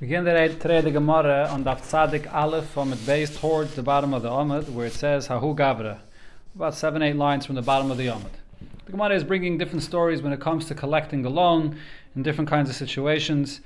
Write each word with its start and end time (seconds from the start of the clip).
Begin 0.00 0.24
the 0.24 0.32
today 0.60 0.80
the 0.80 0.90
Gemara 0.90 1.46
on 1.52 1.62
Daf 1.62 1.82
Tzadik 1.82 2.26
Aleph 2.34 2.66
from 2.66 2.92
it 2.92 3.06
base 3.06 3.38
towards 3.38 3.76
the 3.76 3.82
bottom 3.82 4.12
of 4.12 4.22
the 4.22 4.28
Amud 4.28 4.68
where 4.70 4.86
it 4.86 4.92
says 4.92 5.28
Hahu 5.28 5.54
Gavra. 5.54 6.00
About 6.56 6.74
seven, 6.74 7.00
eight 7.00 7.14
lines 7.14 7.46
from 7.46 7.54
the 7.54 7.62
bottom 7.62 7.92
of 7.92 7.96
the 7.96 8.08
Amud. 8.08 8.32
The 8.86 8.90
Gemara 8.90 9.14
is 9.14 9.22
bringing 9.22 9.56
different 9.56 9.84
stories 9.84 10.20
when 10.20 10.32
it 10.32 10.40
comes 10.40 10.66
to 10.66 10.74
collecting 10.74 11.24
a 11.24 11.28
loan 11.28 11.78
in 12.16 12.24
different 12.24 12.50
kinds 12.50 12.68
of 12.68 12.74
situations. 12.74 13.60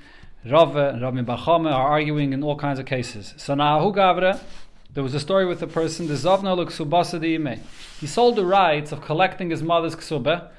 Rava 0.45 0.89
and 0.89 1.01
Rabbi 1.01 1.21
Bachame 1.21 1.73
are 1.73 1.87
arguing 1.89 2.31
in 2.31 2.43
all 2.43 2.55
kinds 2.55 2.77
of 2.77 2.85
cases. 2.85 3.33
So 3.37 3.55
now 3.55 3.79
Hahu 3.79 3.95
Gavra, 3.95 4.39
there 4.93 5.01
was 5.01 5.15
a 5.15 5.19
story 5.19 5.47
with 5.47 5.63
a 5.63 5.67
person, 5.67 6.07
the 6.07 6.13
Zavna 6.13 6.55
Luksubasa 6.55 7.59
He 7.99 8.05
sold 8.05 8.35
the 8.35 8.45
rights 8.45 8.91
of 8.91 9.01
collecting 9.01 9.49
his 9.49 9.63
mother's 9.63 9.95
ksubah 9.95 10.49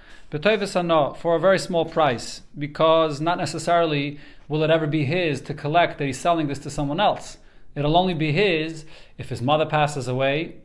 for 1.17 1.35
a 1.37 1.41
very 1.41 1.59
small 1.59 1.85
price, 1.85 2.43
because 2.57 3.21
not 3.21 3.39
necessarily 3.39 4.19
will 4.51 4.65
it 4.65 4.71
ever 4.71 4.89
be 4.89 5.05
his 5.05 5.41
to 5.43 5.55
collect 5.55 5.97
that 5.97 6.05
he's 6.05 6.19
selling 6.19 6.49
this 6.49 6.59
to 6.59 6.69
someone 6.69 6.99
else. 6.99 7.39
It'll 7.77 7.97
only 7.97 8.15
be 8.15 8.33
his 8.33 8.85
if 9.17 9.29
his 9.29 9.41
mother 9.41 9.65
passes 9.65 10.09
away. 10.09 10.57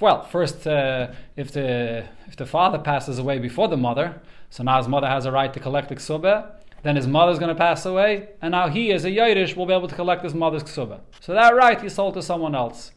Well, 0.00 0.24
first, 0.24 0.66
uh, 0.66 1.08
if 1.36 1.52
the 1.52 2.06
if 2.26 2.36
the 2.36 2.46
father 2.46 2.78
passes 2.78 3.18
away 3.18 3.38
before 3.38 3.68
the 3.68 3.76
mother, 3.76 4.22
so 4.48 4.62
now 4.62 4.78
his 4.78 4.88
mother 4.88 5.06
has 5.06 5.26
a 5.26 5.32
right 5.32 5.52
to 5.52 5.60
collect 5.60 5.90
the 5.90 5.96
ksubah. 5.96 6.50
Then 6.82 6.96
his 6.96 7.06
mother's 7.06 7.38
going 7.38 7.54
to 7.54 7.58
pass 7.68 7.84
away, 7.84 8.28
and 8.40 8.52
now 8.52 8.68
he, 8.68 8.92
as 8.92 9.04
a 9.04 9.10
Yiddish, 9.10 9.54
will 9.54 9.66
be 9.66 9.74
able 9.74 9.88
to 9.88 9.94
collect 9.94 10.22
his 10.22 10.34
mother's 10.34 10.62
ksubah. 10.62 11.00
So 11.20 11.34
that 11.34 11.54
right 11.54 11.80
he 11.80 11.90
sold 11.90 12.14
to 12.14 12.22
someone 12.22 12.54
else. 12.54 12.92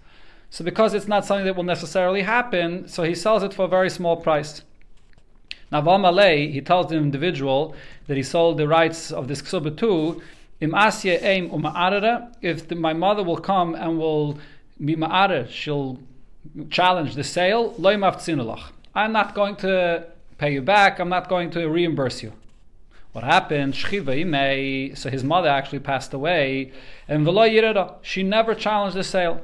So 0.50 0.64
because 0.64 0.94
it's 0.94 1.08
not 1.08 1.26
something 1.26 1.46
that 1.46 1.56
will 1.58 1.64
necessarily 1.64 2.22
happen, 2.22 2.88
so 2.88 3.04
he 3.04 3.16
sells 3.16 3.44
it 3.44 3.54
for 3.54 3.66
a 3.66 3.68
very 3.68 3.90
small 3.90 4.16
price. 4.16 4.62
Now, 5.72 5.82
Valmalei, 5.82 6.52
he 6.52 6.62
tells 6.62 6.88
the 6.88 6.96
individual 6.96 7.76
that 8.08 8.18
he 8.18 8.24
sold 8.24 8.58
the 8.58 8.68
rights 8.68 9.12
of 9.12 9.28
this 9.28 9.42
ksuba 9.42 9.78
to, 9.78 10.22
im 10.62 10.74
aim 10.76 11.50
uma'arara, 11.50 12.34
if 12.42 12.68
the, 12.68 12.76
my 12.76 12.94
mother 12.94 13.24
will 13.24 13.38
come 13.38 13.76
and 13.76 14.00
will 14.00 14.40
be 14.84 14.96
ma'arer, 14.96 15.48
she'll 15.50 16.00
challenge 16.70 17.16
the 17.16 17.24
sale, 17.24 17.76
loy. 17.78 17.96
I'm 18.96 19.12
not 19.12 19.36
going 19.36 19.56
to 19.58 20.08
pay 20.38 20.54
you 20.54 20.62
back, 20.62 21.00
I'm 21.00 21.10
not 21.10 21.30
going 21.30 21.52
to 21.52 21.68
reimburse 21.68 22.24
you. 22.24 22.34
What 23.12 23.24
happened? 23.24 23.76
So 23.76 25.10
his 25.10 25.24
mother 25.24 25.50
actually 25.50 25.80
passed 25.80 26.14
away, 26.14 26.72
and 27.08 27.28
she 28.02 28.24
never 28.24 28.56
challenged 28.56 28.96
the 28.96 29.04
sale. 29.04 29.42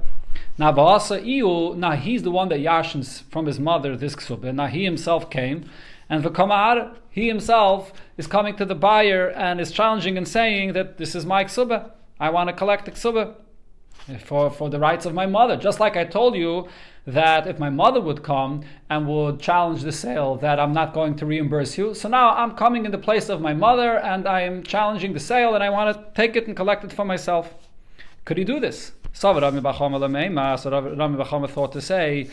Now, 0.58 0.72
now 0.72 1.92
he's 1.92 2.24
the 2.24 2.32
one 2.32 2.50
that 2.50 2.60
yashins 2.60 3.24
from 3.30 3.46
his 3.46 3.60
mother 3.60 3.96
this 3.98 4.16
ksubah. 4.16 4.56
Now 4.56 4.68
he 4.68 4.84
himself 4.84 5.30
came 5.30 5.70
and 6.10 6.24
the 6.24 6.30
Kamar, 6.30 6.94
he 7.10 7.28
himself 7.28 7.94
is 8.18 8.28
coming 8.28 8.56
to 8.58 8.66
the 8.66 8.76
buyer 8.76 9.30
and 9.30 9.60
is 9.60 9.72
challenging 9.72 10.18
and 10.18 10.28
saying 10.28 10.74
that 10.74 10.98
this 10.98 11.16
is 11.16 11.26
my 11.26 11.46
ksuba. 11.46 11.92
I 12.20 12.30
want 12.30 12.50
to 12.50 12.54
collect 12.54 12.86
the 12.86 12.92
ksuba 12.92 13.36
for, 14.24 14.52
for 14.52 14.70
the 14.70 14.80
rights 14.80 15.06
of 15.06 15.14
my 15.14 15.26
mother. 15.26 15.58
Just 15.58 15.80
like 15.80 15.98
I 15.98 16.06
told 16.06 16.36
you 16.36 16.68
that 17.08 17.48
if 17.48 17.60
my 17.60 17.70
mother 17.70 18.02
would 18.02 18.24
come 18.24 18.64
and 18.90 19.08
would 19.08 19.40
challenge 19.40 19.84
the 19.84 19.92
sale, 19.92 20.36
that 20.38 20.60
I'm 20.60 20.74
not 20.74 20.94
going 20.94 21.16
to 21.18 21.26
reimburse 21.26 21.78
you. 21.78 21.94
So 21.94 22.10
now 22.10 22.36
I'm 22.36 22.56
coming 22.56 22.86
in 22.86 22.92
the 22.92 22.98
place 22.98 23.30
of 23.30 23.42
my 23.42 23.54
mother 23.54 23.98
and 23.98 24.28
I 24.28 24.42
am 24.42 24.64
challenging 24.64 25.14
the 25.14 25.20
sale 25.20 25.56
and 25.56 25.64
I 25.64 25.70
want 25.70 25.96
to 25.96 26.04
take 26.14 26.36
it 26.36 26.48
and 26.48 26.56
collect 26.56 26.84
it 26.84 26.94
for 26.94 27.06
myself. 27.06 27.54
Could 28.26 28.38
he 28.38 28.44
do 28.44 28.60
this? 28.60 28.92
So 29.14 29.34
Rami 29.40 29.62
Bachama 29.62 31.50
thought 31.50 31.72
to 31.72 31.82
say, 31.82 32.30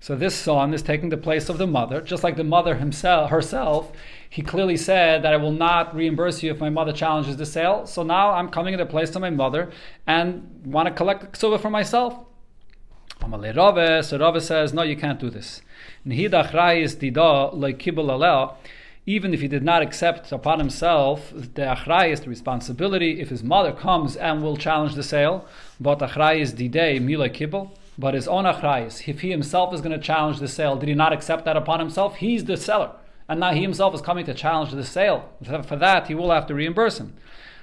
so 0.00 0.14
this 0.14 0.34
son 0.36 0.72
is 0.72 0.82
taking 0.82 1.08
the 1.08 1.16
place 1.16 1.48
of 1.48 1.58
the 1.58 1.66
mother, 1.66 2.00
just 2.00 2.22
like 2.22 2.36
the 2.36 2.44
mother 2.44 2.76
himself 2.76 3.30
herself. 3.30 3.90
He 4.30 4.42
clearly 4.42 4.76
said 4.76 5.22
that 5.22 5.32
I 5.32 5.38
will 5.38 5.52
not 5.52 5.94
reimburse 5.94 6.42
you 6.42 6.50
if 6.52 6.60
my 6.60 6.70
mother 6.70 6.92
challenges 6.92 7.36
the 7.36 7.46
sale. 7.46 7.86
So 7.86 8.02
now 8.02 8.30
I'm 8.32 8.48
coming 8.48 8.74
in 8.74 8.78
the 8.78 8.86
place 8.86 9.14
of 9.16 9.22
my 9.22 9.30
mother 9.30 9.70
and 10.06 10.62
want 10.64 10.86
to 10.86 10.94
collect 10.94 11.20
the 11.22 11.26
ksuba 11.28 11.58
for 11.60 11.70
myself. 11.70 12.14
So 13.20 13.26
Rava 13.26 14.40
says, 14.40 14.72
no, 14.72 14.82
you 14.82 14.96
can't 14.96 15.18
do 15.18 15.28
this. 15.28 15.62
Even 19.06 19.34
if 19.34 19.40
he 19.40 19.48
did 19.48 19.64
not 19.64 19.82
accept 19.82 20.30
upon 20.30 20.58
himself 20.60 21.32
the 21.34 21.62
achrayis, 21.62 22.20
the 22.22 22.28
responsibility, 22.28 23.20
if 23.20 23.30
his 23.30 23.42
mother 23.42 23.72
comes 23.72 24.14
and 24.16 24.42
will 24.42 24.56
challenge 24.56 24.94
the 24.94 25.02
sale, 25.02 25.48
but 25.80 25.98
achrayis 25.98 26.52
didei 26.52 27.00
mila 27.02 27.28
kibble, 27.28 27.72
but 27.98 28.14
his 28.14 28.28
own 28.28 28.44
achrayis, 28.44 29.08
if 29.08 29.20
he 29.20 29.30
himself 29.30 29.74
is 29.74 29.80
going 29.80 29.98
to 29.98 29.98
challenge 29.98 30.38
the 30.38 30.46
sale, 30.46 30.76
did 30.76 30.88
he 30.88 30.94
not 30.94 31.12
accept 31.12 31.44
that 31.44 31.56
upon 31.56 31.80
himself? 31.80 32.16
He's 32.16 32.44
the 32.44 32.56
seller. 32.56 32.92
And 33.28 33.40
now 33.40 33.52
he 33.52 33.60
himself 33.60 33.94
is 33.94 34.00
coming 34.00 34.24
to 34.26 34.34
challenge 34.34 34.70
the 34.70 34.84
sale. 34.84 35.28
For 35.42 35.76
that, 35.76 36.06
he 36.06 36.14
will 36.14 36.30
have 36.30 36.46
to 36.46 36.54
reimburse 36.54 36.98
him. 36.98 37.14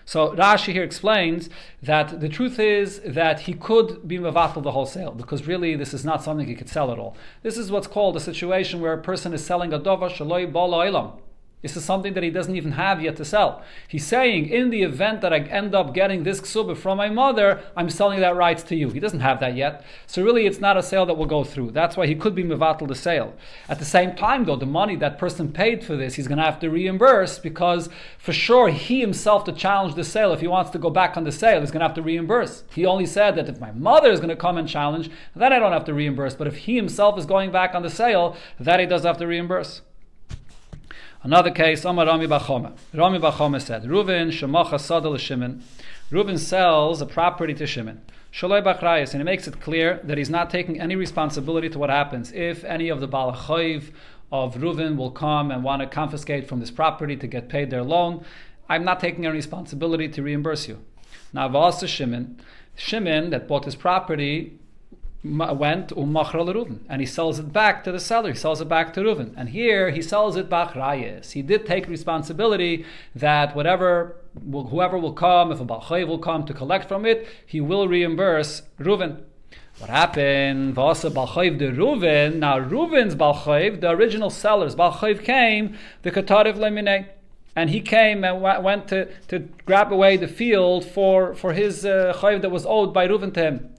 So 0.07 0.35
Rashi 0.35 0.72
here 0.74 0.84
explains 0.84 1.50
that 1.81 2.19
the 2.22 2.29
truth 2.29 2.59
is 2.59 3.01
that 3.03 3.41
he 3.41 3.53
could 3.53 4.07
be 4.07 4.19
mevatel 4.19 4.62
the 4.62 4.72
wholesale 4.72 5.12
because 5.12 5.47
really 5.47 5.75
this 5.75 5.95
is 5.95 6.06
not 6.06 6.22
something 6.22 6.45
he 6.45 6.53
could 6.53 6.69
sell 6.69 6.91
at 6.91 7.00
all. 7.00 7.18
This 7.41 7.57
is 7.57 7.72
what's 7.72 7.88
called 7.88 8.16
a 8.16 8.19
situation 8.19 8.81
where 8.81 8.94
a 8.94 9.01
person 9.01 9.34
is 9.34 9.44
selling 9.44 9.74
a 9.74 9.79
dova 9.79 10.12
shaloi 10.12 10.51
bala 10.51 10.85
ilam. 10.85 11.19
This 11.65 11.75
is 11.75 11.83
something 11.83 12.13
that 12.13 12.21
he 12.21 12.29
doesn't 12.29 12.55
even 12.55 12.73
have 12.73 13.01
yet 13.01 13.15
to 13.15 13.25
sell. 13.25 13.63
He's 13.87 14.05
saying, 14.05 14.49
in 14.49 14.69
the 14.69 14.83
event 14.83 15.21
that 15.21 15.33
I 15.33 15.39
end 15.39 15.73
up 15.73 15.95
getting 15.95 16.21
this 16.21 16.39
ksuba 16.39 16.77
from 16.77 16.99
my 16.99 17.09
mother, 17.09 17.59
I'm 17.75 17.89
selling 17.89 18.19
that 18.19 18.35
rights 18.35 18.61
to 18.65 18.75
you. 18.75 18.91
He 18.91 18.99
doesn't 18.99 19.21
have 19.21 19.39
that 19.39 19.55
yet. 19.55 19.83
So 20.05 20.23
really, 20.23 20.45
it's 20.45 20.59
not 20.59 20.77
a 20.77 20.83
sale 20.83 21.07
that 21.07 21.15
will 21.15 21.25
go 21.25 21.43
through. 21.43 21.71
That's 21.71 21.97
why 21.97 22.05
he 22.05 22.13
could 22.13 22.35
be 22.35 22.43
mevatel 22.43 22.87
the 22.87 22.93
sale. 22.93 23.33
At 23.67 23.79
the 23.79 23.85
same 23.85 24.15
time, 24.15 24.45
though, 24.45 24.57
the 24.57 24.67
money 24.67 24.95
that 24.97 25.17
person 25.17 25.51
paid 25.51 25.83
for 25.83 25.95
this, 25.95 26.13
he's 26.13 26.27
going 26.27 26.37
to 26.37 26.43
have 26.43 26.59
to 26.59 26.69
reimburse 26.69 27.39
because 27.39 27.89
for 28.19 28.31
sure 28.31 28.69
he 28.69 28.99
himself 28.99 29.43
to 29.45 29.51
challenge 29.51 29.95
the 29.95 30.03
sale, 30.03 30.33
if 30.33 30.41
he 30.41 30.47
wants 30.47 30.69
to 30.69 30.77
go 30.77 30.91
back 30.91 31.17
on 31.17 31.23
the 31.23 31.31
sale, 31.31 31.61
he's 31.61 31.71
going 31.71 31.79
to 31.79 31.87
have 31.87 31.95
to 31.95 32.03
reimburse. 32.03 32.63
He 32.75 32.85
only 32.85 33.07
said 33.07 33.33
that 33.37 33.49
if 33.49 33.59
my 33.59 33.71
mother 33.71 34.11
is 34.11 34.19
going 34.19 34.29
to 34.29 34.35
come 34.35 34.59
and 34.59 34.69
challenge, 34.69 35.09
then 35.35 35.51
I 35.51 35.57
don't 35.57 35.71
have 35.71 35.85
to 35.85 35.95
reimburse. 35.95 36.35
But 36.35 36.45
if 36.45 36.57
he 36.57 36.75
himself 36.75 37.17
is 37.17 37.25
going 37.25 37.51
back 37.51 37.73
on 37.73 37.81
the 37.81 37.89
sale, 37.89 38.37
that 38.59 38.79
he 38.79 38.85
does 38.85 39.01
have 39.01 39.17
to 39.17 39.25
reimburse. 39.25 39.81
Another 41.25 41.50
case, 41.50 41.84
Amar 41.86 42.06
Rami 42.06 42.28
Bachoma. 42.28 42.74
Rami 42.94 43.18
Bachoma 43.18 43.59
said, 43.59 43.86
Reuven 43.86 44.28
shemacha 44.28 44.75
sadal 44.75 45.18
Shimon. 45.18 45.63
Reuven 46.12 46.38
sells 46.38 47.02
a 47.02 47.08
property 47.08 47.56
to 47.56 47.66
Shimon. 47.66 48.00
Shaloi 48.31 48.63
Bachrayas, 48.63 49.13
and 49.13 49.22
he 49.22 49.24
makes 49.24 49.47
it 49.47 49.59
clear 49.59 50.00
that 50.03 50.19
he's 50.19 50.30
not 50.30 50.52
taking 50.52 50.80
any 50.80 50.96
responsibility 50.96 51.68
to 51.68 51.80
what 51.80 51.90
happens 51.90 52.31
if 52.31 52.63
any 52.63 52.90
of 52.90 53.00
the 53.00 53.08
Balachayiv 53.08 53.91
of 54.31 54.53
Reuven 54.58 54.97
will 54.97 55.09
come 55.09 55.50
and 55.50 55.63
want 55.63 55.81
to 55.81 55.88
confiscate 55.88 56.47
from 56.47 56.59
this 56.59 56.69
property 56.69 57.16
to 57.16 57.25
get 57.25 57.50
paid 57.50 57.72
their 57.72 57.81
loan. 57.81 58.24
I'm 58.69 58.84
not 58.84 59.00
taking 59.00 59.25
any 59.25 59.34
responsibility 59.34 60.07
to 60.09 60.22
reimburse 60.22 60.68
you. 60.68 60.86
Now, 61.34 61.50
Vasa 61.50 61.88
Shimon, 61.88 62.40
Shimon 62.75 63.31
that 63.31 63.47
bought 63.47 63.66
his 63.66 63.75
property 63.75 64.59
went 65.25 65.90
umachra 65.90 66.46
Reuven, 66.46 66.80
and 66.88 67.02
he 67.02 67.06
sells 67.08 67.40
it 67.40 67.52
back 67.52 67.84
to 67.84 67.91
the 67.91 68.00
seller. 68.00 68.30
He 68.30 68.38
sells 68.38 68.62
it 68.62 68.69
back 68.69 68.94
to 68.94 69.02
Reuven, 69.02 69.34
and 69.36 69.50
here 69.50 69.90
he 69.90 70.02
sells 70.02 70.36
it 70.36 70.50
bachrayes. 70.50 71.31
He 71.31 71.41
did 71.41 71.66
take 71.66 71.88
responsibility 71.88 72.86
that 73.16 73.56
whatever 73.56 74.18
whoever 74.52 74.97
will 74.97 75.13
come, 75.13 75.52
if 75.52 75.59
a 75.59 75.66
balchayiv 75.66 76.08
will 76.08 76.19
come 76.19 76.46
to 76.46 76.53
collect 76.53 76.88
from 76.88 77.06
it, 77.06 77.28
he 77.46 77.59
will 77.62 77.88
reimburse 77.88 78.63
Reuven. 78.80 79.24
What 79.80 79.90
happened? 79.90 80.75
Vasa 80.75 81.09
balchayiv 81.09 81.57
de 81.57 81.72
Reuven. 81.72 82.36
Now 82.36 82.59
Reuven's 82.59 83.16
balchayiv, 83.16 83.81
the 83.81 83.90
original 83.90 84.30
sellers, 84.30 84.75
balchayiv 84.75 85.24
came 85.24 85.78
the 86.03 86.12
katariv 86.12 86.56
leminei 86.56 87.07
and 87.56 87.69
he 87.69 87.80
came 87.80 88.24
and 88.24 88.42
went 88.42 88.88
to, 88.90 89.06
to 89.28 89.40
grab 89.66 89.92
away 89.92 90.18
the 90.18 90.28
field 90.28 90.84
for, 90.84 91.34
for 91.36 91.53
his 91.53 91.86
uh, 91.86 92.13
that 92.42 92.52
was 92.52 92.66
owed 92.66 92.94
by 92.94 93.07
Reuven 93.07 93.34
to 93.34 93.42
him. 93.42 93.75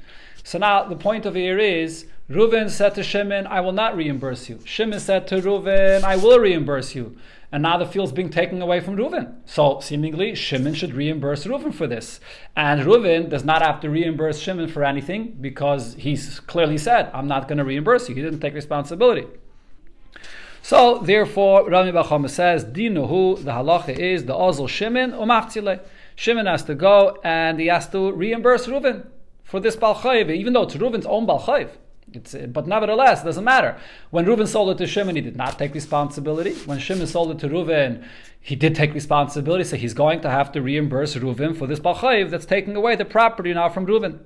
So 0.47 0.59
now 0.59 0.85
the 0.85 0.95
point 0.95 1.27
of 1.27 1.35
here 1.35 1.59
is 1.59 2.07
Reuven 2.31 2.71
said 2.71 2.95
to 2.95 3.03
Shimon, 3.03 3.49
I 3.49 3.61
will 3.61 3.73
not 3.73 3.97
reimburse 3.97 4.49
you. 4.49 4.61
Shimon 4.65 5.01
said 5.01 5.27
to 5.27 5.41
Reuven, 5.41 6.05
I 6.05 6.15
will 6.15 6.39
reimburse 6.39 6.95
you. 6.95 7.17
And 7.51 7.65
now 7.65 7.79
the 7.79 7.85
field's 7.85 8.13
being 8.13 8.31
taken 8.31 8.63
away 8.63 8.79
from 8.79 8.97
Reuven. 8.97 9.39
So 9.45 9.81
seemingly 9.81 10.37
Shimon 10.37 10.75
should 10.75 10.95
reimburse 10.95 11.47
Reuven 11.47 11.75
for 11.75 11.89
this. 11.89 12.21
And 12.55 12.83
Reuven 12.83 13.29
does 13.29 13.45
not 13.45 13.61
have 13.61 13.81
to 13.81 13.91
reimburse 13.91 14.39
Shimon 14.39 14.69
for 14.69 14.85
anything 14.85 15.37
because 15.41 15.95
he's 15.95 16.39
clearly 16.39 16.79
said, 16.79 17.11
I'm 17.13 17.27
not 17.27 17.49
going 17.49 17.59
to 17.59 17.65
reimburse 17.65 18.09
you. 18.09 18.15
He 18.15 18.23
didn't 18.23 18.39
take 18.39 18.55
responsibility. 18.55 19.27
So 20.63 20.99
therefore, 20.99 21.69
Rami 21.69 21.91
Bachama 21.91 22.31
says, 22.31 22.65
Dinuhu, 22.65 23.43
the 23.43 23.51
halacha 23.51 23.99
is 23.99 24.27
the 24.27 24.35
Ozel 24.35 24.69
Shimon 24.69 25.11
umachtzile. 25.11 25.81
Shimon 26.15 26.47
has 26.47 26.63
to 26.63 26.77
go 26.77 27.19
and 27.25 27.59
he 27.59 27.67
has 27.67 27.89
to 27.89 28.13
reimburse 28.13 28.69
Reuven 28.69 29.09
for 29.47 29.61
this 29.61 29.77
Balchayiv, 29.77 30.31
even 30.31 30.53
though 30.53 30.63
it's 30.63 30.75
Reuven's 30.75 31.07
own 31.07 31.27
Balchayiv. 31.27 31.71
It's, 32.13 32.35
but 32.35 32.67
nevertheless, 32.67 33.23
it 33.23 33.25
doesn't 33.25 33.45
matter. 33.45 33.79
When 34.11 34.27
Reuven 34.27 34.47
sold 34.47 34.71
it 34.71 34.79
to 34.79 34.87
Shimon, 34.87 35.17
he 35.17 35.23
did 35.23 35.37
not 35.37 35.59
take 35.59 35.73
responsibility. 35.73 36.53
When 36.67 36.79
Shimon 36.79 37.07
sold 37.07 37.31
it 37.31 37.39
to 37.41 37.49
Reuven, 37.49 38.05
he 38.41 38.57
did 38.57 38.75
take 38.75 38.93
responsibility, 38.93 39.65
so 39.65 39.77
he's 39.77 39.95
going 39.95 40.21
to 40.21 40.31
have 40.31 40.53
to 40.53 40.63
reimburse 40.63 41.15
Reuven 41.15 41.57
for 41.57 41.67
this 41.67 41.81
Balchayiv 41.81 42.31
that's 42.31 42.47
taking 42.47 42.77
away 42.77 42.97
the 42.97 43.05
property 43.05 43.55
now 43.55 43.69
from 43.69 43.87
Reuven. 43.87 44.19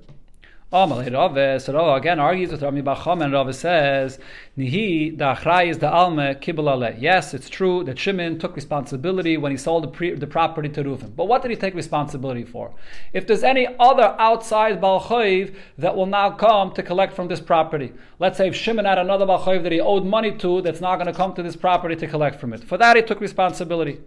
Amalei 0.73 1.11
Rave, 1.11 1.37
eh, 1.37 1.59
so 1.59 1.73
Rave 1.73 1.97
again 1.97 2.21
argues 2.21 2.53
with 2.53 2.63
Rami 2.63 2.81
Bacham, 2.81 3.25
and 3.25 3.33
Rave 3.33 3.57
says, 3.57 4.21
Nihi, 4.57 5.19
Achrai 5.19 5.69
is 5.69 5.79
the 5.79 5.89
Alme, 5.89 6.41
Kibbal 6.41 6.97
Yes, 6.97 7.35
it's 7.35 7.49
true 7.49 7.83
that 7.83 7.99
Shimon 7.99 8.39
took 8.39 8.55
responsibility 8.55 9.37
when 9.37 9.51
he 9.51 9.59
sold 9.59 9.83
the, 9.83 9.89
pre- 9.89 10.15
the 10.15 10.29
property 10.29 10.69
to 10.69 10.85
Reuven. 10.85 11.17
But 11.17 11.27
what 11.27 11.43
did 11.43 11.51
he 11.51 11.57
take 11.57 11.75
responsibility 11.75 12.45
for? 12.45 12.73
If 13.13 13.27
there's 13.27 13.43
any 13.43 13.67
other 13.81 14.15
outside 14.21 14.81
Balchayiv 14.81 15.57
that 15.79 15.97
will 15.97 16.07
now 16.07 16.31
come 16.31 16.73
to 16.75 16.85
collect 16.85 17.15
from 17.15 17.27
this 17.27 17.41
property, 17.41 17.93
let's 18.21 18.39
say 18.39 18.47
if 18.47 18.55
Shimon 18.55 18.85
had 18.85 18.99
another 18.99 19.27
Balchayiv 19.27 19.65
that 19.65 19.73
he 19.73 19.81
owed 19.81 20.05
money 20.05 20.39
to 20.39 20.63
that's 20.63 20.81
not 20.81 21.01
going 21.01 21.09
to 21.09 21.13
come 21.13 21.35
to 21.35 21.43
this 21.43 21.57
property 21.57 21.97
to 21.97 22.07
collect 22.07 22.39
from 22.39 22.53
it. 22.53 22.63
For 22.63 22.79
that, 22.79 22.95
he 22.95 23.03
took 23.03 23.21
responsibility. 23.21 23.99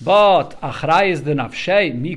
But 0.00 0.60
Achrai 0.60 1.08
is 1.10 1.22
the 1.22 1.32
Nafshei, 1.32 1.94
mi 1.94 2.16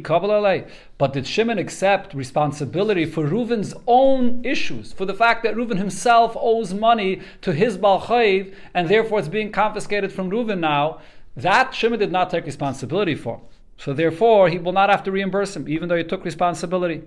But 0.97 1.13
did 1.13 1.25
Shimon 1.25 1.57
accept 1.57 2.13
responsibility 2.13 3.05
for 3.05 3.25
Reuven's 3.25 3.73
own 3.87 4.43
issues, 4.43 4.91
for 4.91 5.05
the 5.05 5.13
fact 5.13 5.43
that 5.43 5.55
Reuven 5.55 5.77
himself 5.77 6.35
owes 6.37 6.73
money 6.73 7.21
to 7.41 7.53
his 7.53 7.77
Balchayiv, 7.77 8.53
and 8.73 8.89
therefore 8.89 9.19
it's 9.19 9.29
being 9.29 9.51
confiscated 9.51 10.11
from 10.11 10.29
Reuven 10.29 10.59
now? 10.59 10.99
That 11.37 11.73
Shimon 11.73 11.99
did 11.99 12.11
not 12.11 12.29
take 12.29 12.45
responsibility 12.45 13.15
for. 13.15 13.39
So 13.77 13.93
therefore, 13.93 14.49
he 14.49 14.59
will 14.59 14.73
not 14.73 14.89
have 14.89 15.03
to 15.03 15.11
reimburse 15.11 15.55
him, 15.55 15.69
even 15.69 15.87
though 15.87 15.95
he 15.95 16.03
took 16.03 16.25
responsibility. 16.25 17.03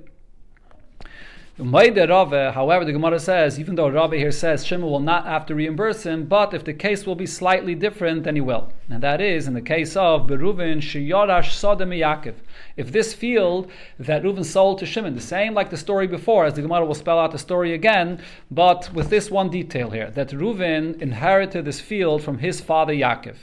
However, 1.58 2.84
the 2.84 2.93
Gemara 2.93 3.20
says, 3.20 3.60
even 3.60 3.75
though 3.75 3.90
Rabbi 3.90 4.16
here 4.16 4.32
says 4.32 4.64
Shimon 4.64 4.88
will 4.88 5.00
not 5.00 5.26
have 5.26 5.44
to 5.46 5.54
reimburse 5.54 6.04
him, 6.04 6.25
but 6.25 6.54
if 6.54 6.64
the 6.64 6.72
case 6.72 7.04
will 7.04 7.14
be 7.14 7.26
slightly 7.26 7.75
different, 7.75 8.25
then 8.25 8.37
he 8.37 8.40
will. 8.40 8.72
And 8.88 9.02
that 9.02 9.20
is 9.20 9.46
in 9.46 9.52
the 9.52 9.60
case 9.60 9.94
of 9.94 10.26
Beruvin 10.26 10.78
Shiyorash 10.78 11.52
Sodom 11.52 11.90
Yaakov. 11.90 12.37
If 12.78 12.90
this 12.90 13.12
field 13.12 13.70
that 13.99 14.22
Reuven 14.22 14.46
sold 14.46 14.78
to 14.78 14.87
Shimon, 14.87 15.14
the 15.14 15.20
same 15.20 15.52
like 15.52 15.69
the 15.69 15.76
story 15.76 16.06
before, 16.06 16.46
as 16.46 16.54
the 16.54 16.62
Gemara 16.62 16.87
will 16.87 16.94
spell 16.94 17.19
out 17.19 17.32
the 17.32 17.38
story 17.38 17.75
again, 17.75 18.22
but 18.50 18.88
with 18.94 19.10
this 19.10 19.31
one 19.31 19.50
detail 19.50 19.90
here, 19.90 20.10
that 20.10 20.31
Reuven 20.31 21.00
inherited 21.02 21.66
this 21.66 21.82
field 21.82 22.22
from 22.22 22.38
his 22.38 22.62
father 22.62 22.94
Yaakov. 22.94 23.37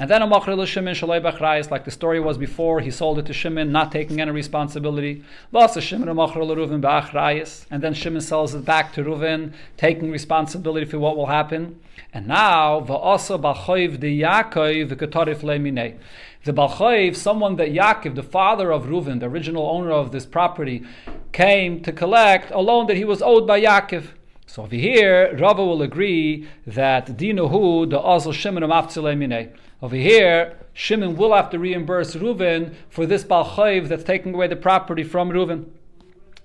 And 0.00 0.08
then 0.08 0.22
a 0.22 0.26
Shimon 0.66 0.94
Shalei 0.94 1.20
Bachrayis, 1.20 1.70
like 1.70 1.84
the 1.84 1.90
story 1.90 2.20
was 2.20 2.38
before, 2.38 2.80
he 2.80 2.90
sold 2.90 3.18
it 3.18 3.26
to 3.26 3.32
Shimon, 3.32 3.72
not 3.72 3.90
taking 3.90 4.20
any 4.20 4.30
responsibility. 4.30 5.24
Shimon 5.80 6.08
And 6.08 7.82
then 7.82 7.94
Shimon 7.94 8.20
sells 8.20 8.54
it 8.54 8.64
back 8.64 8.92
to 8.92 9.02
Reuven, 9.02 9.52
taking 9.76 10.10
responsibility 10.10 10.86
for 10.86 10.98
what 10.98 11.16
will 11.16 11.26
happen. 11.26 11.80
And 12.12 12.28
now, 12.28 12.80
Va'asa 12.80 13.40
Bachoiv 13.40 13.98
de 14.00 14.20
Yaakov 14.20 14.90
V'Katarif 14.90 15.40
Leminei. 15.40 15.98
The 16.44 16.52
Balchayiv, 16.52 17.16
someone 17.16 17.56
that 17.56 17.70
Yaakov, 17.70 18.14
the 18.14 18.22
father 18.22 18.70
of 18.70 18.84
Reuven, 18.84 19.20
the 19.20 19.26
original 19.26 19.68
owner 19.68 19.90
of 19.90 20.12
this 20.12 20.24
property, 20.24 20.84
came 21.32 21.82
to 21.82 21.92
collect 21.92 22.50
a 22.52 22.60
loan 22.60 22.86
that 22.86 22.96
he 22.96 23.04
was 23.04 23.20
owed 23.20 23.46
by 23.46 23.60
Yaakov. 23.60 24.06
So 24.48 24.62
over 24.62 24.74
here, 24.74 25.36
Rava 25.36 25.62
will 25.62 25.82
agree 25.82 26.48
that 26.66 27.06
Dinuhu, 27.18 27.90
the 27.90 27.98
Azal 27.98 28.32
Shimon 28.32 28.62
Minei. 28.62 29.54
Over 29.82 29.96
here, 29.96 30.56
Shimon 30.72 31.16
will 31.16 31.34
have 31.34 31.50
to 31.50 31.58
reimburse 31.58 32.14
Reuven 32.14 32.74
for 32.88 33.04
this 33.04 33.24
Balchayiv 33.24 33.88
that's 33.88 34.04
taking 34.04 34.32
away 34.32 34.46
the 34.46 34.56
property 34.56 35.04
from 35.04 35.28
Reuven. 35.28 35.66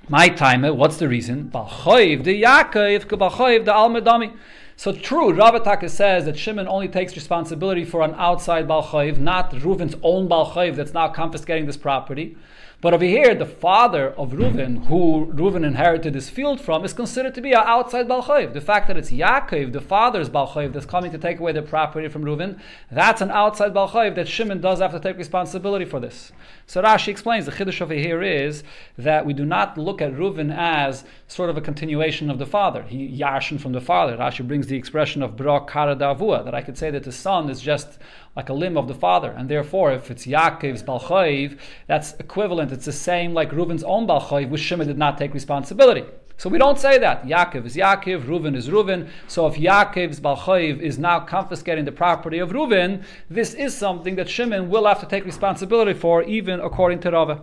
My 0.09 0.27
time, 0.27 0.63
what's 0.75 0.97
the 0.97 1.07
reason? 1.07 1.49
Balchayiv, 1.49 2.25
the 2.25 2.43
Yaakov, 2.43 3.05
Balchayiv, 3.05 3.63
the 3.63 3.71
Almadami. 3.71 4.35
So 4.75 4.91
true, 4.91 5.31
Rava 5.31 5.61
Ravataka 5.61 5.89
says 5.89 6.25
that 6.25 6.37
Shimon 6.37 6.67
only 6.67 6.89
takes 6.89 7.15
responsibility 7.15 7.85
for 7.85 8.01
an 8.01 8.15
outside 8.17 8.67
Balchayiv, 8.67 9.17
not 9.17 9.51
Reuven's 9.51 9.95
own 10.03 10.27
Balchayiv 10.27 10.75
that's 10.75 10.93
now 10.93 11.07
confiscating 11.07 11.67
this 11.67 11.77
property. 11.77 12.35
But 12.83 12.93
over 12.93 13.05
here, 13.05 13.33
the 13.33 13.45
father 13.45 14.09
of 14.15 14.33
Reuven, 14.33 14.87
who 14.87 15.27
Reuven 15.27 15.65
inherited 15.65 16.11
this 16.11 16.29
field 16.29 16.59
from, 16.59 16.83
is 16.83 16.91
considered 16.91 17.33
to 17.35 17.39
be 17.39 17.53
an 17.53 17.63
outside 17.63 18.09
Balchayiv. 18.09 18.51
The 18.51 18.59
fact 18.59 18.89
that 18.89 18.97
it's 18.97 19.09
Yaakov, 19.09 19.71
the 19.71 19.79
father's 19.79 20.29
Balchayiv, 20.29 20.73
that's 20.73 20.85
coming 20.85 21.09
to 21.13 21.17
take 21.17 21.39
away 21.39 21.53
the 21.53 21.61
property 21.61 22.09
from 22.09 22.25
Reuven, 22.25 22.59
that's 22.91 23.21
an 23.21 23.31
outside 23.31 23.73
Balchayiv 23.73 24.15
that 24.15 24.27
Shimon 24.27 24.59
does 24.59 24.81
have 24.81 24.91
to 24.91 24.99
take 24.99 25.17
responsibility 25.17 25.85
for 25.85 26.01
this. 26.01 26.33
So 26.67 26.83
Rashi 26.83 27.07
explains 27.07 27.45
the 27.45 27.53
chiddush 27.53 27.79
over 27.79 27.93
here 27.93 28.21
is 28.21 28.65
that 28.97 29.25
we 29.25 29.31
do 29.31 29.45
not 29.45 29.77
look 29.77 30.01
at 30.01 30.11
Reuven 30.11 30.53
as 30.53 31.05
sort 31.33 31.49
of 31.49 31.57
a 31.57 31.61
continuation 31.61 32.29
of 32.29 32.37
the 32.37 32.45
father. 32.45 32.83
He 32.83 33.09
yashin 33.09 33.59
from 33.59 33.71
the 33.71 33.81
father. 33.81 34.15
Rashi 34.15 34.47
brings 34.47 34.67
the 34.67 34.77
expression 34.77 35.23
of 35.23 35.35
bra 35.35 35.65
kara 35.65 35.95
that 35.95 36.53
I 36.53 36.61
could 36.61 36.77
say 36.77 36.91
that 36.91 37.03
the 37.03 37.11
son 37.11 37.49
is 37.49 37.59
just 37.59 37.97
like 38.35 38.49
a 38.49 38.53
limb 38.53 38.77
of 38.77 38.87
the 38.87 38.93
father. 38.93 39.31
And 39.31 39.49
therefore, 39.49 39.91
if 39.93 40.11
it's 40.11 40.27
Yaakov's 40.27 40.83
Balchayiv, 40.83 41.57
that's 41.87 42.13
equivalent. 42.13 42.71
It's 42.71 42.85
the 42.85 42.91
same 42.91 43.33
like 43.33 43.51
Reuven's 43.51 43.83
own 43.83 44.05
Balchayiv, 44.05 44.49
which 44.49 44.61
Shimon 44.61 44.87
did 44.87 44.97
not 44.99 45.17
take 45.17 45.33
responsibility. 45.33 46.05
So 46.37 46.49
we 46.49 46.57
don't 46.57 46.79
say 46.79 46.97
that. 46.99 47.25
Yaakov 47.25 47.65
is 47.65 47.75
Yaakov, 47.75 48.25
Reuven 48.25 48.55
is 48.55 48.69
Reuven. 48.69 49.09
So 49.27 49.47
if 49.47 49.55
Yaakov's 49.55 50.19
Balchayiv 50.19 50.81
is 50.81 50.99
now 50.99 51.19
confiscating 51.19 51.85
the 51.85 51.91
property 51.91 52.39
of 52.39 52.51
Reuven, 52.51 53.03
this 53.29 53.53
is 53.53 53.75
something 53.75 54.15
that 54.17 54.29
Shimon 54.29 54.69
will 54.69 54.85
have 54.85 54.99
to 54.99 55.07
take 55.07 55.25
responsibility 55.25 55.93
for, 55.93 56.21
even 56.23 56.59
according 56.59 56.99
to 57.01 57.11
Rava. 57.11 57.41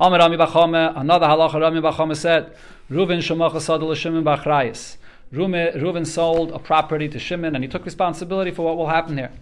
Amar 0.00 0.20
Rami 0.20 0.36
Bachame, 0.36 0.96
another 0.96 1.26
halacha 1.26 1.60
Rami 1.60 1.80
Bachame 1.80 2.16
said, 2.16 2.54
Reuven 2.88 3.18
shemach 3.18 3.50
sadal 3.54 3.96
Shimon 3.96 4.22
bachrayis. 4.22 4.96
Reuven 5.32 6.06
sold 6.06 6.52
a 6.52 6.60
property 6.60 7.08
to 7.08 7.18
Shimon 7.18 7.56
and 7.56 7.64
he 7.64 7.68
took 7.68 7.84
responsibility 7.84 8.52
for 8.52 8.64
what 8.64 8.76
will 8.76 8.86
happen 8.86 9.18
here. 9.18 9.32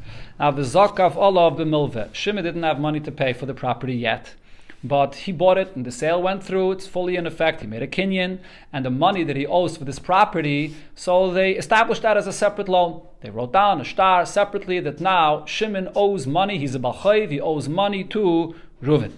Now, 0.41 0.53
the 0.53 0.63
Zakav 0.63 1.15
Allah 1.15 1.49
of 1.49 1.59
the 1.59 1.65
Milveh, 1.65 2.15
Shimon 2.15 2.43
didn't 2.43 2.63
have 2.63 2.81
money 2.81 3.01
to 3.01 3.13
pay 3.13 3.35
for 3.35 3.45
the 3.45 3.53
property 3.53 3.93
yet, 3.93 4.35
but 4.83 5.15
he 5.15 5.31
bought 5.31 5.59
it 5.59 5.77
and 5.77 5.85
the 5.85 5.93
sale 5.93 6.23
went 6.23 6.43
through. 6.43 6.73
It's 6.73 6.87
fully 6.87 7.17
in 7.17 7.27
effect. 7.27 7.61
He 7.61 7.67
made 7.67 7.83
a 7.83 7.87
kinyan 7.87 8.39
and 8.73 8.83
the 8.83 8.91
money 8.91 9.25
that 9.25 9.37
he 9.37 9.47
owes 9.47 9.77
for 9.77 9.85
this 9.85 9.99
property, 9.99 10.75
so 10.95 11.31
they 11.31 11.53
established 11.53 12.01
that 12.01 12.17
as 12.17 12.27
a 12.27 12.33
separate 12.33 12.71
loan. 12.71 13.03
They 13.21 13.29
wrote 13.29 13.53
down 13.53 13.83
a 13.83 13.85
shtar 13.85 14.25
separately 14.25 14.81
that 14.81 15.03
now 15.03 15.45
Shimon 15.45 15.91
owes 15.95 16.27
money. 16.27 16.57
He's 16.57 16.75
a 16.75 16.79
Balchayiv, 16.79 17.31
he 17.31 17.43
owes 17.43 17.69
money 17.69 18.05
to 18.05 18.55
Reuven. 18.83 19.13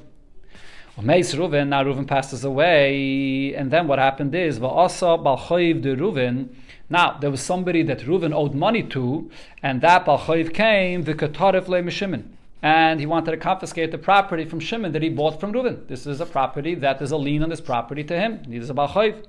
Meis 1.00 1.32
Reuven, 1.32 1.68
now 1.68 1.84
Reuven 1.84 2.08
passes 2.08 2.42
away, 2.42 3.54
and 3.54 3.70
then 3.70 3.86
what 3.86 4.00
happened 4.00 4.34
is 4.34 4.58
Va'asa 4.58 5.16
Balchayiv 5.22 5.80
de 5.80 5.94
Reuven. 5.94 6.48
Now 6.90 7.16
there 7.20 7.30
was 7.30 7.40
somebody 7.40 7.84
that 7.84 8.00
Reuven 8.00 8.34
owed 8.34 8.52
money 8.52 8.82
to, 8.82 9.30
and 9.62 9.80
that 9.80 10.06
Balchayiv 10.06 10.52
came 10.52 11.04
the 11.04 11.14
Katarif 11.14 11.68
le 11.68 11.88
Shimon. 11.88 12.36
And 12.62 12.98
he 12.98 13.06
wanted 13.06 13.30
to 13.30 13.36
confiscate 13.36 13.92
the 13.92 13.98
property 13.98 14.44
from 14.44 14.58
Shimon 14.58 14.90
that 14.90 15.02
he 15.02 15.08
bought 15.08 15.38
from 15.38 15.52
Reuven. 15.52 15.86
This 15.86 16.04
is 16.04 16.20
a 16.20 16.26
property 16.26 16.74
that 16.74 17.00
is 17.00 17.12
a 17.12 17.16
lien 17.16 17.44
on 17.44 17.50
this 17.50 17.60
property 17.60 18.02
to 18.02 18.18
him. 18.18 18.42
He 18.48 18.56
is 18.56 18.68
a 18.68 18.74
Balchayiv. 18.74 19.24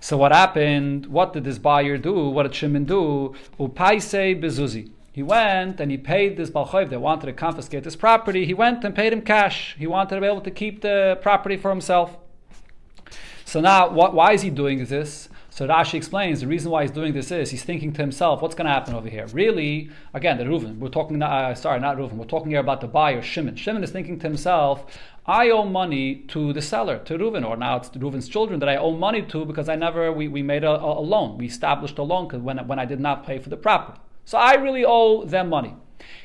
So 0.00 0.16
what 0.16 0.30
happened? 0.30 1.06
What 1.06 1.32
did 1.32 1.42
this 1.42 1.58
buyer 1.58 1.98
do? 1.98 2.28
What 2.28 2.44
did 2.44 2.54
Shimon 2.54 2.84
do? 2.84 3.34
Upaise 3.58 4.40
bezuzi. 4.40 4.92
He 5.16 5.22
went 5.22 5.80
and 5.80 5.90
he 5.90 5.96
paid 5.96 6.36
this 6.36 6.50
Balchayiv 6.50 6.90
that 6.90 7.00
wanted 7.00 7.24
to 7.24 7.32
confiscate 7.32 7.84
this 7.84 7.96
property. 7.96 8.44
He 8.44 8.52
went 8.52 8.84
and 8.84 8.94
paid 8.94 9.14
him 9.14 9.22
cash. 9.22 9.74
He 9.78 9.86
wanted 9.86 10.16
to 10.16 10.20
be 10.20 10.26
able 10.26 10.42
to 10.42 10.50
keep 10.50 10.82
the 10.82 11.18
property 11.22 11.56
for 11.56 11.70
himself. 11.70 12.18
So 13.46 13.62
now, 13.62 13.88
what, 13.88 14.12
why 14.12 14.34
is 14.34 14.42
he 14.42 14.50
doing 14.50 14.84
this? 14.84 15.30
So 15.48 15.66
Rashi 15.66 15.94
explains 15.94 16.42
the 16.42 16.46
reason 16.46 16.70
why 16.70 16.82
he's 16.82 16.90
doing 16.90 17.14
this 17.14 17.30
is 17.30 17.50
he's 17.50 17.64
thinking 17.64 17.94
to 17.94 18.02
himself, 18.02 18.42
what's 18.42 18.54
going 18.54 18.66
to 18.66 18.72
happen 18.74 18.92
over 18.92 19.08
here? 19.08 19.26
Really, 19.28 19.88
again, 20.12 20.36
the 20.36 20.44
Reuven, 20.44 20.76
we're 20.76 20.90
talking, 20.90 21.22
uh, 21.22 21.54
sorry, 21.54 21.80
not 21.80 21.96
Reuven, 21.96 22.16
we're 22.16 22.26
talking 22.26 22.50
here 22.50 22.60
about 22.60 22.82
the 22.82 22.86
buyer, 22.86 23.22
Shimon. 23.22 23.56
Shimon 23.56 23.82
is 23.82 23.90
thinking 23.90 24.18
to 24.18 24.26
himself, 24.26 24.84
I 25.24 25.48
owe 25.48 25.64
money 25.64 26.26
to 26.28 26.52
the 26.52 26.60
seller, 26.60 26.98
to 26.98 27.16
Reuven, 27.16 27.42
or 27.42 27.56
now 27.56 27.78
it's 27.78 27.88
Reuven's 27.88 28.28
children 28.28 28.60
that 28.60 28.68
I 28.68 28.76
owe 28.76 28.94
money 28.94 29.22
to 29.22 29.46
because 29.46 29.70
I 29.70 29.76
never, 29.76 30.12
we, 30.12 30.28
we 30.28 30.42
made 30.42 30.62
a, 30.62 30.72
a 30.72 31.00
loan. 31.00 31.38
We 31.38 31.46
established 31.46 31.96
a 31.96 32.02
loan 32.02 32.28
when, 32.44 32.58
when 32.68 32.78
I 32.78 32.84
did 32.84 33.00
not 33.00 33.24
pay 33.24 33.38
for 33.38 33.48
the 33.48 33.56
property. 33.56 33.98
So 34.26 34.38
I 34.38 34.54
really 34.54 34.84
owe 34.84 35.24
them 35.24 35.48
money. 35.48 35.74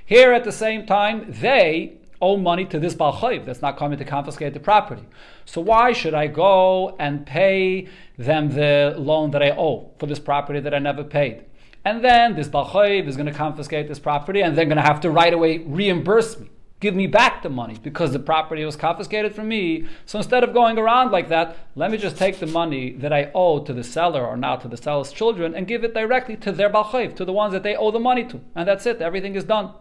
Here 0.05 0.33
at 0.33 0.43
the 0.43 0.51
same 0.51 0.87
time, 0.87 1.27
they 1.29 1.99
owe 2.19 2.35
money 2.35 2.65
to 2.65 2.79
this 2.79 2.95
Balchayiv 2.95 3.45
that's 3.45 3.61
not 3.61 3.77
coming 3.77 3.99
to 3.99 4.03
confiscate 4.03 4.53
the 4.53 4.59
property. 4.59 5.03
So 5.45 5.61
why 5.61 5.93
should 5.93 6.15
I 6.15 6.25
go 6.25 6.95
and 6.99 7.25
pay 7.25 7.87
them 8.17 8.49
the 8.49 8.95
loan 8.97 9.29
that 9.31 9.43
I 9.43 9.51
owe 9.51 9.91
for 9.99 10.07
this 10.07 10.19
property 10.19 10.59
that 10.59 10.73
I 10.73 10.79
never 10.79 11.03
paid? 11.03 11.45
And 11.85 12.03
then 12.03 12.35
this 12.35 12.47
Balchayiv 12.47 13.07
is 13.07 13.15
going 13.15 13.27
to 13.27 13.33
confiscate 13.33 13.87
this 13.87 13.99
property 13.99 14.41
and 14.41 14.57
they're 14.57 14.65
going 14.65 14.77
to 14.77 14.83
have 14.83 15.01
to 15.01 15.11
right 15.11 15.33
away 15.33 15.59
reimburse 15.59 16.39
me 16.39 16.49
give 16.81 16.95
me 16.95 17.07
back 17.07 17.43
the 17.43 17.49
money 17.49 17.77
because 17.81 18.11
the 18.11 18.19
property 18.19 18.65
was 18.65 18.75
confiscated 18.75 19.33
from 19.33 19.47
me. 19.47 19.87
So 20.05 20.17
instead 20.17 20.43
of 20.43 20.51
going 20.51 20.77
around 20.77 21.11
like 21.11 21.29
that, 21.29 21.55
let 21.75 21.91
me 21.91 21.97
just 21.97 22.17
take 22.17 22.39
the 22.39 22.47
money 22.47 22.91
that 22.93 23.13
I 23.13 23.31
owe 23.33 23.59
to 23.63 23.71
the 23.71 23.83
seller 23.83 24.25
or 24.25 24.35
now 24.35 24.57
to 24.57 24.67
the 24.67 24.75
seller's 24.75 25.13
children 25.13 25.53
and 25.53 25.67
give 25.67 25.83
it 25.83 25.93
directly 25.93 26.35
to 26.37 26.51
their 26.51 26.69
balchayv, 26.69 27.15
to 27.15 27.23
the 27.23 27.31
ones 27.31 27.53
that 27.53 27.63
they 27.63 27.75
owe 27.75 27.91
the 27.91 27.99
money 27.99 28.25
to. 28.25 28.41
And 28.55 28.67
that's 28.67 28.85
it, 28.85 29.01
everything 29.01 29.35
is 29.35 29.43
done. 29.43 29.73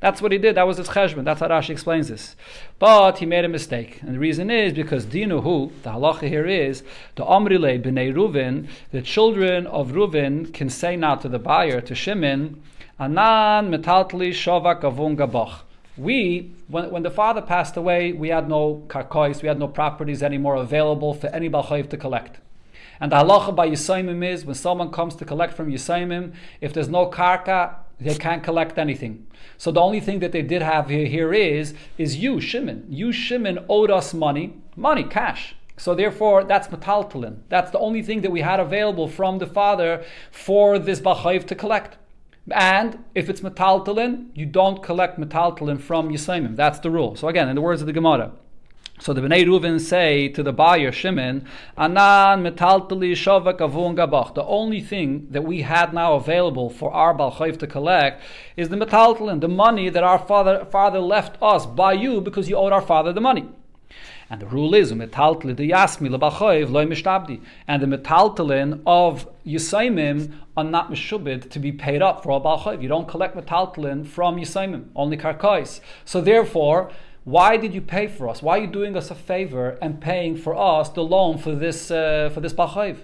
That's 0.00 0.20
what 0.20 0.32
he 0.32 0.38
did. 0.38 0.56
That 0.56 0.66
was 0.66 0.78
his 0.78 0.88
cheshbon. 0.88 1.24
That's 1.24 1.38
how 1.38 1.46
Rashi 1.46 1.70
explains 1.70 2.08
this. 2.08 2.34
But 2.80 3.18
he 3.18 3.26
made 3.26 3.44
a 3.44 3.48
mistake. 3.48 4.02
And 4.02 4.16
the 4.16 4.18
reason 4.18 4.50
is 4.50 4.72
because 4.72 5.06
Dinuhu, 5.06 5.70
the 5.84 5.90
halacha 5.90 6.28
here 6.28 6.44
is, 6.44 6.82
the 7.14 7.24
Amrile 7.24 7.80
b'nei 7.80 8.12
Reuven, 8.12 8.66
the 8.90 9.00
children 9.00 9.64
of 9.68 9.92
Reuven 9.92 10.52
can 10.52 10.68
say 10.68 10.96
now 10.96 11.14
to 11.14 11.28
the 11.28 11.38
buyer, 11.38 11.80
to 11.80 11.94
Shimon, 11.94 12.60
Anan 12.98 13.70
metaltli 13.70 14.30
shovak 14.30 14.80
avun 14.80 15.16
gabach 15.16 15.60
we, 15.96 16.52
when, 16.68 16.90
when 16.90 17.02
the 17.02 17.10
father 17.10 17.42
passed 17.42 17.76
away, 17.76 18.12
we 18.12 18.28
had 18.28 18.48
no 18.48 18.84
karkois, 18.88 19.42
we 19.42 19.48
had 19.48 19.58
no 19.58 19.68
properties 19.68 20.22
anymore 20.22 20.56
available 20.56 21.12
for 21.12 21.26
any 21.28 21.50
balchayv 21.50 21.90
to 21.90 21.96
collect. 21.96 22.38
And 23.00 23.12
the 23.12 23.16
halacha 23.16 23.54
by 23.54 23.68
Yisaimim 23.68 24.24
is 24.24 24.44
when 24.44 24.54
someone 24.54 24.90
comes 24.90 25.14
to 25.16 25.24
collect 25.24 25.54
from 25.54 25.70
Yisaimim, 25.70 26.32
if 26.60 26.72
there's 26.72 26.88
no 26.88 27.10
karka, 27.10 27.74
they 28.00 28.14
can't 28.14 28.42
collect 28.42 28.78
anything. 28.78 29.26
So 29.58 29.70
the 29.70 29.80
only 29.80 30.00
thing 30.00 30.20
that 30.20 30.32
they 30.32 30.42
did 30.42 30.62
have 30.62 30.88
here, 30.88 31.06
here 31.06 31.32
is 31.32 31.74
is 31.98 32.16
you, 32.16 32.40
Shimon. 32.40 32.86
You, 32.88 33.12
Shimon, 33.12 33.64
owed 33.68 33.90
us 33.90 34.14
money, 34.14 34.54
money, 34.76 35.04
cash. 35.04 35.54
So 35.76 35.94
therefore, 35.94 36.44
that's 36.44 36.68
metaltalin. 36.68 37.38
That's 37.48 37.70
the 37.70 37.78
only 37.78 38.02
thing 38.02 38.20
that 38.22 38.30
we 38.30 38.40
had 38.40 38.60
available 38.60 39.08
from 39.08 39.38
the 39.38 39.46
father 39.46 40.04
for 40.30 40.78
this 40.78 41.00
balchayv 41.00 41.46
to 41.48 41.54
collect. 41.54 41.98
And 42.50 43.04
if 43.14 43.28
it's 43.28 43.40
metaltalin, 43.40 44.28
you 44.34 44.46
don't 44.46 44.82
collect 44.82 45.18
metaltalin 45.18 45.80
from 45.80 46.10
Yisaimim. 46.10 46.56
That's 46.56 46.80
the 46.80 46.90
rule. 46.90 47.14
So 47.14 47.28
again, 47.28 47.48
in 47.48 47.54
the 47.54 47.62
words 47.62 47.82
of 47.82 47.86
the 47.86 47.92
Gemara. 47.92 48.32
So 49.02 49.12
the 49.12 49.20
Bnei 49.20 49.44
Reuven 49.44 49.80
say 49.80 50.28
to 50.28 50.44
the 50.44 50.52
buyer 50.52 50.92
Shimon, 50.92 51.44
Anan 51.76 52.42
metaltali 52.44 53.12
shavak 53.12 53.58
avun 53.58 53.96
gabach. 53.96 54.34
The 54.34 54.44
only 54.44 54.80
thing 54.80 55.26
that 55.30 55.42
we 55.42 55.62
had 55.62 55.92
now 55.92 56.14
available 56.14 56.70
for 56.70 56.92
our 56.92 57.12
balchayv 57.12 57.58
to 57.58 57.66
collect 57.66 58.22
is 58.56 58.68
the 58.68 58.76
metaltalin, 58.76 59.40
the 59.40 59.48
money 59.48 59.88
that 59.88 60.04
our 60.04 60.18
father 60.18 60.64
father 60.64 61.00
left 61.00 61.36
us 61.42 61.66
by 61.66 61.94
you 61.94 62.20
because 62.20 62.48
you 62.48 62.56
owed 62.56 62.72
our 62.72 62.82
father 62.82 63.12
the 63.12 63.20
money. 63.20 63.48
And 64.32 64.40
the 64.40 64.46
rule 64.46 64.74
is 64.74 64.90
metaltalin 64.94 65.56
the 65.56 65.70
yasmi 65.72 66.08
lebachayv 66.08 66.70
loy 66.70 66.86
mishtabdi. 66.86 67.42
And 67.68 67.82
the 67.82 67.98
metaltalin 67.98 68.80
of 68.86 69.28
Yisaimim 69.46 70.32
are 70.56 70.64
not 70.64 70.90
mishubid 70.90 71.50
to 71.50 71.58
be 71.58 71.70
paid 71.70 72.00
up 72.00 72.22
for 72.22 72.30
a 72.30 72.40
balchayv. 72.40 72.80
You 72.80 72.88
don't 72.88 73.06
collect 73.06 73.36
metaltalin 73.36 74.06
from 74.06 74.36
Yisaimim, 74.36 74.86
only 74.96 75.18
karkais. 75.18 75.80
So 76.04 76.20
therefore. 76.20 76.90
Why 77.24 77.56
did 77.56 77.72
you 77.72 77.80
pay 77.80 78.08
for 78.08 78.28
us? 78.28 78.42
Why 78.42 78.58
are 78.58 78.62
you 78.62 78.66
doing 78.66 78.96
us 78.96 79.08
a 79.08 79.14
favor 79.14 79.78
and 79.80 80.00
paying 80.00 80.36
for 80.36 80.56
us 80.56 80.88
the 80.88 81.04
loan 81.04 81.38
for 81.38 81.54
this 81.54 81.88
uh, 81.88 82.30
for 82.34 82.40
this 82.40 82.52
balchayv? 82.52 82.96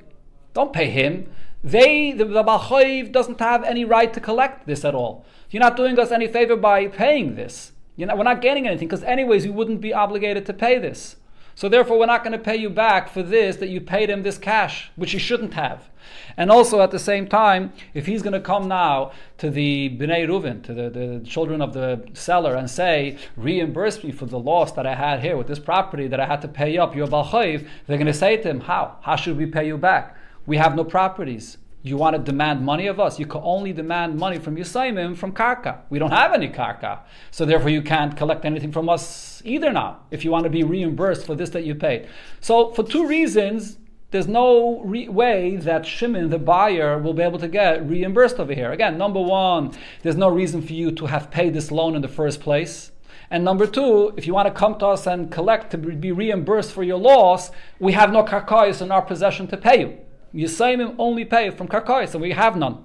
Don't 0.54 0.72
pay 0.72 0.90
him. 0.90 1.30
They 1.62 2.10
the, 2.10 2.24
the 2.24 3.08
doesn't 3.12 3.38
have 3.38 3.62
any 3.62 3.84
right 3.84 4.12
to 4.12 4.18
collect 4.18 4.66
this 4.66 4.84
at 4.84 4.92
all. 4.92 5.24
You're 5.50 5.60
not 5.60 5.76
doing 5.76 5.96
us 6.00 6.10
any 6.10 6.26
favor 6.26 6.56
by 6.56 6.88
paying 6.88 7.36
this. 7.36 7.70
Know, 8.06 8.16
we're 8.16 8.24
not 8.24 8.40
getting 8.40 8.66
anything 8.66 8.88
because 8.88 9.02
anyways 9.02 9.44
you 9.44 9.52
wouldn't 9.52 9.80
be 9.80 9.92
obligated 9.92 10.46
to 10.46 10.52
pay 10.52 10.78
this. 10.78 11.16
So 11.58 11.68
therefore, 11.68 11.98
we're 11.98 12.06
not 12.06 12.22
going 12.22 12.38
to 12.38 12.38
pay 12.38 12.54
you 12.54 12.70
back 12.70 13.08
for 13.08 13.20
this 13.20 13.56
that 13.56 13.68
you 13.68 13.80
paid 13.80 14.10
him 14.10 14.22
this 14.22 14.38
cash, 14.38 14.92
which 14.94 15.12
you 15.12 15.18
shouldn't 15.18 15.54
have. 15.54 15.90
And 16.36 16.52
also 16.52 16.80
at 16.82 16.92
the 16.92 17.00
same 17.00 17.26
time, 17.26 17.72
if 17.94 18.06
he's 18.06 18.22
going 18.22 18.34
to 18.34 18.40
come 18.40 18.68
now 18.68 19.10
to 19.38 19.50
the 19.50 19.90
Bnei 19.98 20.24
Reuven, 20.28 20.62
to 20.62 20.72
the, 20.72 20.88
the 20.88 21.20
children 21.26 21.60
of 21.60 21.74
the 21.74 22.08
seller, 22.12 22.54
and 22.54 22.70
say, 22.70 23.18
reimburse 23.36 24.04
me 24.04 24.12
for 24.12 24.26
the 24.26 24.38
loss 24.38 24.70
that 24.70 24.86
I 24.86 24.94
had 24.94 25.18
here 25.18 25.36
with 25.36 25.48
this 25.48 25.58
property 25.58 26.06
that 26.06 26.20
I 26.20 26.26
had 26.26 26.42
to 26.42 26.48
pay 26.48 26.78
up, 26.78 26.94
your 26.94 27.08
Balchayv, 27.08 27.66
they're 27.88 27.98
going 27.98 28.06
to 28.06 28.14
say 28.14 28.36
to 28.36 28.48
him, 28.48 28.60
how? 28.60 28.98
How 29.02 29.16
should 29.16 29.36
we 29.36 29.46
pay 29.46 29.66
you 29.66 29.76
back? 29.76 30.16
We 30.46 30.58
have 30.58 30.76
no 30.76 30.84
properties. 30.84 31.58
You 31.88 31.96
want 31.96 32.14
to 32.16 32.22
demand 32.22 32.64
money 32.64 32.86
of 32.86 33.00
us? 33.00 33.18
You 33.18 33.26
can 33.26 33.40
only 33.42 33.72
demand 33.72 34.18
money 34.18 34.38
from 34.38 34.56
Yisaimim 34.56 35.16
from 35.16 35.32
Karka. 35.32 35.80
We 35.88 35.98
don't 35.98 36.10
have 36.10 36.34
any 36.34 36.48
Karka. 36.48 37.00
So 37.30 37.44
therefore 37.44 37.70
you 37.70 37.82
can't 37.82 38.16
collect 38.16 38.44
anything 38.44 38.72
from 38.72 38.88
us 38.88 39.40
either 39.44 39.72
now, 39.72 40.00
if 40.10 40.24
you 40.24 40.30
want 40.30 40.44
to 40.44 40.50
be 40.50 40.62
reimbursed 40.62 41.24
for 41.24 41.34
this 41.34 41.50
that 41.50 41.64
you 41.64 41.74
paid. 41.74 42.08
So 42.40 42.72
for 42.72 42.82
two 42.82 43.06
reasons, 43.06 43.78
there's 44.10 44.28
no 44.28 44.80
re- 44.82 45.08
way 45.08 45.56
that 45.56 45.86
Shimon, 45.86 46.30
the 46.30 46.38
buyer, 46.38 46.98
will 46.98 47.14
be 47.14 47.22
able 47.22 47.38
to 47.38 47.48
get 47.48 47.86
reimbursed 47.88 48.38
over 48.38 48.54
here. 48.54 48.72
Again, 48.72 48.96
number 48.98 49.20
one, 49.20 49.72
there's 50.02 50.16
no 50.16 50.28
reason 50.28 50.62
for 50.62 50.72
you 50.72 50.90
to 50.92 51.06
have 51.06 51.30
paid 51.30 51.54
this 51.54 51.70
loan 51.70 51.94
in 51.94 52.02
the 52.02 52.08
first 52.08 52.40
place. 52.40 52.90
And 53.30 53.44
number 53.44 53.66
two, 53.66 54.14
if 54.16 54.26
you 54.26 54.32
want 54.32 54.48
to 54.48 54.54
come 54.54 54.78
to 54.78 54.86
us 54.86 55.06
and 55.06 55.30
collect 55.30 55.70
to 55.72 55.78
be 55.78 56.12
reimbursed 56.12 56.72
for 56.72 56.82
your 56.82 56.98
loss, 56.98 57.50
we 57.78 57.92
have 57.92 58.10
no 58.12 58.24
karkayas 58.24 58.80
in 58.80 58.90
our 58.90 59.02
possession 59.02 59.46
to 59.48 59.56
pay 59.56 59.80
you. 59.80 59.98
Yisayimim 60.34 60.94
only 60.98 61.24
pay 61.24 61.50
from 61.50 61.68
karkayas, 61.68 62.12
and 62.12 62.22
we 62.22 62.32
have 62.32 62.56
none. 62.56 62.84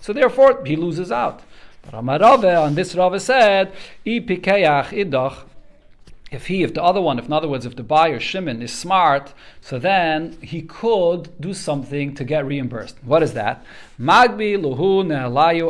So 0.00 0.12
therefore, 0.12 0.64
he 0.64 0.76
loses 0.76 1.10
out. 1.12 1.42
But 1.82 2.22
on 2.22 2.74
this 2.74 2.94
Rava 2.94 3.20
said, 3.20 3.72
idach, 4.06 5.44
if 6.30 6.46
he, 6.46 6.62
if 6.62 6.74
the 6.74 6.82
other 6.82 7.00
one, 7.00 7.18
if 7.18 7.26
in 7.26 7.32
other 7.32 7.48
words, 7.48 7.64
if 7.64 7.76
the 7.76 7.82
buyer 7.82 8.18
Shimon 8.18 8.60
is 8.60 8.72
smart, 8.72 9.32
so 9.60 9.78
then 9.78 10.36
he 10.42 10.62
could 10.62 11.30
do 11.40 11.54
something 11.54 12.14
to 12.16 12.24
get 12.24 12.44
reimbursed. 12.44 12.96
What 13.04 13.22
is 13.22 13.34
that? 13.34 13.64
Magbi 14.00 14.58
luhu 14.58 15.08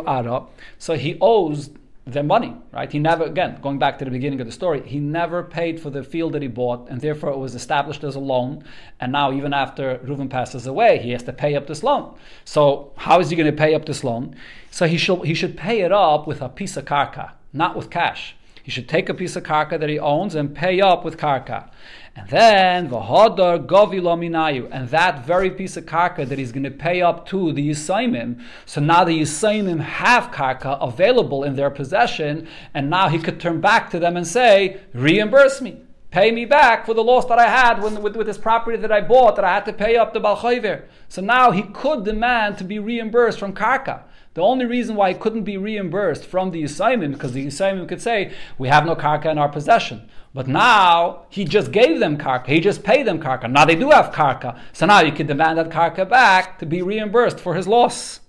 ara. 0.07 0.47
So 0.79 0.95
he 0.95 1.19
owes 1.21 1.71
them 2.07 2.27
money, 2.27 2.55
right? 2.71 2.93
He 2.93 2.99
never, 2.99 3.25
again, 3.25 3.59
going 3.63 3.79
back 3.79 3.99
to 3.99 4.05
the 4.05 4.11
beginning 4.11 4.41
of 4.41 4.47
the 4.47 4.53
story, 4.53 4.87
he 4.87 5.01
never 5.01 5.43
paid 5.43 5.81
for 5.81 5.89
the 5.89 6.03
field 6.03 6.35
that 6.35 6.43
he 6.43 6.49
bought, 6.49 6.89
and 6.91 7.01
therefore 7.01 7.31
it 7.31 7.39
was 7.39 7.55
established 7.55 8.05
as 8.05 8.15
a 8.15 8.21
loan. 8.21 8.63
And 9.01 9.13
now, 9.13 9.33
even 9.33 9.55
after 9.55 9.99
Reuven 10.05 10.29
passes 10.29 10.67
away, 10.67 10.99
he 10.99 11.13
has 11.13 11.23
to 11.23 11.33
pay 11.33 11.55
up 11.55 11.67
this 11.67 11.83
loan. 11.83 12.15
So, 12.45 12.93
how 12.97 13.21
is 13.21 13.31
he 13.31 13.37
going 13.37 13.51
to 13.51 13.57
pay 13.57 13.75
up 13.75 13.87
this 13.87 14.05
loan? 14.05 14.37
So 14.71 14.87
he 14.87 14.99
should 14.99 15.25
he 15.25 15.35
should 15.35 15.57
pay 15.57 15.83
it 15.83 15.93
up 15.93 16.27
with 16.27 16.43
a 16.43 16.49
piece 16.49 16.77
of 16.77 16.85
karka, 16.85 17.31
not 17.53 17.77
with 17.77 17.91
cash. 17.91 18.35
He 18.65 18.71
should 18.71 18.89
take 18.89 19.11
a 19.11 19.15
piece 19.15 19.37
of 19.37 19.43
karka 19.43 19.79
that 19.79 19.91
he 19.91 19.99
owns 19.99 20.35
and 20.35 20.55
pay 20.55 20.81
up 20.81 21.05
with 21.05 21.19
karka. 21.19 21.69
And 22.17 22.27
then 22.31 22.89
v'hodar 22.89 23.67
govilo 23.67 24.17
minayu, 24.17 24.71
and 24.73 24.89
that 24.89 25.27
very 25.27 25.51
piece 25.51 25.77
of 25.77 25.85
karka 25.85 26.27
that 26.27 26.39
he's 26.39 26.51
going 26.51 26.65
to 26.65 26.71
pay 26.71 27.03
up 27.03 27.27
to 27.27 27.53
the 27.53 27.69
Yisaimim. 27.69 28.43
So 28.65 28.81
now 28.81 29.05
the 29.05 29.21
Yisaimim 29.21 29.81
have 29.81 30.31
karka 30.31 30.79
available 30.81 31.45
in 31.45 31.57
their 31.57 31.69
possession, 31.69 32.49
and 32.73 32.89
now 32.89 33.09
he 33.09 33.19
could 33.19 33.39
turn 33.39 33.61
back 33.61 33.91
to 33.91 33.99
them 33.99 34.17
and 34.17 34.27
say, 34.27 34.81
reimburse 34.95 35.61
me. 35.61 35.83
Pay 36.11 36.31
me 36.31 36.47
back 36.47 36.87
for 36.87 36.95
the 36.95 37.05
loss 37.05 37.27
that 37.27 37.39
I 37.39 37.49
had 37.49 37.83
when, 37.83 38.01
with, 38.01 38.17
with 38.17 38.27
this 38.27 38.39
property 38.39 38.79
that 38.79 38.93
I 38.93 39.03
bought 39.03 39.37
that 39.37 39.45
I 39.45 39.53
had 39.53 39.67
to 39.67 39.75
pay 39.75 39.97
up 39.97 40.15
to 40.15 40.21
Balchayver. 40.21 40.85
So 41.11 41.21
now 41.21 41.51
he 41.51 41.65
could 41.65 42.07
demand 42.07 42.57
to 42.59 42.65
be 42.65 42.79
reimbursed 42.79 43.39
from 43.39 43.53
Karka. 43.53 44.05
The 44.35 44.43
only 44.43 44.65
reason 44.67 44.97
why 44.97 45.11
it 45.11 45.21
couldn't 45.21 45.45
be 45.45 45.57
reimbursed 45.57 46.27
from 46.27 46.51
the 46.51 46.65
Yisayimim, 46.65 47.13
because 47.13 47.33
the 47.33 47.47
Yisayimim 47.47 47.89
could 47.89 48.03
say, 48.03 48.33
we 48.59 48.67
have 48.67 48.85
no 48.85 48.97
karka 48.97 49.27
in 49.27 49.39
our 49.39 49.49
possession. 49.49 50.11
But 50.35 50.49
now 50.49 51.27
he 51.29 51.45
just 51.45 51.71
gave 51.71 52.01
them 52.01 52.19
karka, 52.19 52.49
he 52.49 52.59
just 52.59 52.83
paid 52.83 53.07
them 53.07 53.21
karka. 53.21 53.49
Now 53.49 53.65
they 53.65 53.77
do 53.77 53.91
have 53.91 54.13
karka. 54.13 54.59
So 54.73 54.87
now 54.87 55.03
you 55.03 55.13
can 55.13 55.29
demand 55.29 55.59
that 55.59 55.71
karka 55.71 56.09
back 56.09 56.59
to 56.59 56.67
be 56.67 56.83
reimbursed 56.83 57.39
for 57.39 57.55
his 57.55 57.69
loss. 57.69 58.21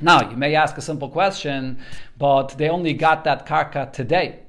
Now 0.00 0.30
you 0.30 0.36
may 0.36 0.54
ask 0.54 0.78
a 0.78 0.82
simple 0.82 1.10
question, 1.10 1.78
but 2.16 2.56
they 2.56 2.70
only 2.70 2.94
got 2.94 3.24
that 3.24 3.46
karka 3.46 3.92
today. 3.92 4.40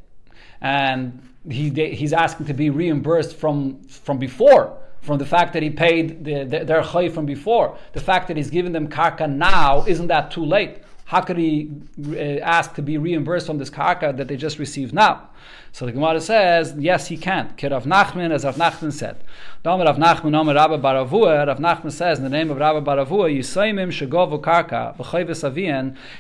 And 0.62 1.22
he, 1.50 1.70
he's 1.72 2.14
asking 2.14 2.46
to 2.46 2.54
be 2.54 2.70
reimbursed 2.70 3.36
from, 3.36 3.84
from 3.84 4.18
before 4.18 4.78
from 5.10 5.18
the 5.18 5.26
fact 5.26 5.54
that 5.54 5.64
he 5.64 5.72
paid 5.72 6.24
the, 6.24 6.44
the, 6.44 6.64
their 6.64 6.84
chay 6.84 7.10
from 7.10 7.26
before, 7.26 7.76
the 7.94 8.00
fact 8.00 8.28
that 8.28 8.38
he's 8.38 8.52
giving 8.52 8.74
them 8.74 8.88
karka 8.88 9.28
now, 9.28 9.84
isn't 9.88 10.06
that 10.06 10.30
too 10.30 10.46
late? 10.46 10.84
How 11.06 11.22
could 11.22 11.40
he 11.40 11.72
uh, 12.10 12.16
ask 12.44 12.76
to 12.76 12.84
be 12.84 13.00
reimbursed 13.00 13.48
from 13.48 13.58
this 13.58 13.72
karka 13.72 14.16
that 14.16 14.28
they 14.28 14.38
just 14.38 14.60
received 14.60 14.94
now? 14.94 15.30
So 15.72 15.88
the 15.88 15.94
Gemara 15.94 16.22
says, 16.22 16.76
yes, 16.78 17.08
he 17.08 17.18
can't. 17.18 17.58
Kirav 17.58 17.86
Nachman, 17.86 18.30
as 18.30 18.46
Rav 18.46 18.58
Nachman 18.58 18.94
said. 18.94 19.24
Nachman, 19.66 19.88
Rav 19.88 19.98
Rabba 19.98 20.78
Baravua, 20.78 21.48
Rav 21.48 21.58
Nachman 21.58 21.92
says 21.92 22.20
in 22.20 22.24
the 22.24 22.30
name 22.30 22.52
of 22.52 22.58
Rabba 22.58 22.82
Baravua, 22.82 23.36
Yisaimim 23.36 23.88
Shagovu 23.88 24.40
Karka, 24.40 24.96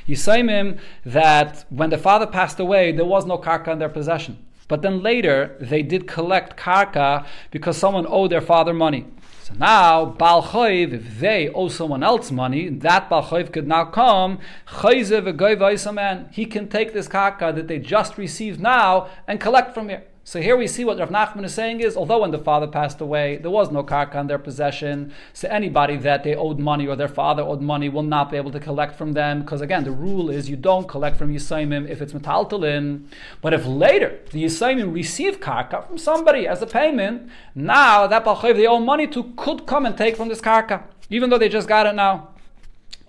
Yisaimim, 0.07 0.79
that 1.05 1.65
when 1.69 1.91
the 1.91 1.97
father 1.99 2.25
passed 2.25 2.59
away, 2.59 2.91
there 2.91 3.05
was 3.05 3.27
no 3.27 3.37
karka 3.37 3.67
in 3.67 3.77
their 3.77 3.89
possession. 3.89 4.43
But 4.69 4.83
then 4.83 5.03
later, 5.03 5.57
they 5.59 5.81
did 5.81 6.07
collect 6.07 6.57
karka 6.57 7.25
because 7.51 7.75
someone 7.75 8.05
owed 8.07 8.31
their 8.31 8.39
father 8.39 8.73
money. 8.73 9.07
So 9.41 9.55
now, 9.57 10.05
Baal 10.05 10.43
Chayv, 10.43 10.93
if 10.93 11.19
they 11.19 11.49
owe 11.49 11.69
someone 11.69 12.03
else 12.03 12.29
money, 12.31 12.69
that 12.69 13.09
Baal 13.09 13.23
Chayv 13.23 13.51
could 13.51 13.67
now 13.67 13.85
come, 13.85 14.37
Chayzev, 14.67 15.27
a 15.27 15.91
man, 15.91 16.29
he 16.31 16.45
can 16.45 16.69
take 16.69 16.93
this 16.93 17.07
karka 17.07 17.53
that 17.53 17.67
they 17.67 17.79
just 17.79 18.17
received 18.17 18.59
now 18.61 19.09
and 19.27 19.41
collect 19.41 19.73
from 19.73 19.89
here. 19.89 20.03
So 20.29 20.39
here 20.39 20.55
we 20.55 20.67
see 20.67 20.85
what 20.85 20.99
Rav 20.99 21.09
Nachman 21.09 21.43
is 21.43 21.55
saying 21.55 21.79
is, 21.79 21.97
although 21.97 22.19
when 22.19 22.29
the 22.29 22.37
father 22.37 22.67
passed 22.67 23.01
away, 23.01 23.37
there 23.37 23.49
was 23.49 23.71
no 23.71 23.81
karka 23.81 24.13
in 24.21 24.27
their 24.27 24.37
possession, 24.37 25.11
so 25.33 25.47
anybody 25.49 25.97
that 25.97 26.23
they 26.23 26.35
owed 26.35 26.59
money 26.59 26.85
or 26.85 26.95
their 26.95 27.07
father 27.07 27.41
owed 27.41 27.61
money 27.61 27.89
will 27.89 28.03
not 28.03 28.29
be 28.29 28.37
able 28.37 28.51
to 28.51 28.59
collect 28.59 28.95
from 28.95 29.13
them, 29.13 29.41
because 29.41 29.59
again, 29.59 29.85
the 29.85 29.91
rule 29.91 30.29
is 30.29 30.47
you 30.47 30.55
don't 30.55 30.87
collect 30.87 31.17
from 31.17 31.33
Yisaimim 31.33 31.89
if 31.89 31.99
it's 31.99 32.13
metaltalin. 32.13 33.05
But 33.41 33.55
if 33.55 33.65
later 33.65 34.19
the 34.29 34.43
Yisaimim 34.43 34.93
receive 34.93 35.39
karka 35.39 35.87
from 35.87 35.97
somebody 35.97 36.45
as 36.47 36.61
a 36.61 36.67
payment, 36.67 37.27
now 37.55 38.05
that 38.05 38.23
Balchev 38.23 38.55
they 38.55 38.67
owe 38.67 38.79
money 38.79 39.07
to 39.07 39.33
could 39.35 39.65
come 39.65 39.87
and 39.87 39.97
take 39.97 40.15
from 40.15 40.29
this 40.29 40.41
karka, 40.41 40.83
even 41.09 41.31
though 41.31 41.39
they 41.39 41.49
just 41.49 41.67
got 41.67 41.87
it 41.87 41.95
now. 41.95 42.35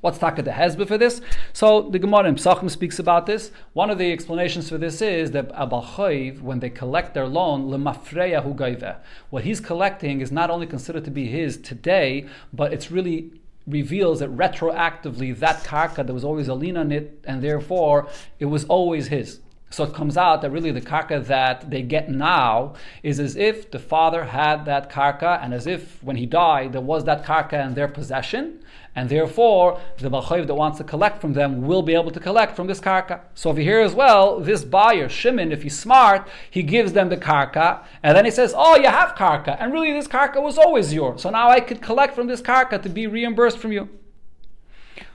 What's 0.00 0.18
taka 0.18 0.42
the 0.42 0.52
hezbollah 0.52 0.88
for 0.88 0.96
this? 0.96 1.20
So 1.52 1.82
the 1.82 1.98
Gemara 1.98 2.28
in 2.28 2.36
Psachim 2.36 2.70
speaks 2.70 2.98
about 2.98 3.26
this. 3.26 3.50
One 3.74 3.90
of 3.90 3.98
the 3.98 4.12
explanations 4.12 4.70
for 4.70 4.78
this 4.78 5.02
is 5.02 5.32
that 5.32 5.50
Abal 5.50 6.40
when 6.40 6.60
they 6.60 6.70
collect 6.70 7.12
their 7.12 7.26
loan, 7.26 7.68
lemafreya 7.68 8.42
hu 8.42 9.00
What 9.28 9.44
he's 9.44 9.60
collecting 9.60 10.22
is 10.22 10.32
not 10.32 10.48
only 10.48 10.66
considered 10.66 11.04
to 11.04 11.10
be 11.10 11.26
his 11.26 11.58
today, 11.58 12.26
but 12.52 12.72
it's 12.72 12.90
really 12.90 13.30
reveals 13.66 14.20
that 14.20 14.34
retroactively 14.34 15.38
that 15.38 15.62
karka 15.64 16.04
there 16.04 16.14
was 16.14 16.24
always 16.24 16.48
a 16.48 16.54
lien 16.54 16.78
on 16.78 16.90
it, 16.90 17.22
and 17.24 17.42
therefore 17.42 18.08
it 18.38 18.46
was 18.46 18.64
always 18.64 19.08
his. 19.08 19.40
So 19.72 19.84
it 19.84 19.94
comes 19.94 20.16
out 20.16 20.42
that 20.42 20.50
really 20.50 20.72
the 20.72 20.80
karka 20.80 21.24
that 21.26 21.70
they 21.70 21.82
get 21.82 22.10
now 22.10 22.74
is 23.04 23.20
as 23.20 23.36
if 23.36 23.70
the 23.70 23.78
father 23.78 24.24
had 24.24 24.64
that 24.64 24.90
karka, 24.90 25.42
and 25.42 25.54
as 25.54 25.68
if 25.68 26.02
when 26.02 26.16
he 26.16 26.26
died 26.26 26.72
there 26.72 26.80
was 26.80 27.04
that 27.04 27.24
karka 27.24 27.64
in 27.64 27.74
their 27.74 27.86
possession, 27.86 28.64
and 28.96 29.08
therefore 29.08 29.80
the 29.98 30.10
balchayv 30.10 30.48
that 30.48 30.54
wants 30.56 30.78
to 30.78 30.84
collect 30.84 31.20
from 31.20 31.34
them 31.34 31.62
will 31.62 31.82
be 31.82 31.94
able 31.94 32.10
to 32.10 32.18
collect 32.18 32.56
from 32.56 32.66
this 32.66 32.80
karka. 32.80 33.20
So 33.34 33.50
over 33.50 33.60
here 33.60 33.80
as 33.80 33.94
well, 33.94 34.40
this 34.40 34.64
buyer 34.64 35.08
Shimon, 35.08 35.52
if 35.52 35.62
he's 35.62 35.78
smart, 35.78 36.26
he 36.50 36.64
gives 36.64 36.92
them 36.92 37.08
the 37.08 37.16
karka, 37.16 37.84
and 38.02 38.16
then 38.16 38.24
he 38.24 38.32
says, 38.32 38.52
"Oh, 38.56 38.76
you 38.76 38.88
have 38.88 39.14
karka, 39.14 39.56
and 39.60 39.72
really 39.72 39.92
this 39.92 40.08
karka 40.08 40.42
was 40.42 40.58
always 40.58 40.92
yours. 40.92 41.22
So 41.22 41.30
now 41.30 41.48
I 41.48 41.60
could 41.60 41.80
collect 41.80 42.16
from 42.16 42.26
this 42.26 42.42
karka 42.42 42.82
to 42.82 42.88
be 42.88 43.06
reimbursed 43.06 43.58
from 43.58 43.70
you." 43.70 43.88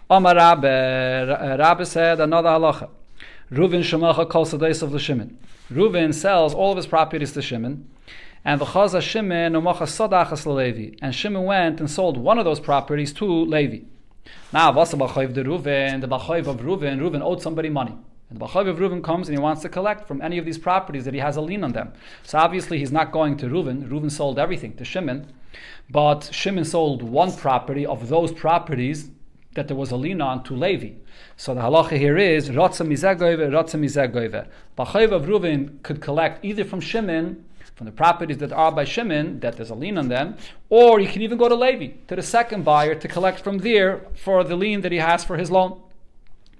Omar 0.09 0.35
Rabbe, 0.35 1.57
Rabbe 1.59 1.85
said 1.85 2.21
another 2.21 2.49
halacha. 2.49 2.87
Reuven 3.51 3.81
Shemacha 3.81 4.49
the 4.49 4.57
days 4.57 4.81
of 4.81 4.89
the 4.89 4.97
Shimon. 4.97 5.37
Reuven 5.71 6.15
sells 6.15 6.55
all 6.55 6.71
of 6.71 6.77
his 6.77 6.87
properties 6.87 7.31
to 7.33 7.43
Shimon, 7.43 7.87
and 8.43 8.59
the 8.59 8.65
Chaza 8.65 8.99
Shimon 8.99 9.53
Umacha 9.53 9.83
Sadachas 9.83 10.47
Levi. 10.47 10.95
And 10.99 11.13
Shimon 11.13 11.43
went 11.43 11.79
and 11.79 11.89
sold 11.89 12.17
one 12.17 12.39
of 12.39 12.45
those 12.45 12.59
properties 12.59 13.13
to 13.13 13.25
Levi. 13.25 13.85
Now, 14.51 14.71
what's 14.71 14.89
the 14.89 14.97
Bachayv 14.97 15.33
de 15.33 15.43
Reuven? 15.43 16.01
The 16.01 16.07
Bachayv 16.07 16.47
of 16.47 16.61
Reuven, 16.61 16.99
Reuven 16.99 17.21
owed 17.21 17.43
somebody 17.43 17.69
money. 17.69 17.95
And 18.31 18.39
the 18.39 18.45
Bachayv 18.45 18.67
of 18.67 18.79
Reuven 18.79 19.03
comes 19.03 19.29
and 19.29 19.37
he 19.37 19.41
wants 19.41 19.61
to 19.61 19.69
collect 19.69 20.07
from 20.07 20.23
any 20.23 20.39
of 20.39 20.45
these 20.45 20.57
properties 20.57 21.05
that 21.05 21.13
he 21.13 21.19
has 21.19 21.37
a 21.37 21.41
lien 21.41 21.63
on 21.63 21.73
them. 21.73 21.93
So 22.23 22.39
obviously 22.39 22.79
he's 22.79 22.91
not 22.91 23.11
going 23.11 23.37
to 23.37 23.45
Reuven. 23.45 23.87
Reuven 23.87 24.11
sold 24.11 24.39
everything 24.39 24.75
to 24.77 24.83
Shimon. 24.85 25.31
But 25.91 26.31
Shimon 26.33 26.65
sold 26.65 27.03
one 27.03 27.31
property 27.31 27.85
of 27.85 28.09
those 28.09 28.31
properties 28.31 29.11
that 29.55 29.67
there 29.67 29.75
was 29.75 29.91
a 29.91 29.95
lien 29.95 30.21
on 30.21 30.43
to 30.43 30.55
Levi. 30.55 30.91
So 31.35 31.53
the 31.55 31.61
halacha 31.61 31.97
here 31.97 32.17
is 32.17 32.49
Ratza 32.49 32.85
Mizagoive, 32.85 33.49
Ratza 33.49 33.79
Mizagoive. 33.79 34.47
Bachayv 34.77 35.11
of 35.11 35.23
Reuven 35.23 35.81
could 35.81 36.01
collect 36.01 36.45
either 36.45 36.63
from 36.63 36.79
Shimon, 36.79 37.43
from 37.73 37.85
the 37.85 37.91
properties 37.91 38.37
that 38.37 38.53
are 38.53 38.71
by 38.71 38.85
Shimon, 38.85 39.39
that 39.39 39.57
there's 39.57 39.69
a 39.69 39.75
lien 39.75 39.97
on 39.97 40.09
them, 40.09 40.37
or 40.69 40.99
you 40.99 41.07
can 41.07 41.21
even 41.21 41.37
go 41.37 41.49
to 41.49 41.55
Levi, 41.55 41.93
to 42.07 42.15
the 42.15 42.21
second 42.21 42.63
buyer, 42.63 42.95
to 42.95 43.07
collect 43.07 43.39
from 43.41 43.57
there 43.57 44.01
for 44.13 44.43
the 44.43 44.55
lien 44.55 44.81
that 44.81 44.91
he 44.91 44.99
has 44.99 45.23
for 45.23 45.37
his 45.37 45.49
loan. 45.49 45.81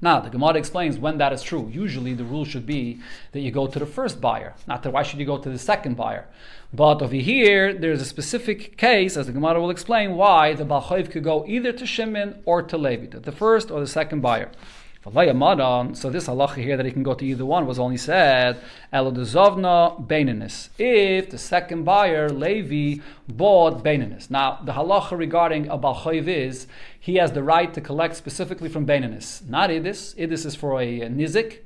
Now, 0.05 0.19
the 0.19 0.29
Gemara 0.29 0.53
explains 0.53 0.99
when 0.99 1.17
that 1.17 1.33
is 1.33 1.41
true. 1.41 1.67
Usually, 1.73 2.13
the 2.13 2.23
rule 2.23 2.45
should 2.45 2.67
be 2.67 2.99
that 3.31 3.39
you 3.39 3.49
go 3.49 3.65
to 3.65 3.79
the 3.79 3.87
first 3.87 4.21
buyer, 4.21 4.53
not 4.67 4.83
that 4.83 4.91
why 4.91 5.01
should 5.01 5.19
you 5.19 5.25
go 5.25 5.39
to 5.39 5.49
the 5.49 5.57
second 5.57 5.97
buyer. 5.97 6.27
But 6.71 7.01
over 7.01 7.15
here, 7.15 7.73
there's 7.73 8.03
a 8.03 8.05
specific 8.05 8.77
case, 8.77 9.17
as 9.17 9.25
the 9.25 9.33
Gemara 9.33 9.59
will 9.59 9.71
explain, 9.71 10.15
why 10.15 10.53
the 10.53 10.63
Balchayv 10.63 11.09
could 11.09 11.23
go 11.23 11.43
either 11.47 11.71
to 11.71 11.87
Shimon 11.87 12.43
or 12.45 12.61
to 12.61 12.77
Levi, 12.77 13.17
the 13.17 13.31
first 13.31 13.71
or 13.71 13.79
the 13.79 13.87
second 13.87 14.21
buyer. 14.21 14.51
So 15.05 15.11
this 15.11 16.27
halacha 16.27 16.63
here 16.63 16.77
that 16.77 16.85
he 16.85 16.91
can 16.91 17.03
go 17.03 17.13
to 17.13 17.23
either 17.23 17.45
one 17.45 17.67
was 17.67 17.77
only 17.77 17.97
said 17.97 18.59
elodezovna 18.91 20.07
beinanis. 20.07 20.69
If 20.79 21.29
the 21.29 21.37
second 21.37 21.83
buyer 21.83 22.27
Levi 22.27 23.03
bought 23.27 23.83
beinanis. 23.83 24.31
Now 24.31 24.61
the 24.65 24.71
halacha 24.71 25.15
regarding 25.15 25.67
a 25.67 25.77
balchayv 25.77 26.27
is 26.27 26.65
he 26.99 27.17
has 27.17 27.33
the 27.33 27.43
right 27.43 27.71
to 27.75 27.81
collect 27.81 28.15
specifically 28.15 28.67
from 28.67 28.87
beinanis, 28.87 29.47
not 29.47 29.69
idis. 29.69 30.15
Idis 30.15 30.43
is 30.43 30.55
for 30.55 30.81
a, 30.81 31.01
a 31.01 31.07
nizik 31.07 31.59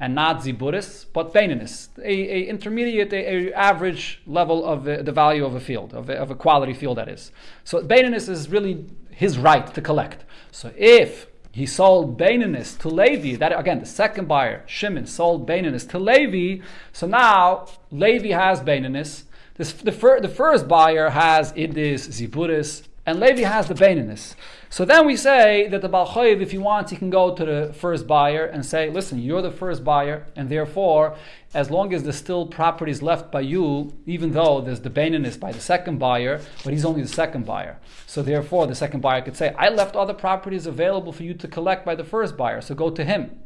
and 0.00 0.14
not 0.14 0.40
ziburis, 0.40 1.04
but 1.12 1.34
beinanis, 1.34 1.88
a, 1.98 2.02
a 2.02 2.48
intermediate, 2.48 3.12
a, 3.12 3.50
a, 3.50 3.52
average 3.52 4.22
level 4.26 4.64
of 4.64 4.88
uh, 4.88 5.02
the 5.02 5.12
value 5.12 5.44
of 5.44 5.54
a 5.54 5.60
field, 5.60 5.92
of 5.92 6.08
a, 6.08 6.14
of 6.14 6.30
a 6.30 6.34
quality 6.34 6.72
field 6.72 6.96
that 6.96 7.10
is. 7.10 7.30
So 7.64 7.82
beinanis 7.82 8.30
is 8.30 8.48
really 8.48 8.86
his 9.10 9.36
right 9.36 9.66
to 9.74 9.82
collect. 9.82 10.24
So 10.50 10.72
if 10.78 11.26
he 11.56 11.64
sold 11.64 12.18
Baininus 12.18 12.78
to 12.80 12.90
Levi. 12.90 13.38
That 13.38 13.58
again, 13.58 13.80
the 13.80 13.86
second 13.86 14.28
buyer, 14.28 14.62
Shimon, 14.66 15.06
sold 15.06 15.48
Baininus 15.48 15.88
to 15.88 15.98
Levi. 15.98 16.62
So 16.92 17.06
now 17.06 17.68
Levi 17.90 18.28
has 18.28 18.60
Baininus. 18.60 19.22
The, 19.54 19.90
fir, 19.90 20.20
the 20.20 20.28
first 20.28 20.68
buyer 20.68 21.08
has 21.08 21.54
Idis, 21.54 22.10
Ziburis, 22.10 22.86
and 23.06 23.18
Levi 23.18 23.44
has 23.44 23.68
the 23.68 23.74
Baininus. 23.74 24.34
So 24.68 24.84
then 24.84 25.06
we 25.06 25.16
say 25.16 25.68
that 25.68 25.80
the 25.80 25.88
Balchayiv, 25.88 26.40
if 26.40 26.50
he 26.50 26.58
wants, 26.58 26.90
he 26.90 26.96
can 26.96 27.10
go 27.10 27.34
to 27.34 27.44
the 27.44 27.72
first 27.72 28.06
buyer 28.06 28.44
and 28.44 28.66
say, 28.66 28.90
listen, 28.90 29.20
you're 29.20 29.42
the 29.42 29.50
first 29.50 29.84
buyer, 29.84 30.26
and 30.34 30.48
therefore, 30.48 31.16
as 31.54 31.70
long 31.70 31.94
as 31.94 32.02
there's 32.02 32.16
still 32.16 32.46
properties 32.46 33.00
left 33.00 33.30
by 33.30 33.40
you, 33.40 33.94
even 34.06 34.32
though 34.32 34.60
there's 34.60 34.80
the 34.80 34.90
Baininus 34.90 35.38
by 35.38 35.52
the 35.52 35.60
second 35.60 35.98
buyer, 35.98 36.40
but 36.64 36.72
he's 36.72 36.84
only 36.84 37.02
the 37.02 37.08
second 37.08 37.46
buyer. 37.46 37.78
So 38.06 38.22
therefore, 38.22 38.66
the 38.66 38.74
second 38.74 39.00
buyer 39.00 39.22
could 39.22 39.36
say, 39.36 39.54
I 39.56 39.68
left 39.68 39.94
other 39.94 40.14
properties 40.14 40.66
available 40.66 41.12
for 41.12 41.22
you 41.22 41.34
to 41.34 41.48
collect 41.48 41.86
by 41.86 41.94
the 41.94 42.04
first 42.04 42.36
buyer, 42.36 42.60
so 42.60 42.74
go 42.74 42.90
to 42.90 43.04
him. 43.04 43.38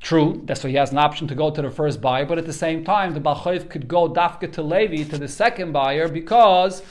True, 0.00 0.42
that's 0.44 0.62
why 0.62 0.70
he 0.70 0.76
has 0.76 0.92
an 0.92 0.98
option 0.98 1.26
to 1.28 1.34
go 1.34 1.50
to 1.50 1.62
the 1.62 1.70
first 1.70 2.00
buyer, 2.00 2.24
but 2.24 2.38
at 2.38 2.46
the 2.46 2.52
same 2.52 2.84
time, 2.84 3.14
the 3.14 3.20
Balchayiv 3.20 3.68
could 3.68 3.88
go 3.88 4.08
dafka 4.08 4.52
to 4.52 4.62
Levi, 4.62 5.04
to 5.04 5.18
the 5.18 5.28
second 5.28 5.72
buyer, 5.72 6.08
because 6.08 6.82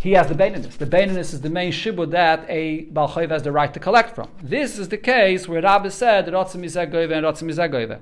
he 0.00 0.12
has 0.12 0.28
the 0.28 0.34
Baininus. 0.34 0.78
The 0.78 0.86
Baininus 0.86 1.32
is 1.34 1.40
the 1.40 1.50
main 1.50 1.72
shibud 1.72 2.10
that 2.12 2.46
a 2.48 2.86
Balchayv 2.86 3.30
has 3.30 3.42
the 3.42 3.52
right 3.52 3.72
to 3.74 3.80
collect 3.80 4.14
from. 4.14 4.30
This 4.42 4.78
is 4.78 4.88
the 4.88 4.96
case 4.96 5.48
where 5.48 5.60
Rabbi 5.62 5.88
said, 5.88 6.26
Rotzim 6.26 6.64
Izagoive 6.64 7.12
and 7.12 7.26
Rotzim 7.26 7.52
Izagoive. 7.52 7.98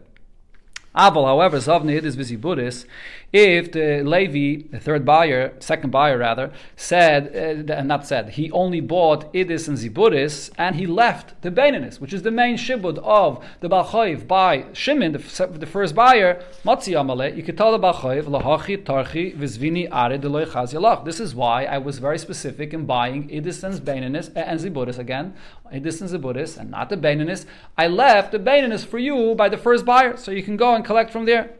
Aval, 0.96 1.26
however, 1.26 1.58
Zavni 1.58 2.02
is 2.02 2.16
Visiburis, 2.16 2.86
if 3.32 3.72
the 3.72 4.02
Levi, 4.02 4.66
the 4.70 4.80
third 4.80 5.04
buyer, 5.04 5.52
second 5.58 5.90
buyer 5.90 6.16
rather, 6.16 6.52
said, 6.74 7.68
uh, 7.70 7.82
not 7.82 8.06
said, 8.06 8.30
he 8.30 8.50
only 8.52 8.80
bought 8.80 9.32
Idis 9.34 9.68
and 9.68 9.76
Ziburis, 9.76 10.50
and 10.56 10.76
he 10.76 10.86
left 10.86 11.40
the 11.42 11.50
Baininus, 11.50 12.00
which 12.00 12.14
is 12.14 12.22
the 12.22 12.30
main 12.30 12.56
shibud 12.56 12.98
of 12.98 13.44
the 13.60 13.68
Balchayv 13.68 14.26
by 14.26 14.64
Shimon, 14.72 15.12
the, 15.12 15.46
the 15.58 15.66
first 15.66 15.94
buyer, 15.94 16.42
Matzi 16.64 16.94
Amale, 16.94 17.36
you 17.36 17.42
could 17.42 17.58
tell 17.58 17.72
the 17.72 17.78
Balchayv, 17.78 18.24
Lahachi, 18.24 18.82
Tarchi, 18.82 19.36
Vizvini, 19.36 19.88
Are, 19.90 20.10
Deloy 20.10 20.46
Chaz 20.46 21.04
This 21.04 21.20
is 21.20 21.34
why 21.34 21.64
I 21.64 21.78
was 21.78 21.98
very 21.98 22.18
specific 22.18 22.72
in 22.72 22.86
buying 22.86 23.28
Idis 23.28 23.62
and 23.62 23.74
Baininus, 23.84 24.34
uh, 24.34 24.40
and 24.40 24.60
Ziburis 24.60 24.98
again, 24.98 25.34
Idis 25.72 26.00
and 26.00 26.10
Ziburis 26.10 26.58
and 26.58 26.70
not 26.70 26.88
the 26.88 26.96
Baininus. 26.96 27.46
I 27.76 27.86
left 27.86 28.32
the 28.32 28.38
Baininus 28.38 28.86
for 28.86 28.98
you 28.98 29.34
by 29.34 29.48
the 29.48 29.56
first 29.56 29.84
buyer, 29.84 30.16
so 30.16 30.30
you 30.30 30.42
can 30.42 30.56
go 30.56 30.74
and 30.74 30.84
collect 30.84 31.10
from 31.10 31.24
there. 31.24 31.54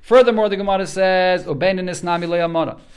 Furthermore, 0.00 0.48
the 0.48 0.56
Gemara 0.56 0.86
says, 0.86 1.46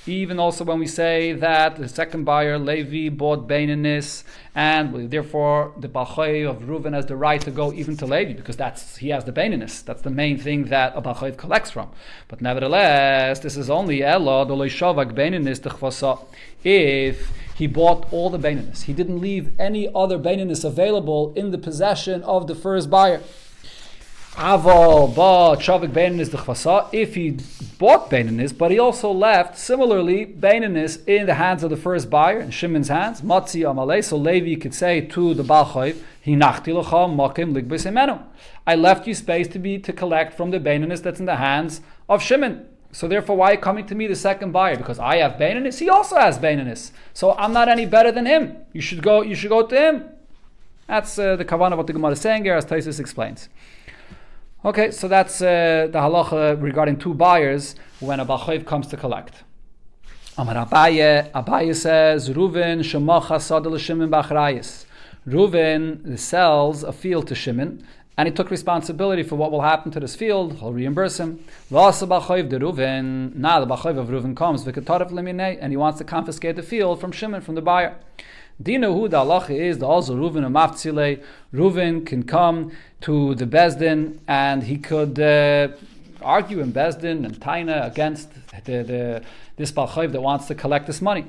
Even 0.08 0.40
also 0.40 0.64
when 0.64 0.80
we 0.80 0.88
say 0.88 1.34
that 1.34 1.76
the 1.76 1.88
second 1.88 2.24
buyer, 2.24 2.58
Levi, 2.58 3.14
bought 3.14 3.48
Bainanis, 3.48 4.24
and 4.56 5.12
therefore 5.12 5.74
the 5.78 5.90
Balchay 5.90 6.50
of 6.50 6.64
Reuven 6.64 6.94
has 6.94 7.06
the 7.06 7.16
right 7.16 7.42
to 7.42 7.52
go 7.52 7.72
even 7.74 7.98
to 7.98 8.06
Levi, 8.06 8.34
because 8.34 8.58
that's 8.58 8.98
he 8.98 9.10
has 9.10 9.26
the 9.26 9.32
Bainanis. 9.32 9.84
That's 9.84 10.02
the 10.02 10.10
main 10.10 10.38
thing 10.38 10.66
that 10.66 10.94
a 10.96 11.02
Balchay 11.02 11.38
collects 11.38 11.72
from. 11.72 11.92
But 12.30 12.42
nevertheless, 12.42 13.40
this 13.42 13.58
is 13.58 13.70
only 13.70 14.02
Ella, 14.02 14.48
if 16.64 17.32
he 17.56 17.68
bought 17.68 18.12
all 18.12 18.30
the 18.30 18.40
Bainanis. 18.40 18.84
He 18.84 18.94
didn't 18.94 19.20
leave 19.20 19.60
any 19.60 19.90
other 19.94 20.18
Bainanis 20.18 20.64
available 20.66 21.34
in 21.36 21.52
the 21.52 21.58
possession 21.58 22.24
of 22.24 22.48
the 22.48 22.56
first 22.56 22.90
buyer. 22.90 23.22
Aval 24.36 25.14
ba 25.16 25.56
chavik 25.62 25.92
beinanis 25.92 26.30
dechvasa. 26.30 26.90
If 26.92 27.14
he 27.14 27.38
bought 27.78 28.10
beinanis, 28.10 28.58
but 28.58 28.72
he 28.72 28.80
also 28.80 29.12
left 29.12 29.60
similarly 29.60 30.26
beinanis 30.26 31.08
in 31.08 31.28
the 31.28 31.36
hands 31.36 31.62
of 31.62 31.70
the 31.70 31.78
first 31.78 32.10
buyer, 32.10 32.40
in 32.40 32.50
Shimon's 32.50 32.88
hands, 32.88 33.22
matzi 33.22 33.62
amalei. 33.62 34.04
So 34.04 34.18
Levi 34.18 34.60
could 34.60 34.74
say 34.74 35.02
to 35.02 35.36
the 35.36 35.44
balchayv, 35.44 36.02
hinachti 36.26 36.74
lecha 36.74 37.16
makim 37.16 37.54
ligbes 37.54 38.24
I 38.66 38.74
left 38.74 39.06
you 39.06 39.14
space 39.14 39.48
to 39.50 39.60
be 39.60 39.78
to 39.78 39.94
collect 39.94 40.34
from 40.34 40.50
the 40.50 40.60
beinanis 40.60 41.04
that's 41.04 41.20
in 41.20 41.28
the 41.28 41.36
hands 41.36 41.82
of 42.10 42.24
Shimon. 42.24 42.66
So 42.92 43.08
therefore, 43.08 43.38
why 43.38 43.56
coming 43.56 43.86
to 43.86 43.94
me, 43.94 44.08
the 44.08 44.16
second 44.16 44.52
buyer? 44.52 44.78
Because 44.78 44.98
I 44.98 45.18
have 45.18 45.34
beinanis. 45.34 45.78
He 45.78 45.90
also 45.90 46.16
has 46.16 46.40
beinanis. 46.40 46.92
So 47.14 47.34
I'm 47.34 47.54
not 47.54 47.70
any 47.70 47.86
better 47.86 48.12
than 48.12 48.26
him. 48.26 48.58
You 48.72 48.82
should 48.82 49.04
go. 49.04 49.22
You 49.22 49.36
should 49.36 49.50
go 49.50 49.68
to 49.68 49.76
him. 49.76 50.10
That's 50.88 51.20
uh, 51.20 51.36
the 51.36 51.46
kavanah 51.46 51.78
what 51.78 51.88
the 51.88 51.94
Gemara 51.94 52.12
is 52.12 52.22
saying 52.22 52.44
here, 52.44 52.56
as 52.56 52.66
Taisus 52.66 53.00
explains. 53.00 53.48
Okay, 54.66 54.92
so 54.92 55.10
that's 55.10 55.42
uh, 55.42 55.90
the 55.92 56.00
halacha 56.00 56.62
regarding 56.62 56.96
two 56.96 57.14
buyers 57.14 57.76
when 58.00 58.22
a 58.22 58.26
balchayv 58.26 58.66
comes 58.66 58.88
to 58.88 58.96
collect. 58.96 59.44
Amar 60.38 60.56
Abaye, 60.66 61.30
Abaye 61.34 61.76
says, 61.76 62.30
Ruven 62.30 62.80
shemacha 62.80 63.42
sadel 63.42 63.78
Shimon 63.78 64.10
b'achrayis. 64.10 64.86
Ruven 65.28 66.18
sells 66.18 66.82
a 66.84 66.94
field 66.94 67.28
to 67.28 67.36
Shimon, 67.36 67.86
and 68.18 68.30
he 68.30 68.34
took 68.34 68.50
responsibility 68.50 69.22
for 69.22 69.36
what 69.36 69.52
will 69.52 69.64
happen 69.64 69.92
to 69.92 70.00
this 70.00 70.16
field. 70.16 70.60
He'll 70.60 70.72
reimburse 70.72 71.20
him. 71.20 71.44
Now 71.70 71.92
the 71.92 72.08
b'chayv 72.08 73.98
of 73.98 74.08
Ruven 74.08 74.34
comes, 74.34 74.66
and 74.66 75.74
he 75.74 75.78
wants 75.78 75.98
to 75.98 76.06
confiscate 76.06 76.56
the 76.56 76.64
field 76.64 77.02
from 77.02 77.12
Shimon, 77.12 77.42
from 77.42 77.56
the 77.56 77.62
buyer. 77.62 77.98
Dina 78.62 78.92
who 78.94 79.08
the 79.08 79.18
halacha 79.18 79.52
is 79.52 79.80
the 79.80 79.88
also 79.88 80.16
Reuven 80.16 80.46
and 80.46 80.56
Maftzile. 80.56 81.22
Reuven 81.54 82.06
can 82.06 82.24
come 82.24 82.72
to 83.02 83.36
the 83.36 83.46
Bezdin 83.46 84.20
and 84.28 84.64
he 84.64 84.78
could 84.78 85.20
uh, 85.20 85.70
argue 86.22 86.60
in 86.60 86.72
Bezdin 86.72 87.26
and 87.26 87.40
Taina 87.40 87.88
against 87.88 88.30
the, 88.66 88.84
the, 88.84 89.24
this 89.58 89.72
Balchayv 89.72 90.12
that 90.12 90.22
wants 90.22 90.48
to 90.48 90.56
collect 90.56 90.88
this 90.88 91.02
money. 91.02 91.26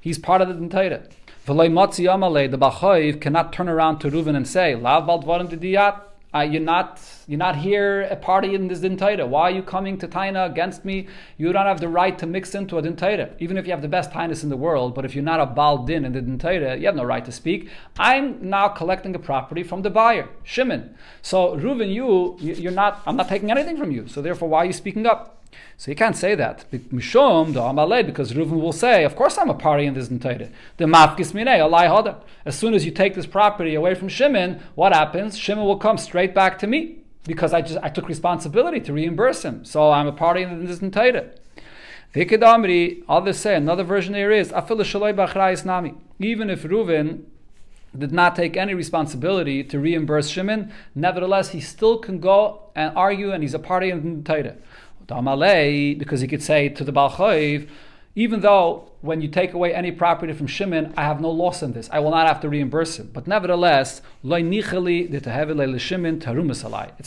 He's 0.00 0.18
part 0.18 0.40
of 0.40 0.48
the 0.48 0.54
Dentaira. 0.54 1.08
The 1.46 1.52
Balchayv 1.54 3.20
cannot 3.20 3.52
turn 3.52 3.68
around 3.68 3.98
to 3.98 4.10
Reuven 4.10 4.34
and 4.34 4.48
say, 4.48 4.74
Lav 4.74 5.04
Baldvarim 5.04 5.50
Didiyat. 5.50 6.00
Uh, 6.32 6.40
you're 6.40 6.60
not 6.60 7.00
you're 7.26 7.38
not 7.38 7.56
here 7.56 8.02
a 8.02 8.14
party 8.14 8.54
in 8.54 8.68
this 8.68 8.80
dintaita. 8.80 9.26
Why 9.26 9.42
are 9.42 9.50
you 9.50 9.62
coming 9.62 9.98
to 9.98 10.06
Taina 10.06 10.48
against 10.48 10.84
me? 10.84 11.08
You 11.38 11.52
don't 11.52 11.66
have 11.66 11.80
the 11.80 11.88
right 11.88 12.16
to 12.18 12.26
mix 12.26 12.54
into 12.54 12.78
a 12.78 12.82
dintaita. 12.82 13.34
Even 13.40 13.56
if 13.56 13.66
you 13.66 13.72
have 13.72 13.82
the 13.82 13.88
best 13.88 14.12
Tainas 14.12 14.44
in 14.44 14.48
the 14.48 14.56
world, 14.56 14.94
but 14.94 15.04
if 15.04 15.14
you're 15.14 15.24
not 15.24 15.40
a 15.40 15.46
Baal 15.46 15.78
Din 15.78 16.04
in 16.04 16.12
the 16.12 16.20
dintaita, 16.20 16.78
you 16.78 16.86
have 16.86 16.94
no 16.94 17.02
right 17.02 17.24
to 17.24 17.32
speak. 17.32 17.68
I'm 17.98 18.48
now 18.48 18.68
collecting 18.68 19.14
a 19.16 19.18
property 19.18 19.64
from 19.64 19.82
the 19.82 19.90
buyer, 19.90 20.28
Shimon. 20.44 20.94
So 21.20 21.56
Reuven, 21.56 21.92
you 21.92 22.36
you're 22.38 22.72
not. 22.72 23.02
I'm 23.06 23.16
not 23.16 23.28
taking 23.28 23.50
anything 23.50 23.76
from 23.76 23.90
you. 23.90 24.06
So 24.06 24.22
therefore, 24.22 24.48
why 24.48 24.58
are 24.58 24.66
you 24.66 24.72
speaking 24.72 25.06
up? 25.06 25.39
So 25.76 25.90
you 25.90 25.96
can't 25.96 26.16
say 26.16 26.34
that. 26.34 26.66
Amalei, 26.70 28.04
because 28.04 28.32
Reuven 28.32 28.60
will 28.60 28.72
say, 28.72 29.02
of 29.04 29.16
course 29.16 29.38
I'm 29.38 29.48
a 29.48 29.54
party 29.54 29.86
in 29.86 29.94
this 29.94 30.10
entire. 30.10 30.50
The 30.76 30.84
alai. 30.84 32.16
As 32.44 32.58
soon 32.58 32.74
as 32.74 32.84
you 32.84 32.90
take 32.90 33.14
this 33.14 33.26
property 33.26 33.74
away 33.74 33.94
from 33.94 34.08
Shimon, 34.08 34.60
what 34.74 34.92
happens? 34.92 35.38
Shimon 35.38 35.64
will 35.64 35.78
come 35.78 35.96
straight 35.96 36.34
back 36.34 36.58
to 36.58 36.66
me 36.66 36.98
because 37.24 37.54
I 37.54 37.62
just 37.62 37.78
I 37.82 37.88
took 37.88 38.08
responsibility 38.08 38.80
to 38.80 38.92
reimburse 38.92 39.42
him. 39.42 39.64
So 39.64 39.90
I'm 39.90 40.06
a 40.06 40.12
party 40.12 40.42
in 40.42 40.66
this 40.66 40.80
entire. 40.80 41.32
Vikidamri, 42.14 43.04
others 43.08 43.38
say, 43.38 43.54
another 43.54 43.84
version 43.84 44.12
there 44.14 44.32
is, 44.32 44.52
Even 44.52 46.50
if 46.50 46.62
Reuven 46.64 47.22
did 47.96 48.12
not 48.12 48.36
take 48.36 48.56
any 48.56 48.74
responsibility 48.74 49.64
to 49.64 49.78
reimburse 49.78 50.28
Shimon, 50.28 50.72
nevertheless 50.94 51.50
he 51.50 51.60
still 51.60 51.98
can 51.98 52.20
go 52.20 52.70
and 52.74 52.96
argue 52.96 53.32
and 53.32 53.42
he's 53.42 53.54
a 53.54 53.58
party 53.58 53.90
in 53.90 54.22
the 54.22 54.32
Torah 54.32 54.56
because 55.10 56.20
he 56.20 56.28
could 56.28 56.42
say 56.42 56.68
to 56.68 56.84
the 56.84 56.92
Balchoiv, 56.92 57.68
even 58.16 58.40
though 58.40 58.90
when 59.02 59.22
you 59.22 59.28
take 59.28 59.54
away 59.54 59.72
any 59.72 59.92
property 59.92 60.32
from 60.32 60.48
Shimon, 60.48 60.92
I 60.96 61.04
have 61.04 61.20
no 61.20 61.30
loss 61.30 61.62
in 61.62 61.72
this. 61.72 61.88
I 61.92 62.00
will 62.00 62.10
not 62.10 62.26
have 62.26 62.40
to 62.40 62.48
reimburse 62.48 62.98
him. 62.98 63.08
But 63.12 63.26
nevertheless, 63.26 64.02
it's 64.22 64.68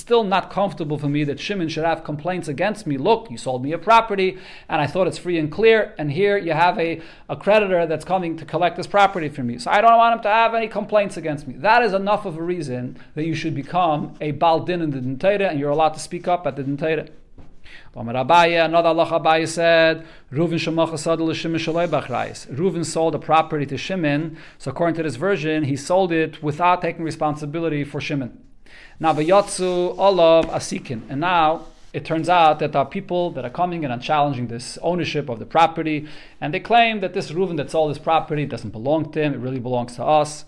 still 0.01 0.23
not 0.23 0.49
comfortable 0.49 0.97
for 0.97 1.09
me 1.09 1.23
that 1.25 1.39
Shimon 1.39 1.69
should 1.69 1.83
have 1.83 2.03
complaints 2.03 2.47
against 2.47 2.87
me. 2.87 2.97
Look, 2.97 3.29
you 3.29 3.37
sold 3.37 3.63
me 3.63 3.73
a 3.73 3.77
property 3.77 4.39
and 4.69 4.81
I 4.81 4.87
thought 4.87 5.05
it's 5.07 5.17
free 5.17 5.37
and 5.37 5.51
clear, 5.51 5.93
and 5.97 6.09
here 6.11 6.37
you 6.37 6.53
have 6.53 6.79
a, 6.79 7.01
a 7.29 7.35
creditor 7.35 7.85
that's 7.85 8.05
coming 8.05 8.37
to 8.37 8.45
collect 8.45 8.77
this 8.77 8.87
property 8.87 9.27
from 9.29 9.47
me. 9.47 9.59
So 9.59 9.69
I 9.69 9.81
don't 9.81 9.97
want 9.97 10.15
him 10.15 10.23
to 10.23 10.29
have 10.29 10.55
any 10.55 10.69
complaints 10.69 11.17
against 11.17 11.47
me. 11.47 11.55
That 11.57 11.83
is 11.83 11.93
enough 11.93 12.25
of 12.25 12.37
a 12.37 12.41
reason 12.41 12.97
that 13.13 13.25
you 13.25 13.35
should 13.35 13.53
become 13.53 14.15
a 14.21 14.31
Baldin 14.31 14.81
in 14.81 14.91
the 14.91 14.99
Dintera 14.99 15.51
and 15.51 15.59
you're 15.59 15.69
allowed 15.69 15.93
to 15.93 15.99
speak 15.99 16.27
up 16.27 16.47
at 16.47 16.55
the 16.55 16.63
Dintera. 16.63 17.09
Amar 17.95 18.15
another 18.15 18.89
Allah 18.89 19.47
said, 19.47 20.05
Reuven 20.31 20.59
shemachasad 20.59 21.19
l'shimon 21.19 21.59
shaloi 21.59 21.88
bachrayis. 21.88 22.47
Reuven 22.47 22.86
sold 22.86 23.15
a 23.15 23.19
property 23.19 23.65
to 23.67 23.77
Shimon, 23.77 24.38
so 24.57 24.71
according 24.71 24.95
to 24.95 25.03
this 25.03 25.15
version, 25.15 25.65
he 25.65 25.75
sold 25.75 26.12
it 26.12 26.41
without 26.41 26.81
taking 26.81 27.03
responsibility 27.03 27.83
for 27.83 28.01
Shimon. 28.01 28.43
Now, 28.99 29.13
v'yotzu 29.13 29.97
olav 29.97 30.45
asikin. 30.47 31.01
And 31.09 31.21
now, 31.21 31.67
it 31.93 32.05
turns 32.05 32.27
out 32.27 32.57
that 32.59 32.71
there 32.71 32.81
are 32.81 32.88
people 32.88 33.29
that 33.31 33.45
are 33.45 33.49
coming 33.51 33.83
and 33.83 33.93
are 33.93 33.99
challenging 33.99 34.47
this 34.47 34.79
ownership 34.81 35.29
of 35.29 35.38
the 35.38 35.45
property, 35.45 36.07
and 36.41 36.53
they 36.53 36.59
claim 36.59 36.99
that 37.01 37.13
this 37.13 37.31
Reuven 37.31 37.57
that 37.57 37.69
sold 37.69 37.91
this 37.91 37.99
property 37.99 38.45
doesn't 38.45 38.71
belong 38.71 39.12
to 39.12 39.21
him, 39.21 39.33
it 39.33 39.38
really 39.38 39.59
belongs 39.59 39.95
to 39.97 40.03
us. 40.03 40.45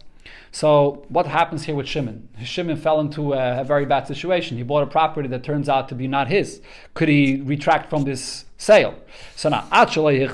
So 0.52 1.06
what 1.10 1.26
happens 1.26 1.64
here 1.66 1.76
with 1.76 1.88
Shimon? 1.88 2.30
Shimon 2.44 2.78
fell 2.78 3.00
into 3.00 3.34
a, 3.34 3.62
a, 3.62 3.64
very 3.64 3.86
bad 3.86 4.08
situation. 4.08 4.58
He 4.58 4.64
bought 4.64 4.84
a 4.84 4.88
property 4.88 5.28
that 5.28 5.44
turns 5.44 5.68
out 5.68 5.90
to 5.90 5.96
be 5.96 6.08
not 6.08 6.28
his. 6.28 6.62
Could 6.94 7.10
he 7.10 7.42
retract 7.42 7.90
from 7.90 8.04
this 8.04 8.46
sale? 8.58 8.96
So 9.36 9.50
now, 9.50 9.68
actually, 9.72 10.26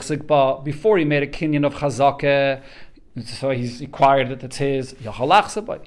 before 0.63 0.97
he 0.97 1.06
made 1.06 1.23
a 1.23 1.27
kinyan 1.27 1.65
of 1.65 1.73
chazakeh, 1.73 2.62
so 3.26 3.50
he's 3.50 3.82
acquired 3.82 4.30
that 4.30 4.41
it's 4.43 4.58
his, 4.58 4.95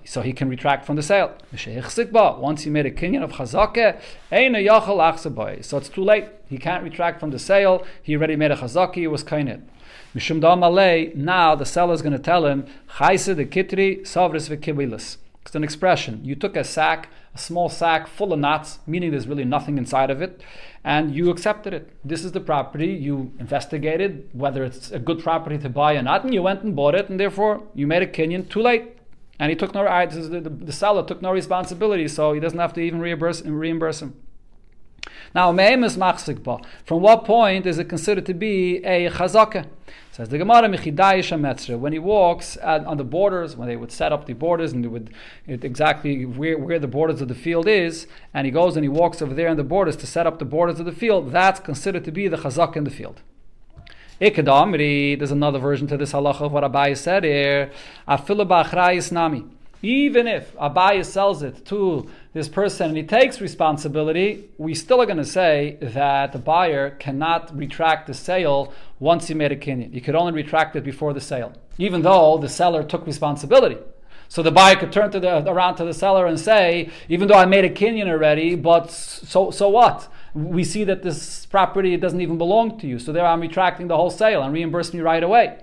so 0.05 0.21
he 0.21 0.33
can 0.35 0.49
retract 0.49 0.85
from 0.85 0.97
the 0.97 1.03
sale. 1.03 1.33
Once 2.39 2.63
he 2.65 2.71
made 2.71 2.85
a 2.85 2.91
kinyan 2.91 3.23
of 3.23 3.33
chazakeh, 3.33 3.99
so 5.65 5.77
it's 5.79 5.89
too 5.89 6.05
late. 6.05 6.27
He 6.49 6.59
can't 6.59 6.85
retract 6.85 7.21
from 7.21 7.31
the 7.31 7.39
sale. 7.39 7.87
He 8.03 8.15
already 8.15 8.37
made 8.37 8.51
a 8.51 8.57
chazaki, 8.57 8.99
it 8.99 9.09
was 9.09 9.23
Malay, 10.15 11.13
now 11.15 11.55
the 11.55 11.65
seller 11.65 11.95
is 11.95 12.03
going 12.03 12.13
to 12.13 12.19
tell 12.19 12.45
him, 12.47 12.67
de 13.35 13.47
Kitri. 13.47 14.01
It's 15.47 15.55
an 15.55 15.65
expression. 15.65 16.25
You 16.25 16.35
took 16.35 16.57
a 16.57 16.65
sack, 16.65 17.09
a 17.35 17.39
small 17.39 17.69
sack 17.69 18.07
full 18.07 18.33
of 18.33 18.39
knots, 18.39 18.79
meaning 18.87 19.11
there's 19.11 19.27
really 19.27 19.45
nothing 19.45 19.77
inside 19.77 20.11
of 20.11 20.23
it, 20.23 20.41
and 20.85 21.15
you 21.15 21.31
accepted 21.31 21.75
it. 21.75 21.91
This 22.05 22.25
is 22.25 22.33
the 22.33 22.41
property. 22.41 22.87
You 22.87 23.33
investigated 23.39 24.29
whether 24.33 24.63
it's 24.63 24.91
a 24.91 24.99
good 24.99 25.21
property 25.21 25.59
to 25.59 25.69
buy 25.69 25.95
or 25.95 26.03
not, 26.03 26.25
and 26.25 26.33
you 26.33 26.43
went 26.43 26.63
and 26.63 26.77
bought 26.77 26.95
it, 26.95 27.09
and 27.09 27.19
therefore 27.19 27.63
you 27.75 27.87
made 27.87 28.03
a 28.03 28.07
kinyan 28.07 28.49
too 28.49 28.63
late. 28.63 28.93
And 29.39 29.51
he 29.51 29.57
took 29.57 29.75
no, 29.75 29.85
the, 30.07 30.41
the, 30.41 30.51
the 30.51 30.73
seller 30.73 31.05
took 31.05 31.21
no 31.21 31.33
responsibility, 31.33 32.07
so 32.07 32.33
he 32.33 32.41
doesn't 32.41 32.59
have 32.59 32.73
to 32.75 32.81
even 32.81 33.01
reimburse, 33.01 33.43
reimburse 33.43 34.01
him. 34.01 34.15
Now, 35.35 35.53
from 35.53 37.01
what 37.01 37.25
point 37.25 37.67
is 37.67 37.79
it 37.79 37.89
considered 37.89 38.27
to 38.27 38.35
be 38.35 38.77
a 38.85 39.11
chazakah? 39.11 39.67
Says 40.13 40.29
the 40.29 40.39
Gemara, 40.39 40.69
when 41.77 41.93
he 41.93 41.99
walks 41.99 42.57
at, 42.59 42.85
on 42.85 42.97
the 42.99 43.05
borders, 43.05 43.57
when 43.57 43.67
they 43.67 43.75
would 43.75 43.91
set 43.91 44.13
up 44.13 44.27
the 44.27 44.33
borders 44.33 44.73
and 44.73 44.85
they 44.85 44.89
would 44.89 45.11
it, 45.45 45.65
exactly 45.65 46.25
where, 46.25 46.57
where 46.57 46.79
the 46.79 46.87
borders 46.87 47.21
of 47.21 47.27
the 47.27 47.35
field 47.35 47.67
is, 47.67 48.07
and 48.33 48.45
he 48.45 48.53
goes 48.53 48.77
and 48.77 48.85
he 48.85 48.89
walks 48.89 49.21
over 49.21 49.35
there 49.35 49.49
on 49.49 49.57
the 49.57 49.65
borders 49.65 49.97
to 49.97 50.07
set 50.07 50.25
up 50.25 50.39
the 50.39 50.45
borders 50.45 50.79
of 50.79 50.87
the 50.87 50.93
field, 50.93 51.33
that's 51.33 51.59
considered 51.59 52.05
to 52.05 52.13
be 52.13 52.29
the 52.29 52.37
chazak 52.37 52.77
in 52.77 52.85
the 52.85 52.91
field. 52.91 53.23
Ikadamri, 54.21 55.19
There's 55.19 55.33
another 55.33 55.59
version 55.59 55.89
to 55.89 55.97
this 55.97 56.13
halacha 56.13 56.43
of 56.43 56.53
what 56.53 56.63
Abai 56.63 56.97
said 56.97 57.25
here. 57.25 57.73
Afilu 58.07 59.11
nami. 59.11 59.45
Even 59.83 60.29
if 60.29 60.55
Abai 60.55 61.05
sells 61.05 61.43
it 61.43 61.67
to 61.67 62.09
this 62.35 62.49
person 62.49 62.89
and 62.89 62.97
he 62.97 63.05
takes 63.05 63.41
responsibility, 63.41 64.51
we 64.59 64.75
still 64.75 65.01
are 65.01 65.07
going 65.07 65.19
to 65.19 65.25
say 65.25 65.79
that 65.81 66.33
the 66.33 66.39
buyer 66.39 66.91
cannot 66.91 67.57
retract 67.57 68.09
the 68.09 68.15
sale 68.15 68.75
once 68.99 69.29
he 69.29 69.35
made 69.35 69.53
a 69.53 69.57
kinyan. 69.57 69.95
You 69.95 70.01
could 70.01 70.17
only 70.17 70.33
retract 70.33 70.75
it 70.75 70.83
before 70.83 71.13
the 71.15 71.21
sale, 71.21 71.53
even 71.79 72.03
though 72.03 72.37
the 72.37 72.49
seller 72.49 72.83
took 72.83 73.07
responsibility. 73.07 73.79
So 74.29 74.43
the 74.43 74.51
buyer 74.51 74.75
could 74.75 74.91
turn 74.91 75.13
to 75.13 75.21
the, 75.21 75.49
around 75.49 75.77
to 75.77 75.85
the 75.85 75.95
seller 75.95 76.27
and 76.27 76.39
say, 76.39 76.91
even 77.09 77.29
though 77.29 77.39
I 77.39 77.45
made 77.45 77.65
a 77.65 77.71
kinyan 77.71 78.09
already, 78.09 78.57
but 78.57 78.91
so 78.91 79.53
so 79.53 79.69
what? 79.69 80.09
We 80.35 80.65
see 80.65 80.83
that 80.85 81.05
this 81.05 81.47
property 81.47 81.97
doesn't 81.97 82.21
even 82.21 82.37
belong 82.37 82.79
to 82.81 82.89
you, 82.89 82.99
so 82.99 83.13
there 83.13 83.25
I'm 83.25 83.41
retracting 83.41 83.87
the 83.87 83.97
whole 83.97 84.11
sale 84.11 84.43
and 84.43 84.53
reimburse 84.53 84.93
me 84.93 85.01
right 85.01 85.23
away. 85.23 85.59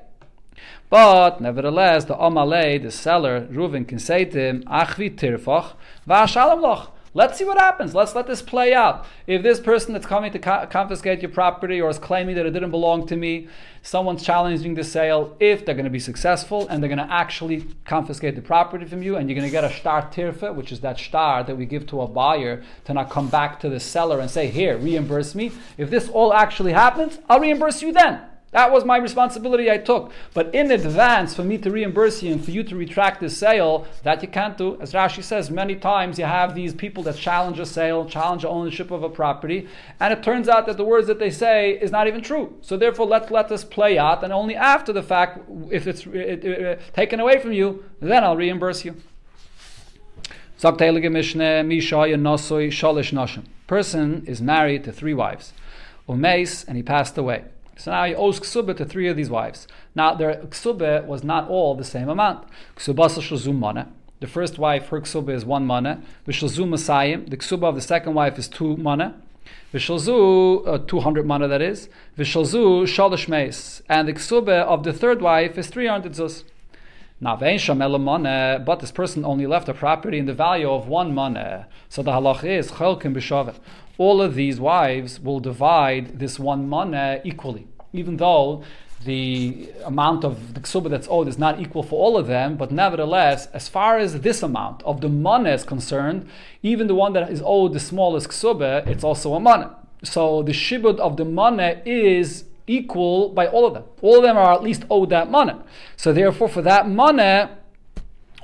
But 0.91 1.39
nevertheless, 1.39 2.03
the 2.03 2.15
Amalei, 2.15 2.83
the 2.83 2.91
seller, 2.91 3.47
Reuven, 3.47 3.87
can 3.87 3.97
say 3.97 4.25
to 4.25 4.37
him, 4.37 4.63
Achvi 4.63 5.15
tirfach, 5.15 5.71
va'ashalom 6.05 6.59
loch. 6.59 6.91
Let's 7.13 7.37
see 7.37 7.45
what 7.45 7.57
happens. 7.57 7.95
Let's 7.95 8.13
let 8.13 8.27
this 8.27 8.41
play 8.41 8.73
out. 8.73 9.05
If 9.25 9.41
this 9.41 9.61
person 9.61 9.93
that's 9.93 10.05
coming 10.05 10.33
to 10.33 10.39
co- 10.39 10.67
confiscate 10.69 11.21
your 11.21 11.31
property 11.31 11.79
or 11.79 11.89
is 11.89 11.97
claiming 11.97 12.35
that 12.35 12.45
it 12.45 12.51
didn't 12.51 12.71
belong 12.71 13.07
to 13.07 13.15
me, 13.15 13.47
someone's 13.81 14.21
challenging 14.21 14.75
the 14.75 14.83
sale, 14.83 15.35
if 15.39 15.65
they're 15.65 15.75
going 15.75 15.85
to 15.85 15.89
be 15.89 15.99
successful 15.99 16.67
and 16.67 16.83
they're 16.83 16.93
going 16.93 17.05
to 17.05 17.13
actually 17.13 17.67
confiscate 17.85 18.35
the 18.35 18.41
property 18.41 18.85
from 18.85 19.01
you 19.01 19.15
and 19.15 19.29
you're 19.29 19.35
going 19.35 19.47
to 19.47 19.51
get 19.51 19.63
a 19.63 19.69
shtar 19.69 20.09
tirfa, 20.09 20.53
which 20.53 20.73
is 20.73 20.81
that 20.81 20.99
shtar 20.99 21.43
that 21.45 21.55
we 21.57 21.65
give 21.65 21.87
to 21.87 22.01
a 22.01 22.07
buyer 22.07 22.63
to 22.83 22.93
not 22.93 23.09
come 23.09 23.29
back 23.29 23.61
to 23.61 23.69
the 23.69 23.79
seller 23.79 24.19
and 24.19 24.29
say, 24.29 24.47
here, 24.47 24.77
reimburse 24.77 25.35
me. 25.35 25.53
If 25.77 25.89
this 25.89 26.09
all 26.09 26.33
actually 26.33 26.73
happens, 26.73 27.19
I'll 27.29 27.39
reimburse 27.39 27.81
you 27.81 27.93
then. 27.93 28.21
That 28.51 28.71
was 28.71 28.83
my 28.83 28.97
responsibility 28.97 29.71
I 29.71 29.77
took. 29.77 30.11
But 30.33 30.53
in 30.53 30.71
advance, 30.71 31.33
for 31.33 31.43
me 31.43 31.57
to 31.59 31.71
reimburse 31.71 32.21
you 32.21 32.33
and 32.33 32.43
for 32.43 32.51
you 32.51 32.63
to 32.63 32.75
retract 32.75 33.21
the 33.21 33.29
sale, 33.29 33.87
that 34.03 34.21
you 34.21 34.27
can't 34.27 34.57
do. 34.57 34.77
As 34.81 34.91
Rashi 34.91 35.23
says, 35.23 35.49
many 35.49 35.75
times 35.75 36.19
you 36.19 36.25
have 36.25 36.53
these 36.53 36.73
people 36.73 37.01
that 37.03 37.15
challenge 37.15 37.59
a 37.59 37.65
sale, 37.65 38.05
challenge 38.05 38.43
ownership 38.43 38.91
of 38.91 39.03
a 39.03 39.09
property, 39.09 39.69
and 40.01 40.11
it 40.11 40.21
turns 40.21 40.49
out 40.49 40.65
that 40.65 40.75
the 40.75 40.83
words 40.83 41.07
that 41.07 41.19
they 41.19 41.31
say 41.31 41.71
is 41.71 41.91
not 41.91 42.07
even 42.07 42.21
true. 42.21 42.57
So 42.61 42.75
therefore, 42.75 43.07
let's 43.07 43.31
let 43.31 43.47
this 43.47 43.63
play 43.63 43.97
out, 43.97 44.21
and 44.21 44.33
only 44.33 44.55
after 44.55 44.91
the 44.91 45.03
fact, 45.03 45.39
if 45.69 45.87
it's 45.87 46.05
it, 46.05 46.15
it, 46.15 46.45
it, 46.45 46.79
uh, 46.79 46.81
taken 46.93 47.21
away 47.21 47.39
from 47.39 47.53
you, 47.53 47.85
then 48.01 48.23
I'll 48.23 48.35
reimburse 48.35 48.83
you. 48.83 48.95
Person 53.65 54.25
is 54.27 54.41
married 54.41 54.83
to 54.83 54.91
three 54.91 55.13
wives. 55.13 55.53
Umeis, 56.07 56.67
and 56.67 56.75
he 56.75 56.83
passed 56.83 57.17
away. 57.17 57.45
So 57.77 57.91
now 57.91 58.05
he 58.05 58.15
owes 58.15 58.39
ksubah 58.39 58.77
to 58.77 58.85
three 58.85 59.07
of 59.07 59.17
these 59.17 59.29
wives. 59.29 59.67
Now 59.95 60.13
their 60.13 60.35
ksubah 60.35 61.05
was 61.05 61.23
not 61.23 61.49
all 61.49 61.75
the 61.75 61.83
same 61.83 62.09
amount. 62.09 62.47
The 62.85 64.27
first 64.27 64.59
wife, 64.59 64.87
her 64.89 65.01
ksubah 65.01 65.33
is 65.33 65.45
one 65.45 65.65
mana. 65.65 66.01
The 66.25 66.31
ksubah 66.33 67.63
of 67.63 67.75
the 67.75 67.81
second 67.81 68.13
wife 68.13 68.37
is 68.37 68.47
two 68.47 68.77
mana. 68.77 69.15
Uh, 69.73 69.77
200 69.77 71.25
mana 71.25 71.47
that 71.47 71.61
is. 71.61 71.89
Vishalzu 72.17 72.83
shalish 72.83 73.27
meis. 73.27 73.81
And 73.89 74.07
the 74.07 74.13
ksubah 74.13 74.63
of 74.65 74.83
the 74.83 74.93
third 74.93 75.21
wife 75.21 75.57
is 75.57 75.67
300 75.67 76.13
zuz. 76.13 76.43
Now, 77.23 77.35
but 77.35 78.79
this 78.79 78.91
person 78.91 79.23
only 79.23 79.45
left 79.45 79.69
a 79.69 79.75
property 79.75 80.17
in 80.17 80.25
the 80.25 80.33
value 80.33 80.69
of 80.69 80.87
one 80.87 81.13
money. 81.13 81.65
So 81.87 82.01
the 82.01 82.11
halach 82.11 82.43
is 82.43 82.71
chelkim 82.71 83.13
b'shavet. 83.15 83.55
All 84.03 84.17
of 84.27 84.31
these 84.41 84.57
wives 84.71 85.11
will 85.25 85.41
divide 85.51 86.05
this 86.23 86.35
one 86.51 86.61
money 86.77 87.09
equally 87.31 87.65
even 87.93 88.17
though 88.17 88.63
the 89.03 89.71
amount 89.83 90.23
of 90.23 90.53
the 90.53 90.59
ksuba 90.59 90.89
that's 90.89 91.07
owed 91.09 91.27
is 91.27 91.39
not 91.39 91.59
equal 91.59 91.81
for 91.81 91.99
all 91.99 92.17
of 92.17 92.27
them, 92.27 92.55
but 92.55 92.71
nevertheless, 92.71 93.47
as 93.47 93.67
far 93.67 93.97
as 93.97 94.21
this 94.21 94.43
amount 94.43 94.83
of 94.83 95.01
the 95.01 95.09
money 95.09 95.49
is 95.49 95.63
concerned, 95.63 96.27
even 96.61 96.87
the 96.87 96.95
one 96.95 97.13
that 97.13 97.31
is 97.31 97.41
owed 97.43 97.73
the 97.73 97.79
smallest 97.79 98.29
ksuba, 98.29 98.85
it's 98.85 99.03
also 99.03 99.33
a 99.33 99.39
money. 99.39 99.65
So 100.03 100.43
the 100.43 100.51
shibud 100.51 100.99
of 100.99 101.17
the 101.17 101.25
money 101.25 101.81
is 101.85 102.45
equal 102.67 103.29
by 103.29 103.47
all 103.47 103.65
of 103.65 103.73
them. 103.73 103.83
All 104.01 104.17
of 104.17 104.23
them 104.23 104.37
are 104.37 104.53
at 104.53 104.61
least 104.61 104.83
owed 104.89 105.09
that 105.09 105.31
money. 105.31 105.53
So 105.97 106.13
therefore, 106.13 106.47
for 106.47 106.61
that 106.61 106.87
money, 106.87 107.49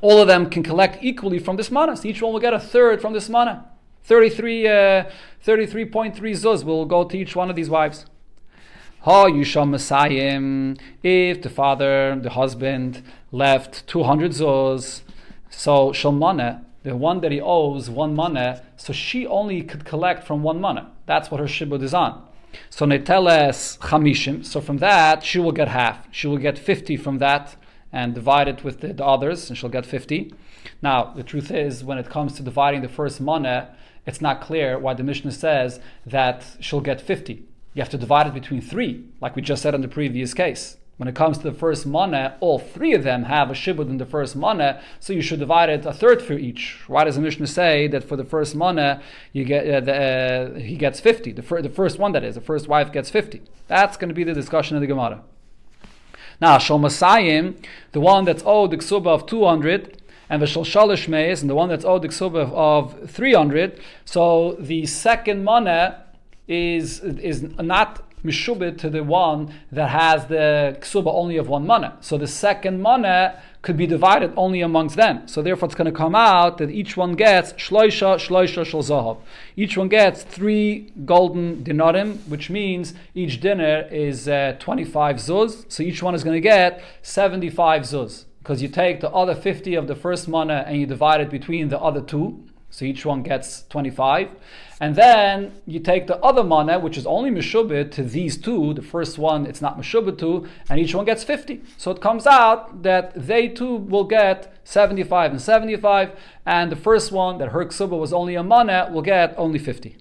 all 0.01 0.19
of 0.19 0.27
them 0.27 0.49
can 0.49 0.63
collect 0.63 1.03
equally 1.03 1.37
from 1.37 1.55
this 1.55 1.69
mana. 1.69 1.95
So 1.95 2.07
each 2.07 2.21
one 2.21 2.33
will 2.33 2.39
get 2.39 2.53
a 2.53 2.59
third 2.59 2.99
from 2.99 3.13
this 3.13 3.29
mana. 3.29 3.65
33, 4.07 4.67
uh, 4.67 5.03
33.3 5.45 6.15
zuz 6.15 6.63
will 6.63 6.85
go 6.85 7.03
to 7.03 7.17
each 7.17 7.35
one 7.35 7.49
of 7.49 7.57
these 7.57 7.69
wives. 7.69 8.05
Ha 9.01 9.25
Yusham 9.25 9.69
Messiah, 9.69 10.39
if 11.03 11.41
the 11.41 11.49
father, 11.49 12.17
the 12.21 12.29
husband, 12.29 13.03
left 13.33 13.85
200 13.87 14.31
zuz, 14.31 15.01
so 15.49 15.91
Shalmana, 15.91 16.63
the 16.83 16.95
one 16.95 17.19
that 17.19 17.33
he 17.33 17.41
owes 17.41 17.89
one 17.89 18.15
mana, 18.15 18.63
so 18.77 18.93
she 18.93 19.27
only 19.27 19.61
could 19.61 19.83
collect 19.83 20.23
from 20.23 20.41
one 20.41 20.61
mana. 20.61 20.89
That's 21.05 21.29
what 21.29 21.41
her 21.41 21.45
shibud 21.45 21.83
is 21.83 21.93
on. 21.93 22.25
So 22.69 22.85
neteles 22.85 23.77
chamishim. 23.79 24.45
So 24.45 24.61
from 24.61 24.77
that, 24.77 25.25
she 25.25 25.37
will 25.37 25.51
get 25.51 25.67
half. 25.67 26.07
She 26.11 26.27
will 26.27 26.37
get 26.37 26.57
50 26.57 26.95
from 26.95 27.17
that 27.17 27.57
and 27.91 28.15
divide 28.15 28.47
it 28.47 28.63
with 28.63 28.79
the, 28.79 28.93
the, 28.93 29.03
others, 29.03 29.49
and 29.49 29.57
she'll 29.57 29.69
get 29.69 29.85
50. 29.85 30.33
Now, 30.81 31.13
the 31.13 31.23
truth 31.23 31.51
is, 31.51 31.83
when 31.83 31.97
it 31.97 32.09
comes 32.09 32.33
to 32.35 32.43
dividing 32.43 32.81
the 32.83 32.89
first 32.89 33.19
mana, 33.19 33.75
it's 34.07 34.21
not 34.21 34.41
clear 34.41 34.79
why 34.79 34.93
the 34.93 35.03
Mishnah 35.03 35.33
says 35.33 35.79
that 36.05 36.43
she'll 36.59 36.81
get 36.81 37.01
50. 37.01 37.43
You 37.73 37.81
have 37.81 37.89
to 37.89 37.97
divide 37.97 38.25
it 38.25 38.33
between 38.33 38.61
three, 38.61 39.03
like 39.21 39.35
we 39.35 39.41
just 39.43 39.61
said 39.61 39.75
in 39.75 39.81
the 39.81 39.87
previous 39.87 40.33
case. 40.33 40.77
When 40.95 41.07
it 41.07 41.13
comes 41.13 41.37
to 41.37 41.43
the 41.43 41.53
first 41.53 41.85
mana, 41.85 42.37
all 42.39 42.57
three 42.57 42.93
of 42.93 43.03
them 43.03 43.25
have 43.25 43.51
a 43.51 43.53
shibud 43.53 43.87
in 43.87 43.97
the 43.97 44.05
first 44.05 44.35
mana, 44.35 44.81
so 44.99 45.13
you 45.13 45.21
should 45.21 45.37
divide 45.37 45.69
it 45.69 45.85
a 45.85 45.93
third 45.93 46.23
for 46.23 46.33
each. 46.33 46.79
Why 46.87 47.03
does 47.03 47.15
the 47.15 47.21
Mishnah 47.21 47.45
say 47.45 47.87
that 47.89 48.03
for 48.03 48.15
the 48.15 48.23
first 48.23 48.55
mana 48.55 49.03
you 49.31 49.43
get 49.43 49.69
uh, 49.69 49.79
the, 49.81 49.93
uh, 49.93 50.59
he 50.59 50.75
gets 50.75 50.99
fifty? 50.99 51.31
The, 51.31 51.43
fir- 51.43 51.61
the 51.61 51.69
first 51.69 51.99
one 51.99 52.13
that 52.13 52.23
is, 52.23 52.33
the 52.33 52.41
first 52.41 52.67
wife 52.67 52.91
gets 52.91 53.11
fifty. 53.11 53.43
That's 53.67 53.95
going 53.95 54.09
to 54.09 54.15
be 54.15 54.23
the 54.23 54.33
discussion 54.33 54.75
of 54.75 54.81
the 54.81 54.87
Gemara. 54.87 55.21
Now, 56.41 56.57
Shal 56.57 56.79
Masayim, 56.79 57.63
the 57.91 57.99
one 57.99 58.25
that's 58.25 58.43
owed 58.45 58.71
the 58.71 58.77
ksuba 58.77 59.07
of 59.07 59.25
200, 59.25 60.01
and 60.29 60.41
the 60.41 60.45
Shalish 60.45 61.07
Meis, 61.07 61.41
and 61.41 61.49
the 61.49 61.55
one 61.55 61.69
that's 61.69 61.85
owed 61.85 62.01
the 62.01 62.09
ksuba 62.09 62.51
of 62.51 63.09
300. 63.09 63.79
So 64.05 64.57
the 64.59 64.85
second 64.85 65.43
mana 65.43 66.03
is, 66.47 66.99
is 66.99 67.43
not 67.43 68.03
mishubit 68.23 68.77
to 68.79 68.89
the 68.89 69.03
one 69.03 69.53
that 69.71 69.89
has 69.89 70.25
the 70.27 70.77
ksuba 70.81 71.13
only 71.13 71.37
of 71.37 71.47
one 71.47 71.65
mana. 71.65 71.97
So 72.01 72.17
the 72.17 72.27
second 72.27 72.81
mana 72.81 73.41
could 73.61 73.77
be 73.77 73.87
divided 73.87 74.31
only 74.37 74.61
amongst 74.61 74.95
them. 74.95 75.27
So 75.27 75.41
therefore, 75.41 75.67
it's 75.67 75.75
going 75.75 75.91
to 75.91 75.97
come 75.97 76.15
out 76.15 76.57
that 76.59 76.69
each 76.69 76.95
one 76.95 77.15
gets 77.15 77.53
shloisha 77.53 78.15
shloisha 78.15 78.65
shel 78.65 79.21
Each 79.55 79.77
one 79.77 79.89
gets 79.89 80.23
three 80.23 80.91
golden 81.05 81.63
dinarim, 81.63 82.27
which 82.27 82.49
means 82.49 82.93
each 83.13 83.41
dinar 83.41 83.81
is 83.91 84.27
uh, 84.27 84.55
25 84.59 85.17
zuz. 85.17 85.65
So 85.69 85.83
each 85.83 86.01
one 86.01 86.15
is 86.15 86.23
going 86.23 86.35
to 86.35 86.41
get 86.41 86.81
75 87.01 87.81
zuz. 87.81 88.26
Because 88.47 88.62
you 88.62 88.69
take 88.69 89.01
the 89.01 89.10
other 89.10 89.36
50 89.36 89.75
of 89.75 89.88
the 89.88 89.95
first 89.95 90.29
mana 90.29 90.63
and 90.65 90.79
you 90.79 90.86
divide 90.86 91.19
it 91.19 91.29
between 91.29 91.67
the 91.67 91.77
other 91.77 91.99
two. 91.99 92.45
So 92.69 92.86
each 92.86 93.05
one 93.05 93.21
gets 93.21 93.63
25. 93.63 94.29
And 94.79 94.95
then 94.95 95.60
you 95.65 95.81
take 95.81 96.07
the 96.07 96.17
other 96.19 96.45
mana, 96.45 96.79
which 96.79 96.97
is 96.97 97.05
only 97.05 97.29
Meshubit 97.29 97.91
to 97.91 98.03
these 98.03 98.38
two. 98.38 98.73
The 98.73 98.81
first 98.81 99.17
one, 99.17 99.45
it's 99.45 99.62
not 99.62 99.77
Meshubit 99.77 100.17
to, 100.19 100.47
and 100.69 100.79
each 100.79 100.95
one 100.95 101.03
gets 101.03 101.25
50. 101.25 101.62
So 101.75 101.91
it 101.91 101.99
comes 101.99 102.25
out 102.25 102.83
that 102.83 103.12
they 103.27 103.49
too 103.49 103.75
will 103.75 104.05
get 104.05 104.57
75 104.63 105.31
and 105.31 105.41
75, 105.41 106.17
and 106.45 106.71
the 106.71 106.77
first 106.77 107.12
one, 107.12 107.39
that 107.39 107.49
her 107.49 107.65
ksuba 107.65 107.99
was 107.99 108.13
only 108.13 108.36
a 108.36 108.43
mana, 108.43 108.89
will 108.93 109.01
get 109.01 109.36
only 109.38 109.60
50. 109.60 109.97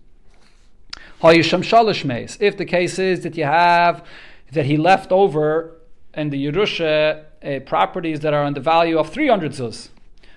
If 2.38 2.56
the 2.56 2.64
case 2.64 3.00
is 3.00 3.24
that 3.24 3.36
you 3.36 3.44
have 3.44 4.06
that 4.52 4.66
he 4.66 4.76
left 4.76 5.10
over 5.10 5.78
in 6.14 6.30
the 6.30 6.46
Yerusha 6.46 7.25
uh, 7.44 7.60
properties 7.60 8.20
that 8.20 8.34
are 8.34 8.42
on 8.42 8.54
the 8.54 8.60
value 8.60 8.98
of 8.98 9.10
300 9.10 9.52
zuz. 9.52 9.88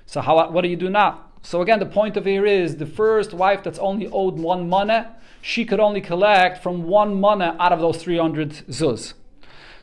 So 0.06 0.22
how, 0.22 0.50
what 0.50 0.62
do 0.62 0.68
you 0.68 0.76
do 0.76 0.90
now? 0.90 1.26
So 1.42 1.62
again, 1.62 1.80
the 1.80 1.86
point 1.86 2.18
of 2.18 2.26
here 2.26 2.46
is 2.46 2.78
the 2.78 2.86
first 2.86 3.34
wife 3.34 3.64
that's 3.64 3.80
only 3.80 4.08
owed 4.08 4.38
one 4.40 4.70
mana, 4.70 5.16
she 5.42 5.64
could 5.66 5.80
only 5.80 6.02
collect 6.02 6.62
from 6.62 6.84
one 6.84 7.20
mana 7.20 7.56
out 7.60 7.72
of 7.72 7.80
those 7.80 7.98
300 7.98 8.52
zuz. 8.70 9.14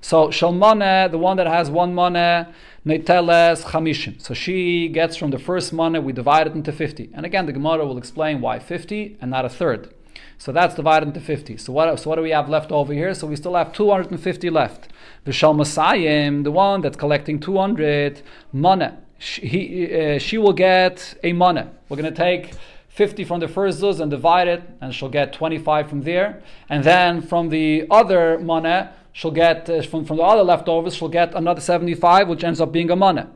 So 0.01 0.29
shalmana, 0.29 1.11
the 1.11 1.19
one 1.19 1.37
that 1.39 1.47
has 1.47 1.71
one 1.71 1.95
mana, 1.95 2.53
neiteles 2.85 3.65
chamishim. 3.65 4.21
So 4.21 4.35
she 4.35 4.89
gets 4.89 5.17
from 5.17 5.31
the 5.31 5.39
first 5.39 5.73
mana, 5.73 6.01
we 6.01 6.13
divide 6.13 6.47
it 6.47 6.53
into 6.53 6.73
50. 6.73 7.11
And 7.15 7.27
again, 7.27 7.47
the 7.47 7.53
Gemara 7.53 7.87
will 7.87 7.99
explain 7.99 8.41
why 8.41 8.59
50 8.59 9.17
and 9.21 9.31
not 9.31 9.45
a 9.45 9.49
third. 9.49 9.93
So 10.38 10.53
that's 10.53 10.75
divided 10.75 11.07
into 11.09 11.20
50. 11.20 11.57
So 11.57 11.72
what, 11.72 11.99
so 11.99 12.11
what 12.11 12.16
do 12.16 12.22
we 12.22 12.31
have 12.31 12.49
left 12.49 12.70
over 12.70 12.92
here? 12.92 13.14
So 13.14 13.27
we 13.27 13.37
still 13.37 13.55
have 13.55 13.72
250 13.72 14.51
left. 14.51 14.88
The 15.25 15.33
Shalmasayim, 15.33 16.44
the 16.44 16.53
one 16.53 16.83
that's 16.83 16.96
collecting 16.96 17.40
200 17.40 18.22
mana 18.53 18.99
she, 19.18 19.46
he, 19.46 19.94
uh, 19.94 20.18
she 20.18 20.38
will 20.38 20.53
get 20.53 21.18
a 21.22 21.33
mana. 21.33 21.70
We're 21.88 21.96
going 21.96 22.12
to 22.12 22.16
take 22.16 22.53
50 22.88 23.25
from 23.25 23.40
the 23.40 23.49
first 23.49 23.81
zuz 23.81 24.01
and 24.01 24.11
divide 24.11 24.49
it, 24.49 24.62
and 24.81 24.94
she'll 24.94 25.09
get 25.09 25.33
25 25.33 25.88
from 25.88 26.03
there. 26.03 26.42
And 26.68 26.85
then 26.85 27.20
from 27.22 27.49
the 27.49 27.87
other 27.90 28.38
mana, 28.38 28.92
she'll 29.12 29.31
get, 29.31 29.68
uh, 29.68 29.83
from, 29.83 30.05
from 30.05 30.18
the 30.18 30.22
other 30.22 30.42
leftovers, 30.42 30.94
she'll 30.94 31.09
get 31.09 31.35
another 31.35 31.61
75, 31.61 32.29
which 32.29 32.44
ends 32.44 32.61
up 32.61 32.72
being 32.72 32.90
a 32.90 32.96
mana. 32.96 33.31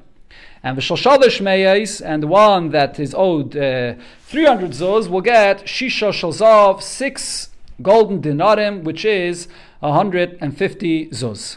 And 0.62 0.76
the 0.76 0.82
Shoshalish 0.82 1.40
Meyais, 1.40 2.02
and 2.04 2.24
one 2.24 2.70
that 2.70 3.00
is 3.00 3.14
owed 3.14 3.56
uh, 3.56 3.94
300 4.26 4.72
zuz, 4.72 5.08
will 5.08 5.20
get 5.22 5.64
Shisha 5.64 6.10
Shalzav, 6.10 6.82
six 6.82 7.50
golden 7.82 8.20
dinarim, 8.20 8.82
which 8.82 9.04
is 9.04 9.48
150 9.80 11.06
zuz. 11.08 11.56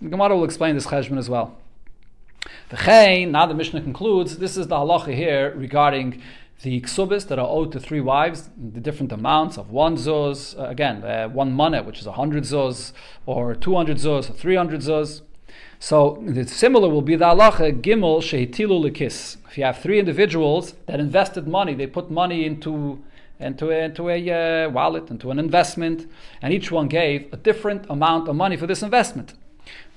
The 0.00 0.08
Gemara 0.08 0.36
will 0.36 0.44
explain 0.44 0.74
this 0.74 0.86
cheshbon 0.86 1.18
as 1.18 1.28
well. 1.28 1.56
The 2.68 3.26
now 3.30 3.46
the 3.46 3.54
Mishnah 3.54 3.80
concludes, 3.80 4.38
this 4.38 4.56
is 4.56 4.66
the 4.68 4.76
halacha 4.76 5.14
here 5.14 5.54
regarding 5.56 6.20
the 6.62 6.80
ksubis 6.80 7.28
that 7.28 7.38
are 7.38 7.48
owed 7.48 7.72
to 7.72 7.80
three 7.80 8.00
wives, 8.00 8.48
the 8.56 8.80
different 8.80 9.12
amounts 9.12 9.58
of 9.58 9.70
one 9.70 9.96
zuz, 9.96 10.58
uh, 10.58 10.64
again, 10.64 11.02
uh, 11.02 11.28
one 11.28 11.52
money, 11.52 11.80
which 11.80 12.00
is 12.00 12.06
100 12.06 12.44
zuz, 12.44 12.92
or 13.26 13.54
200 13.54 13.98
zuz, 13.98 14.30
or 14.30 14.32
300 14.32 14.80
zuz. 14.80 15.22
So 15.84 16.16
the 16.26 16.48
similar 16.48 16.88
will 16.88 17.02
be 17.02 17.14
the 17.14 17.26
halacha 17.26 17.78
gimel 17.82 18.22
shehitilu 18.22 18.90
lekis. 18.90 19.36
If 19.50 19.58
you 19.58 19.64
have 19.64 19.80
three 19.80 19.98
individuals 19.98 20.72
that 20.86 20.98
invested 20.98 21.46
money, 21.46 21.74
they 21.74 21.86
put 21.86 22.10
money 22.10 22.46
into 22.46 23.04
into 23.38 23.70
a, 23.70 23.84
into 23.84 24.08
a 24.08 24.64
uh, 24.64 24.70
wallet, 24.70 25.10
into 25.10 25.30
an 25.30 25.38
investment, 25.38 26.10
and 26.40 26.54
each 26.54 26.72
one 26.72 26.88
gave 26.88 27.30
a 27.34 27.36
different 27.36 27.84
amount 27.90 28.28
of 28.28 28.34
money 28.34 28.56
for 28.56 28.66
this 28.66 28.82
investment. 28.82 29.34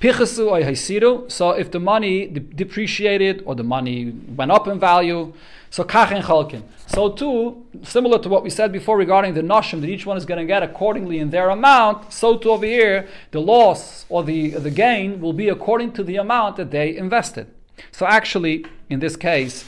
Pichasu 0.01 0.51
or 0.51 0.59
Haisiru. 0.59 1.31
So 1.31 1.51
if 1.51 1.71
the 1.71 1.79
money 1.79 2.27
depreciated 2.27 3.43
or 3.45 3.55
the 3.55 3.63
money 3.63 4.11
went 4.35 4.51
up 4.51 4.67
in 4.67 4.81
value, 4.81 5.31
so 5.69 5.83
kachen 5.83 6.21
chalkin. 6.23 6.63
So 6.87 7.09
too, 7.09 7.65
similar 7.83 8.19
to 8.19 8.29
what 8.29 8.43
we 8.43 8.49
said 8.49 8.71
before 8.71 8.97
regarding 8.97 9.33
the 9.33 9.41
noshim, 9.41 9.81
that 9.81 9.89
each 9.89 10.05
one 10.05 10.17
is 10.17 10.25
going 10.25 10.39
to 10.39 10.45
get 10.45 10.63
accordingly 10.63 11.19
in 11.19 11.29
their 11.29 11.49
amount, 11.49 12.13
so 12.13 12.37
too 12.37 12.51
over 12.51 12.65
here, 12.65 13.07
the 13.31 13.41
loss 13.41 14.05
or 14.09 14.23
the, 14.23 14.51
the 14.51 14.71
gain 14.71 15.19
will 15.19 15.33
be 15.33 15.49
according 15.49 15.91
to 15.93 16.03
the 16.03 16.15
amount 16.15 16.55
that 16.57 16.71
they 16.71 16.95
invested. 16.95 17.47
So 17.91 18.05
actually, 18.05 18.65
in 18.89 18.99
this 18.99 19.15
case, 19.15 19.65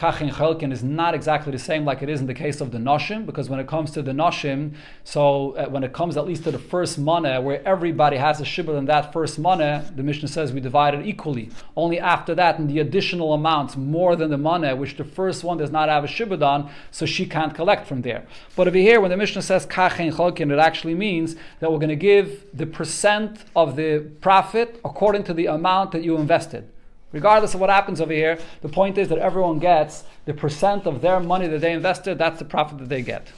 Kachin 0.00 0.32
Chelkin 0.32 0.72
is 0.72 0.82
not 0.82 1.14
exactly 1.14 1.52
the 1.52 1.58
same 1.58 1.84
like 1.84 2.00
it 2.00 2.08
is 2.08 2.22
in 2.22 2.26
the 2.26 2.32
case 2.32 2.62
of 2.62 2.70
the 2.70 2.78
Noshim, 2.78 3.26
because 3.26 3.50
when 3.50 3.60
it 3.60 3.66
comes 3.66 3.90
to 3.90 4.00
the 4.00 4.12
Noshim, 4.12 4.72
so 5.04 5.54
uh, 5.56 5.66
when 5.66 5.84
it 5.84 5.92
comes 5.92 6.16
at 6.16 6.26
least 6.26 6.44
to 6.44 6.50
the 6.50 6.58
first 6.58 6.98
mana, 6.98 7.38
where 7.38 7.62
everybody 7.68 8.16
has 8.16 8.40
a 8.40 8.44
shibud 8.44 8.78
in 8.78 8.86
that 8.86 9.12
first 9.12 9.38
mana, 9.38 9.84
the 9.94 10.02
Mishnah 10.02 10.28
says 10.28 10.54
we 10.54 10.60
divide 10.60 10.94
it 10.94 11.04
equally. 11.04 11.50
Only 11.76 12.00
after 12.00 12.34
that, 12.34 12.58
in 12.58 12.66
the 12.66 12.78
additional 12.78 13.34
amounts, 13.34 13.76
more 13.76 14.16
than 14.16 14.30
the 14.30 14.38
mana, 14.38 14.74
which 14.74 14.96
the 14.96 15.04
first 15.04 15.44
one 15.44 15.58
does 15.58 15.70
not 15.70 15.90
have 15.90 16.02
a 16.02 16.08
shibud 16.08 16.42
on, 16.42 16.70
so 16.90 17.04
she 17.04 17.26
can't 17.26 17.54
collect 17.54 17.86
from 17.86 18.00
there. 18.00 18.26
But 18.56 18.68
over 18.68 18.78
here, 18.78 19.02
when 19.02 19.10
the 19.10 19.18
Mishnah 19.18 19.42
says 19.42 19.66
Kachin 19.66 20.14
Chelkin, 20.14 20.50
it 20.50 20.58
actually 20.58 20.94
means 20.94 21.36
that 21.58 21.70
we're 21.70 21.76
going 21.78 21.90
to 21.90 21.94
give 21.94 22.46
the 22.54 22.64
percent 22.64 23.44
of 23.54 23.76
the 23.76 24.10
profit 24.22 24.80
according 24.82 25.24
to 25.24 25.34
the 25.34 25.44
amount 25.44 25.92
that 25.92 26.02
you 26.02 26.16
invested. 26.16 26.70
Regardless 27.12 27.54
of 27.54 27.60
what 27.60 27.70
happens 27.70 28.00
over 28.00 28.12
here, 28.12 28.38
the 28.62 28.68
point 28.68 28.98
is 28.98 29.08
that 29.08 29.18
everyone 29.18 29.58
gets 29.58 30.04
the 30.26 30.34
percent 30.34 30.86
of 30.86 31.00
their 31.00 31.20
money 31.20 31.48
that 31.48 31.60
they 31.60 31.72
invested, 31.72 32.18
that's 32.18 32.38
the 32.38 32.44
profit 32.44 32.78
that 32.78 32.88
they 32.88 33.02
get. 33.02 33.28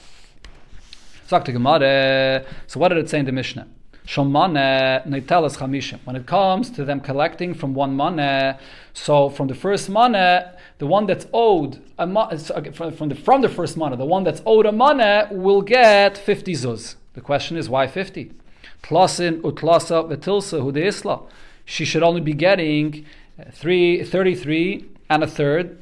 So 1.27 2.79
what 2.79 2.89
did 2.89 2.97
it 2.99 3.09
say 3.09 3.19
in 3.19 3.25
the 3.25 3.31
Mishnah? 3.31 3.67
When 4.15 6.15
it 6.15 6.27
comes 6.27 6.69
to 6.71 6.83
them 6.83 6.99
collecting 6.99 7.53
from 7.53 7.73
one 7.73 7.95
money, 7.95 8.57
so 8.93 9.29
from 9.29 9.47
the 9.47 9.55
first 9.55 9.89
money, 9.89 10.41
the 10.77 10.85
one 10.85 11.05
that's 11.05 11.25
owed 11.31 11.81
a 11.97 12.05
mo- 12.05 12.29
from 12.97 13.09
the 13.09 13.15
from 13.15 13.41
the 13.41 13.49
first 13.49 13.77
money, 13.77 13.95
the 13.95 14.05
one 14.05 14.25
that's 14.25 14.41
owed 14.45 14.65
a 14.65 14.73
money 14.73 15.23
will 15.31 15.61
get 15.61 16.17
fifty 16.17 16.51
zuz. 16.51 16.95
The 17.13 17.21
question 17.21 17.55
is 17.55 17.69
why 17.69 17.87
fifty? 17.87 18.33
plusin 18.83 19.41
utlasa 19.41 20.03
vetilsa 20.03 20.59
hudeisla. 20.59 21.23
She 21.63 21.85
should 21.85 22.03
only 22.03 22.19
be 22.19 22.33
getting 22.33 23.05
three, 23.51 24.03
33 24.03 24.85
and 25.09 25.23
a 25.23 25.27
third, 25.27 25.79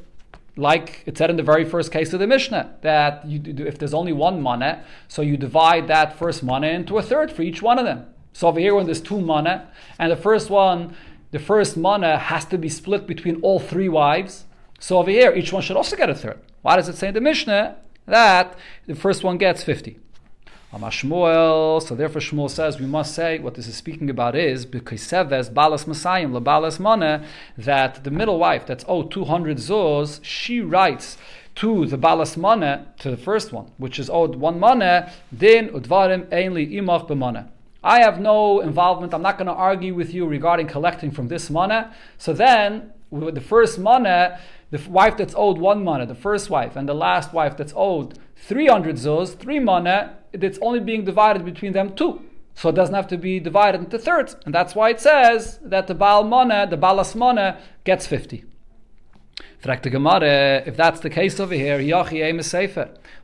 like 0.56 1.04
it 1.06 1.18
said 1.18 1.30
in 1.30 1.38
the 1.38 1.44
very 1.44 1.66
first 1.66 1.92
case 1.92 2.14
of 2.14 2.20
the 2.20 2.28
Mishnah, 2.28 2.76
that 2.82 3.26
you 3.26 3.40
do, 3.40 3.66
if 3.66 3.78
there's 3.78 3.94
only 3.94 4.14
one 4.14 4.42
mana, 4.42 4.84
so 5.08 5.22
you 5.22 5.38
divide 5.38 5.88
that 5.88 6.18
first 6.18 6.44
mana 6.44 6.68
into 6.68 6.98
a 6.98 7.02
third 7.02 7.32
for 7.32 7.42
each 7.42 7.62
one 7.62 7.80
of 7.80 7.86
them. 7.86 8.06
So 8.34 8.48
over 8.48 8.60
here, 8.60 8.76
when 8.76 8.86
there's 8.86 9.02
two 9.02 9.22
mana, 9.22 9.70
and 10.00 10.12
the 10.12 10.16
first 10.16 10.50
one, 10.50 10.96
the 11.32 11.40
first 11.40 11.78
mana 11.78 12.18
has 12.18 12.46
to 12.46 12.58
be 12.58 12.70
split 12.70 13.08
between 13.08 13.42
all 13.42 13.60
three 13.60 13.90
wives. 13.90 14.46
So 14.80 14.98
over 14.98 15.12
here, 15.12 15.34
each 15.34 15.54
one 15.54 15.62
should 15.62 15.78
also 15.78 15.96
get 15.96 16.10
a 16.10 16.16
third. 16.16 16.40
Why 16.62 16.76
does 16.76 16.90
it 16.90 16.98
say 16.98 17.10
in 17.10 17.14
the 17.14 17.22
Mishnah 17.22 17.78
that 18.06 18.58
the 18.86 18.96
first 18.96 19.24
one 19.24 19.38
gets 19.38 19.64
50? 19.64 20.00
So 20.72 20.78
therefore 20.78 22.22
Shmuel 22.22 22.50
says 22.50 22.80
we 22.80 22.86
must 22.86 23.14
say 23.14 23.40
what 23.40 23.56
this 23.56 23.68
is 23.68 23.76
speaking 23.76 24.10
about 24.10 24.38
is 24.38 24.66
because 24.66 25.02
seves 25.02 25.54
balas 25.54 25.84
masayim 25.84 26.32
lebalas 26.32 26.80
mana 26.80 27.26
that 27.58 28.06
the 28.06 28.12
middle 28.12 28.40
wife 28.40 28.66
that's 28.66 28.86
oh 28.88 29.04
200 29.04 29.58
zuz 29.58 30.22
she 30.24 30.62
writes 30.62 31.18
to 31.56 31.86
the 31.88 31.98
balas 31.98 32.38
mana 32.38 32.88
to 33.00 33.12
the 33.12 33.18
first 33.18 33.52
one 33.52 33.70
which 33.78 34.00
is 34.00 34.10
owed 34.10 34.36
one 34.36 34.62
mana 34.62 35.12
din 35.38 35.68
udvarim 35.70 36.26
ainli 36.28 36.72
imach 36.72 37.06
b'mana. 37.06 37.50
I 37.84 38.02
have 38.04 38.22
no 38.22 38.62
involvement. 38.62 39.14
I'm 39.14 39.24
not 39.24 39.38
going 39.38 39.48
to 39.48 39.54
argue 39.54 39.96
with 39.96 40.14
you 40.14 40.28
regarding 40.28 40.68
collecting 40.68 41.10
from 41.10 41.30
this 41.30 41.50
mana. 41.50 41.94
So 42.20 42.32
then, 42.32 42.94
with 43.10 43.34
the 43.34 43.42
first 43.42 43.80
mana, 43.80 44.40
the 44.70 44.80
wife 44.88 45.18
that's 45.18 45.34
owed 45.36 45.58
one 45.58 45.84
mana, 45.84 46.06
the 46.06 46.14
first 46.14 46.52
wife, 46.52 46.76
and 46.76 46.88
the 46.88 46.94
last 46.94 47.34
wife 47.34 47.58
that's 47.58 47.74
owed 47.76 48.20
300 48.36 48.98
zuz, 48.98 49.36
three 49.36 49.60
mana, 49.60 50.18
it's 50.34 50.60
only 50.62 50.80
being 50.80 51.06
divided 51.06 51.46
between 51.46 51.74
them 51.74 51.96
two. 51.96 52.22
So 52.56 52.70
it 52.70 52.76
doesn't 52.76 52.96
have 52.96 53.08
to 53.08 53.17
be 53.17 53.39
divided 53.39 53.82
into 53.82 53.98
thirds. 53.98 54.36
And 54.46 54.54
that's 54.54 54.76
why 54.76 54.89
it 54.89 55.00
says 55.00 55.60
that 55.63 55.88
the 55.88 55.96
Baal 55.96 56.24
Mana, 56.24 56.67
the 56.70 56.78
Balas 56.78 57.15
Mana, 57.15 57.60
gets 57.84 58.06
50. 58.08 58.46
If 59.63 60.76
that's 60.76 61.00
the 61.02 61.10
case 61.10 61.39
over 61.39 61.54
here, 61.54 61.80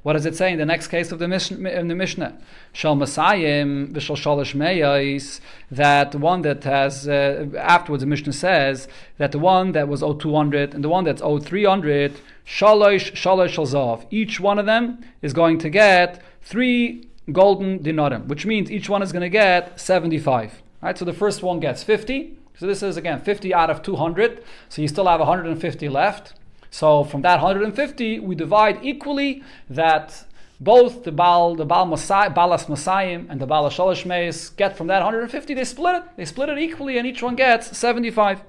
what 0.04 0.14
does 0.14 0.26
it 0.26 0.36
say 0.36 0.52
in 0.52 0.60
the 0.60 0.66
next 0.66 0.88
case 0.88 1.12
of 1.12 1.18
the, 1.18 1.28
Mishnah? 1.28 1.70
In 1.70 1.88
the 1.88 1.96
Mishnah? 1.96 2.38
Shal 2.74 2.96
Masayim 2.96 3.92
v'shal 3.92 4.16
shalish 4.16 4.54
meyais, 4.54 5.40
that 5.72 6.14
one 6.14 6.44
that 6.44 6.64
has, 6.64 7.08
uh, 7.08 7.48
afterwards 7.58 8.02
the 8.02 8.08
Mishnah 8.08 8.34
says, 8.34 8.88
that 9.18 9.32
the 9.32 9.40
one 9.40 9.72
that 9.72 9.88
was 9.88 10.04
owed 10.04 10.20
200 10.20 10.76
and 10.76 10.84
the 10.84 10.90
one 10.90 11.06
that's 11.06 11.24
owed 11.24 11.44
300, 11.44 12.22
shalosh 12.46 13.14
shalosh 13.14 13.56
shalzav. 13.56 14.06
Each 14.12 14.40
one 14.40 14.60
of 14.60 14.68
them 14.68 15.04
is 15.24 15.34
going 15.34 15.58
to 15.60 15.70
get 15.70 16.22
three 16.44 17.08
golden 17.32 17.80
dinarim, 17.80 18.28
which 18.28 18.46
means 18.46 18.70
each 18.70 18.90
one 18.90 19.02
is 19.02 19.12
going 19.12 19.24
to 19.24 19.30
get 19.30 19.80
75. 19.80 20.62
Right, 20.82 20.96
so 20.96 21.04
the 21.04 21.14
first 21.14 21.42
one 21.42 21.60
gets 21.60 21.82
50, 21.82 22.38
so 22.58 22.66
this 22.66 22.82
is 22.82 22.98
again 22.98 23.22
50 23.22 23.54
out 23.54 23.70
of 23.70 23.84
200. 23.84 24.44
So 24.70 24.82
you 24.82 24.88
still 24.88 25.08
have 25.08 25.20
150 25.20 25.90
left. 25.90 26.34
So 26.72 27.04
from 27.04 27.22
that 27.22 27.42
150, 27.42 28.20
we 28.20 28.36
divide 28.36 28.80
equally 28.84 29.44
that 29.70 30.26
both 30.60 31.04
the 31.04 31.12
Baal, 31.12 31.56
the 31.56 31.66
Baal 31.66 31.86
Masai, 31.86 32.30
Balas 32.30 32.66
Masayim 32.66 33.28
and 33.30 33.40
the 33.40 33.46
Baal 33.46 33.70
Shalosh 33.70 34.56
get 34.58 34.76
from 34.76 34.88
that 34.88 35.04
150, 35.04 35.54
they 35.54 35.64
split 35.64 35.96
it. 35.96 36.04
They 36.18 36.26
split 36.26 36.50
it 36.50 36.58
equally 36.58 36.98
and 36.98 37.06
each 37.06 37.22
one 37.22 37.36
gets 37.36 37.78
75. 37.78 38.42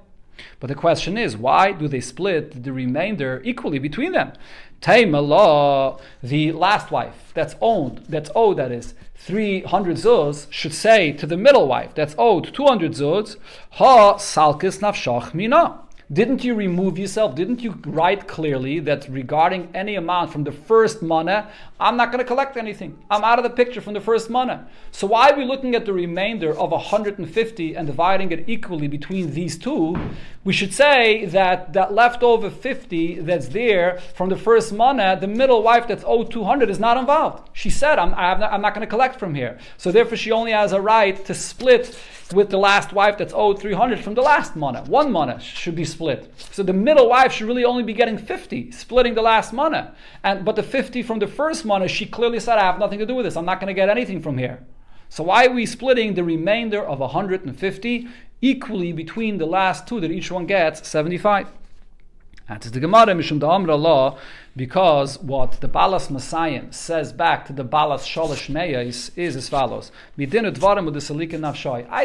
But 0.59 0.67
the 0.67 0.75
question 0.75 1.17
is, 1.17 1.37
why 1.37 1.71
do 1.71 1.87
they 1.87 2.01
split 2.01 2.63
the 2.63 2.73
remainder 2.73 3.41
equally 3.43 3.79
between 3.79 4.11
them? 4.11 4.33
Taimala, 4.81 5.99
the 6.23 6.51
last 6.51 6.91
wife 6.91 7.31
that's 7.33 7.55
owned, 7.61 8.05
that's 8.07 8.31
owed, 8.33 8.57
that 8.57 8.71
is, 8.71 8.93
300 9.15 9.97
zuz, 9.97 10.47
should 10.49 10.73
say 10.73 11.11
to 11.11 11.27
the 11.27 11.35
middle 11.35 11.67
wife 11.67 11.93
that's 11.93 12.15
owed 12.17 12.53
200 12.53 12.93
zuz, 12.93 13.35
Ha 13.71 14.15
salkis 14.15 14.79
nafshach 14.79 15.33
mina. 15.33 15.81
Didn't 16.11 16.43
you 16.43 16.55
remove 16.55 16.97
yourself? 16.97 17.35
Didn't 17.35 17.61
you 17.61 17.79
write 17.85 18.27
clearly 18.27 18.79
that 18.79 19.07
regarding 19.09 19.69
any 19.75 19.93
amount 19.93 20.31
from 20.31 20.43
the 20.43 20.51
first 20.51 21.03
mana, 21.03 21.51
I'm 21.79 21.97
not 21.97 22.11
going 22.11 22.17
to 22.17 22.25
collect 22.25 22.57
anything. 22.57 22.97
I'm 23.11 23.23
out 23.23 23.37
of 23.37 23.43
the 23.43 23.51
picture 23.51 23.79
from 23.79 23.93
the 23.93 24.01
first 24.01 24.27
mana. 24.27 24.67
So 24.89 25.05
why 25.05 25.29
are 25.29 25.37
we 25.37 25.45
looking 25.45 25.75
at 25.75 25.85
the 25.85 25.93
remainder 25.93 26.57
of 26.57 26.71
150 26.71 27.75
and 27.75 27.85
dividing 27.85 28.31
it 28.31 28.45
equally 28.49 28.87
between 28.87 29.35
these 29.35 29.55
two? 29.55 29.95
We 30.49 30.53
should 30.53 30.73
say 30.73 31.25
that 31.25 31.73
that 31.73 31.93
leftover 31.93 32.49
50 32.49 33.19
that's 33.19 33.49
there 33.49 33.99
from 34.15 34.29
the 34.29 34.35
first 34.35 34.73
mana, 34.73 35.15
the 35.21 35.27
middle 35.27 35.61
wife 35.61 35.87
that's 35.87 36.03
owed 36.03 36.31
200 36.31 36.71
is 36.71 36.79
not 36.79 36.97
involved. 36.97 37.51
She 37.53 37.69
said, 37.69 37.99
I'm, 37.99 38.15
I'm 38.15 38.39
not, 38.39 38.59
not 38.59 38.73
going 38.73 38.81
to 38.81 38.89
collect 38.89 39.19
from 39.19 39.35
here. 39.35 39.59
So 39.77 39.91
therefore 39.91 40.17
she 40.17 40.31
only 40.31 40.51
has 40.51 40.71
a 40.71 40.81
right 40.81 41.23
to 41.25 41.35
split 41.35 41.95
with 42.33 42.49
the 42.49 42.57
last 42.57 42.93
wife 42.93 43.19
that's 43.19 43.31
owed 43.31 43.59
300 43.59 43.99
from 43.99 44.15
the 44.15 44.23
last 44.23 44.55
mana. 44.55 44.81
One 44.85 45.11
mana 45.11 45.39
should 45.39 45.75
be 45.75 45.85
split. 45.85 46.33
So 46.49 46.63
the 46.63 46.73
middle 46.73 47.09
wife 47.09 47.31
should 47.31 47.47
really 47.47 47.63
only 47.63 47.83
be 47.83 47.93
getting 47.93 48.17
50, 48.17 48.71
splitting 48.71 49.13
the 49.13 49.21
last 49.21 49.53
mana. 49.53 49.93
And 50.23 50.43
but 50.43 50.55
the 50.55 50.63
50 50.63 51.03
from 51.03 51.19
the 51.19 51.27
first 51.27 51.63
mana, 51.63 51.87
she 51.87 52.07
clearly 52.07 52.39
said, 52.39 52.57
I 52.57 52.63
have 52.63 52.79
nothing 52.79 52.97
to 52.97 53.05
do 53.05 53.13
with 53.13 53.25
this. 53.25 53.37
I'm 53.37 53.45
not 53.45 53.59
going 53.59 53.67
to 53.67 53.79
get 53.79 53.87
anything 53.87 54.19
from 54.19 54.39
here. 54.39 54.65
So 55.09 55.23
why 55.23 55.47
are 55.47 55.53
we 55.53 55.65
splitting 55.65 56.13
the 56.13 56.23
remainder 56.23 56.83
of 56.83 56.99
150 56.99 58.07
equally 58.41 58.91
between 58.91 59.37
the 59.37 59.45
last 59.45 59.87
two 59.87 59.99
that 59.99 60.11
each 60.11 60.31
one 60.31 60.45
gets 60.45 60.87
75? 60.87 61.47
Answers 62.51 62.71
the 62.71 62.79
Gemara, 62.79 63.13
Mishum 63.13 63.47
Amra 63.47 63.75
law, 63.75 64.17
because 64.55 65.19
what 65.19 65.61
the 65.61 65.67
Balas 65.67 66.07
Masayim 66.07 66.73
says 66.73 67.13
back 67.13 67.45
to 67.45 67.53
the 67.53 67.63
Balas 67.63 68.07
Shalish 68.07 68.49
Meyais 68.49 69.11
is 69.15 69.35
as 69.35 69.47
follows. 69.47 69.91
I 70.17 70.25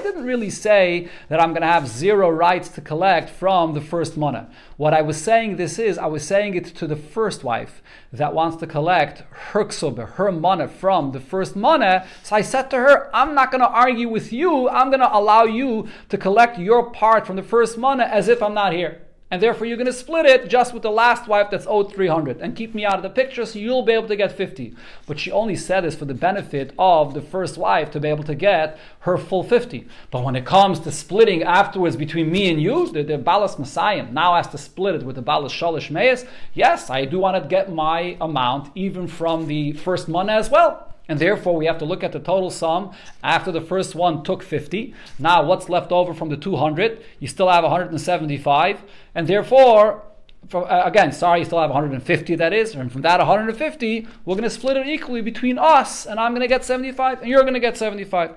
didn't 0.01 0.25
really 0.25 0.51
say 0.51 1.09
that 1.31 1.41
I'm 1.41 1.53
going 1.53 1.63
to 1.63 1.67
have 1.67 1.89
zero 1.89 2.29
rights 2.29 2.69
to 2.69 2.83
collect 2.83 3.31
from 3.31 3.73
the 3.73 3.81
first 3.81 4.19
mana. 4.19 4.51
What 4.77 4.93
I 4.93 5.01
was 5.01 5.17
saying 5.17 5.57
this 5.57 5.79
is, 5.79 5.97
I 5.97 6.09
was 6.09 6.27
saying 6.27 6.57
it 6.57 6.67
to 6.67 6.87
the 6.87 6.95
first 6.95 7.43
wife 7.43 7.83
that 8.13 8.35
wants 8.35 8.59
to 8.59 8.67
collect 8.67 9.23
her 9.31 9.65
ksuba, 9.65 10.11
her 10.17 10.31
mana 10.31 10.69
from 10.69 11.13
the 11.13 11.21
first 11.21 11.57
mana. 11.57 12.07
So 12.23 12.37
I 12.37 12.43
said 12.43 12.69
to 12.71 12.77
her, 12.77 13.09
I'm 13.17 13.35
not 13.35 13.51
going 13.51 13.63
to 13.63 13.69
argue 13.69 14.11
with 14.11 14.31
you. 14.31 14.69
I'm 14.69 14.91
going 14.91 15.01
to 15.01 15.17
allow 15.17 15.45
you 15.45 15.89
to 16.11 16.19
collect 16.19 16.59
your 16.59 16.91
part 16.91 17.27
from 17.27 17.37
the 17.37 17.43
first 17.43 17.79
mana 17.79 18.05
as 18.05 18.29
if 18.29 18.43
I'm 18.43 18.53
not 18.53 18.75
here 18.75 19.01
and 19.31 19.43
therefore 19.43 19.67
you're 19.67 19.77
going 19.77 19.87
to 19.87 19.93
split 19.93 20.27
it 20.27 20.49
just 20.49 20.73
with 20.73 20.83
the 20.83 20.91
last 20.91 21.27
wife 21.27 21.49
that's 21.51 21.67
owed 21.67 21.93
300 21.93 22.41
and 22.41 22.55
keep 22.55 22.75
me 22.75 22.85
out 22.85 22.97
of 22.97 23.03
the 23.03 23.11
picture 23.11 23.45
so 23.45 23.59
you'll 23.59 23.83
be 23.83 23.93
able 23.93 24.09
to 24.09 24.17
get 24.17 24.31
50 24.33 24.75
but 25.07 25.19
she 25.19 25.31
only 25.33 25.57
said 25.57 25.83
this 25.83 25.97
for 25.97 26.05
the 26.05 26.15
benefit 26.15 26.73
of 26.79 27.15
the 27.15 27.23
first 27.23 27.57
wife 27.59 27.91
to 27.91 28.01
be 28.01 28.09
able 28.09 28.25
to 28.25 28.35
get 28.35 28.79
her 29.01 29.17
full 29.17 29.43
50 29.43 29.87
but 30.11 30.23
when 30.23 30.37
it 30.37 30.45
comes 30.45 30.81
to 30.81 30.93
splitting 30.93 31.43
afterwards 31.43 31.97
between 31.97 32.31
me 32.31 32.51
and 32.51 32.63
you 32.63 32.91
the, 32.93 33.03
the 33.03 33.19
balas 33.19 33.59
messiah 33.59 34.11
now 34.11 34.35
has 34.35 34.49
to 34.49 34.59
split 34.59 34.95
it 34.95 35.03
with 35.03 35.17
the 35.17 35.23
balas 35.23 35.53
shalish 35.53 35.91
meis. 35.91 36.25
Yes 36.53 36.91
i 36.91 37.05
do 37.05 37.19
want 37.19 37.43
to 37.43 37.49
get 37.49 37.73
my 37.73 38.17
amount 38.21 38.71
even 38.75 39.09
from 39.09 39.47
the 39.47 39.73
first 39.73 40.09
month 40.09 40.31
as 40.31 40.51
well 40.51 40.94
and 41.09 41.19
therefore, 41.19 41.57
we 41.57 41.67
have 41.67 41.79
to 41.79 41.85
look 41.85 42.03
at 42.03 42.13
the 42.13 42.19
total 42.19 42.51
sum. 42.51 42.93
After 43.23 43.53
the 43.53 43.61
first 43.61 43.95
one 43.95 44.23
took 44.23 44.43
50, 44.43 44.95
now 45.19 45.45
what's 45.45 45.69
left 45.69 45.93
over 45.93 46.15
from 46.15 46.31
the 46.31 46.37
200? 46.37 47.05
You 47.19 47.29
still 47.29 47.51
have 47.51 47.63
175. 47.63 48.83
And 49.15 49.27
therefore, 49.27 50.03
for, 50.49 50.71
uh, 50.71 50.87
again, 50.87 51.13
sorry, 51.13 51.41
you 51.41 51.45
still 51.45 51.61
have 51.61 51.71
150, 51.71 52.37
that 52.37 52.55
is. 52.55 52.75
And 52.75 52.91
from 52.91 53.03
that 53.03 53.19
150, 53.19 54.09
we're 54.25 54.35
going 54.35 54.45
to 54.45 54.51
split 54.51 54.79
it 54.79 54.87
equally 54.87 55.21
between 55.21 55.59
us, 55.59 56.07
and 56.07 56.19
I'm 56.19 56.33
going 56.33 56.41
to 56.43 56.49
get 56.49 56.65
75, 56.65 57.21
and 57.21 57.29
you're 57.29 57.43
going 57.43 57.55
to 57.55 57.61
get 57.61 57.77
75. 57.77 58.33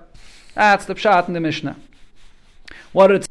That's 0.54 0.86
the 0.86 0.96
pshat 0.96 1.28
in 1.28 1.34
the 1.34 1.40
Mishnah. 1.40 1.78
What 2.92 3.08
did 3.08 3.22
it, 3.24 3.30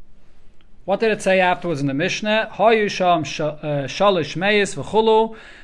what 0.85 1.01
did 1.01 1.11
it 1.11 1.21
say 1.21 1.41
afterwards 1.41 1.81
in 1.81 1.87
the 1.89 1.95
Mishnah? 1.95 2.51
Uh, 2.59 3.89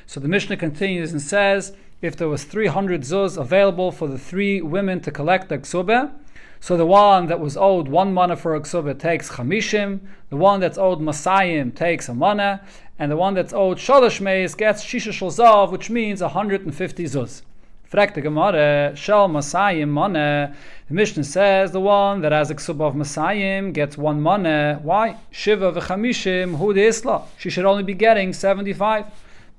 so 0.05 0.19
the 0.19 0.27
Mishnah 0.27 0.57
continues 0.57 1.11
and 1.11 1.21
says, 1.21 1.73
if 2.03 2.17
there 2.17 2.27
was 2.27 2.43
300 2.43 3.01
zuz 3.01 3.37
available 3.37 3.89
for 3.89 4.09
the 4.09 4.17
three 4.17 4.61
women 4.61 4.99
to 4.99 5.09
collect 5.09 5.47
the 5.47 5.57
ksubah, 5.57 6.11
so 6.59 6.75
the 6.75 6.85
one 6.85 7.27
that 7.27 7.39
was 7.39 7.55
owed 7.55 7.87
one 7.87 8.13
mana 8.13 8.35
for 8.35 8.55
a 8.55 8.59
ksubah 8.59 8.99
takes 8.99 9.29
chamishim, 9.29 10.01
the 10.29 10.35
one 10.35 10.59
that's 10.59 10.77
owed 10.77 10.99
masayim 10.99 11.73
takes 11.73 12.09
a 12.09 12.13
mana, 12.13 12.61
and 12.99 13.09
the 13.09 13.15
one 13.15 13.33
that's 13.33 13.53
owed 13.53 13.77
shalosh 13.77 14.19
meis 14.19 14.53
gets 14.53 14.83
shisha 14.83 15.13
shalzav, 15.13 15.71
which 15.71 15.89
means 15.89 16.21
150 16.21 17.05
zuz. 17.05 17.41
Frek 17.89 18.15
the 18.15 18.21
Gemara, 18.21 18.93
shal 18.97 19.29
masayim 19.29 19.87
mana. 19.87 20.53
The 20.89 20.93
Mishnah 20.93 21.23
says 21.23 21.71
the 21.71 21.79
one 21.79 22.19
that 22.19 22.33
has 22.33 22.51
a 22.51 22.53
of 22.53 22.95
masayim 22.95 23.71
gets 23.71 23.97
one 23.97 24.19
mana. 24.19 24.77
Why? 24.83 25.15
Shiva 25.31 25.71
v'chamishim 25.71 26.57
hu 26.57 26.75
isla. 26.75 27.23
She 27.37 27.49
should 27.49 27.65
only 27.65 27.83
be 27.83 27.93
getting 27.93 28.33
75 28.33 29.05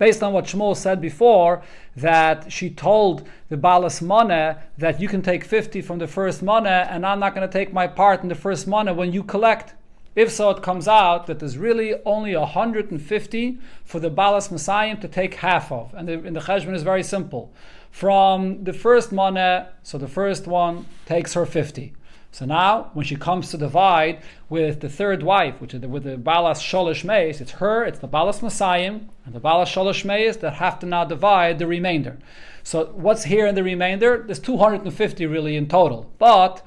based 0.04 0.22
on 0.22 0.34
what 0.34 0.44
Shmuel 0.44 0.76
said 0.76 1.00
before, 1.00 1.62
that 1.96 2.52
she 2.52 2.68
told 2.68 3.26
the 3.48 3.56
Balas 3.56 4.02
Mana 4.02 4.58
that 4.76 5.00
you 5.00 5.08
can 5.08 5.22
take 5.22 5.42
50 5.42 5.80
from 5.80 5.98
the 5.98 6.06
first 6.06 6.42
Mana 6.42 6.86
and 6.90 7.06
I'm 7.06 7.18
not 7.18 7.34
going 7.34 7.48
to 7.48 7.58
take 7.58 7.72
my 7.72 7.86
part 7.86 8.22
in 8.22 8.28
the 8.28 8.34
first 8.34 8.66
Mana 8.66 8.92
when 8.92 9.14
you 9.14 9.22
collect. 9.22 9.72
If 10.14 10.30
so, 10.30 10.50
it 10.50 10.62
comes 10.62 10.86
out 10.86 11.26
that 11.26 11.38
there's 11.38 11.56
really 11.56 11.94
only 12.04 12.36
150 12.36 13.58
for 13.86 13.98
the 13.98 14.10
Balas 14.10 14.50
Messiah 14.50 14.94
to 14.96 15.08
take 15.08 15.36
half 15.36 15.72
of. 15.72 15.94
And 15.94 16.06
the, 16.06 16.12
and 16.18 16.36
the 16.36 16.40
Cheshbon 16.40 16.74
is 16.74 16.82
very 16.82 17.02
simple. 17.02 17.50
From 17.90 18.62
the 18.62 18.74
first 18.74 19.10
Mana, 19.10 19.70
so 19.82 19.96
the 19.96 20.06
first 20.06 20.46
one 20.46 20.84
takes 21.06 21.32
her 21.32 21.46
50. 21.46 21.94
So 22.34 22.46
now, 22.46 22.90
when 22.94 23.06
she 23.06 23.14
comes 23.14 23.52
to 23.52 23.56
divide 23.56 24.20
with 24.48 24.80
the 24.80 24.88
third 24.88 25.22
wife, 25.22 25.60
which 25.60 25.72
is 25.72 25.82
the, 25.82 25.88
with 25.88 26.02
the 26.02 26.16
Balas 26.16 26.60
Sholish 26.60 27.04
Meis, 27.04 27.40
it's 27.40 27.52
her, 27.62 27.84
it's 27.84 28.00
the 28.00 28.08
Balas 28.08 28.42
Messiah, 28.42 28.98
and 29.24 29.32
the 29.32 29.38
Balas 29.38 29.70
Sholish 29.70 30.04
Meis 30.04 30.38
that 30.38 30.54
have 30.54 30.80
to 30.80 30.86
now 30.86 31.04
divide 31.04 31.60
the 31.60 31.68
remainder. 31.68 32.18
So 32.64 32.86
what's 32.86 33.22
here 33.22 33.46
in 33.46 33.54
the 33.54 33.62
remainder? 33.62 34.24
There's 34.26 34.40
250 34.40 35.26
really 35.26 35.54
in 35.54 35.68
total. 35.68 36.10
But 36.18 36.66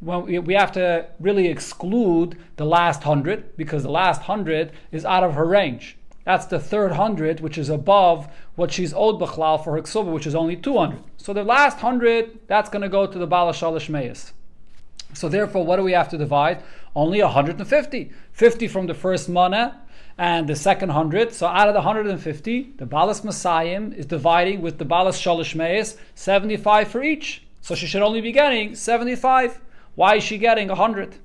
when 0.00 0.22
we, 0.22 0.40
we 0.40 0.54
have 0.54 0.72
to 0.72 1.06
really 1.20 1.46
exclude 1.46 2.36
the 2.56 2.66
last 2.66 3.04
hundred 3.04 3.56
because 3.56 3.84
the 3.84 3.92
last 3.92 4.22
hundred 4.22 4.72
is 4.90 5.04
out 5.04 5.22
of 5.22 5.34
her 5.34 5.46
range. 5.46 5.96
That's 6.24 6.46
the 6.46 6.58
third 6.58 6.90
hundred, 6.90 7.38
which 7.38 7.56
is 7.56 7.68
above 7.68 8.26
what 8.56 8.72
she's 8.72 8.92
owed 8.92 9.20
Bechlal 9.20 9.62
for 9.62 9.76
her 9.76 9.82
ksuba, 9.82 10.12
which 10.12 10.26
is 10.26 10.34
only 10.34 10.56
200. 10.56 10.98
So 11.18 11.32
the 11.32 11.44
last 11.44 11.78
hundred, 11.78 12.40
that's 12.48 12.68
going 12.68 12.82
to 12.82 12.88
go 12.88 13.06
to 13.06 13.16
the 13.16 13.28
Balas 13.28 13.60
Shalish 13.60 13.88
Meis. 13.88 14.32
So 15.14 15.28
therefore, 15.28 15.64
what 15.64 15.76
do 15.76 15.82
we 15.82 15.92
have 15.92 16.08
to 16.10 16.18
divide? 16.18 16.62
Only 16.94 17.22
150. 17.22 18.12
50 18.32 18.68
from 18.68 18.86
the 18.86 18.94
first 18.94 19.28
mana 19.28 19.80
and 20.16 20.48
the 20.48 20.56
second 20.56 20.88
100. 20.88 21.32
So 21.32 21.46
out 21.46 21.68
of 21.68 21.74
the 21.74 21.80
150, 21.80 22.72
the 22.76 22.86
Balas 22.86 23.24
Messiah 23.24 23.80
is 23.96 24.06
dividing 24.06 24.60
with 24.60 24.78
the 24.78 24.84
Balas 24.84 25.20
Shalish 25.20 25.54
Meis 25.54 25.96
75 26.14 26.88
for 26.88 27.02
each. 27.02 27.44
So 27.60 27.74
she 27.74 27.86
should 27.86 28.02
only 28.02 28.20
be 28.20 28.32
getting 28.32 28.74
75. 28.74 29.60
Why 29.94 30.16
is 30.16 30.24
she 30.24 30.38
getting 30.38 30.68
100? 30.68 31.16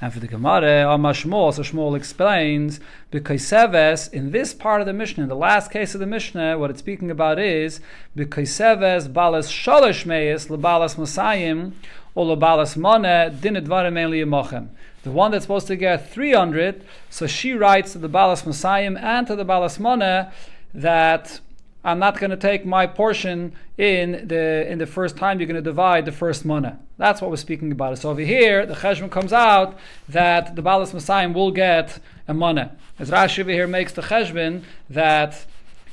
And 0.00 0.12
for 0.12 0.20
the 0.20 0.26
Gemara, 0.26 0.92
Amar 0.92 1.14
Shmuel, 1.14 1.54
so 1.54 1.62
Shmuel 1.62 1.96
explains, 1.96 2.78
because 3.10 3.40
Seves, 3.42 4.12
in 4.12 4.32
this 4.32 4.52
part 4.52 4.80
of 4.80 4.86
the 4.86 4.92
Mishnah, 4.92 5.22
in 5.22 5.28
the 5.28 5.36
last 5.36 5.70
case 5.70 5.94
of 5.94 6.00
the 6.00 6.06
Mishnah, 6.06 6.58
what 6.58 6.68
it's 6.68 6.80
speaking 6.80 7.10
about 7.10 7.38
is, 7.38 7.80
because 8.14 8.50
Seves 8.50 9.10
balas 9.10 9.50
shalish 9.50 10.04
meis 10.04 10.48
lebalas 10.48 10.96
masayim, 10.96 11.72
edvarim 12.16 13.94
yemochem. 14.24 14.68
The 15.02 15.10
one 15.10 15.30
that's 15.30 15.44
supposed 15.44 15.66
to 15.66 15.76
get 15.76 16.10
300, 16.10 16.84
so 17.10 17.26
she 17.26 17.52
writes 17.52 17.92
to 17.92 17.98
the 17.98 18.08
balas 18.08 18.42
masayim 18.42 18.98
and 19.00 19.26
to 19.26 19.36
the 19.36 19.44
balas 19.44 19.78
mone 19.78 20.30
that 20.72 21.40
I'm 21.86 21.98
not 21.98 22.18
going 22.18 22.30
to 22.30 22.38
take 22.38 22.64
my 22.64 22.86
portion 22.86 23.52
in 23.76 24.26
the 24.28 24.66
in 24.66 24.78
the 24.78 24.86
first 24.86 25.18
time 25.18 25.38
you're 25.38 25.46
going 25.46 25.62
to 25.62 25.62
divide 25.62 26.06
the 26.06 26.12
first 26.12 26.44
mana. 26.46 26.80
That's 26.96 27.20
what 27.20 27.30
we're 27.30 27.36
speaking 27.36 27.70
about. 27.72 27.98
So 27.98 28.10
over 28.10 28.22
here, 28.22 28.64
the 28.64 28.74
cheshbon 28.74 29.10
comes 29.10 29.34
out 29.34 29.78
that 30.08 30.56
the 30.56 30.62
balas 30.62 30.94
messiah 30.94 31.28
will 31.28 31.50
get 31.50 31.98
a 32.26 32.32
mana. 32.32 32.76
As 32.98 33.10
Rashi 33.10 33.40
over 33.40 33.50
here 33.50 33.66
makes 33.66 33.92
the 33.92 34.00
cheshbon 34.00 34.62
that 34.88 35.44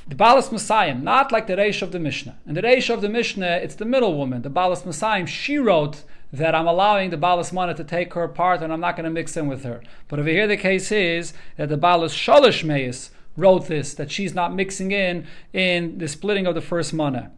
the 0.08 0.14
balas 0.14 0.50
messiah, 0.50 0.94
not 0.94 1.30
like 1.30 1.46
the 1.46 1.56
reish 1.56 1.82
of 1.82 1.92
the 1.92 1.98
Mishnah. 1.98 2.38
In 2.46 2.54
the 2.54 2.62
reish 2.62 2.88
of 2.88 3.02
the 3.02 3.08
Mishnah, 3.10 3.60
it's 3.62 3.74
the 3.74 3.84
middle 3.84 4.16
woman, 4.16 4.40
the 4.40 4.50
balas 4.50 4.86
messiah. 4.86 5.26
She 5.26 5.58
wrote 5.58 6.04
that 6.32 6.54
I'm 6.54 6.66
allowing 6.66 7.10
the 7.10 7.16
balas 7.16 7.52
mana 7.52 7.74
to 7.74 7.84
take 7.84 8.14
her 8.14 8.26
part 8.26 8.62
and 8.62 8.72
I'm 8.72 8.80
not 8.80 8.96
going 8.96 9.04
to 9.04 9.10
mix 9.10 9.36
in 9.36 9.48
with 9.48 9.64
her. 9.64 9.82
But 10.08 10.18
over 10.18 10.28
here, 10.28 10.46
the 10.46 10.56
case 10.56 10.90
is 10.90 11.34
that 11.56 11.68
the 11.68 11.76
balas 11.76 12.14
shalish 12.14 12.64
meis 12.64 13.10
wrote 13.36 13.66
this, 13.66 13.94
that 13.94 14.10
she's 14.10 14.34
not 14.34 14.54
mixing 14.54 14.92
in 14.92 15.26
in 15.52 15.98
the 15.98 16.08
splitting 16.08 16.46
of 16.46 16.54
the 16.54 16.60
first 16.60 16.94
mana. 16.94 17.30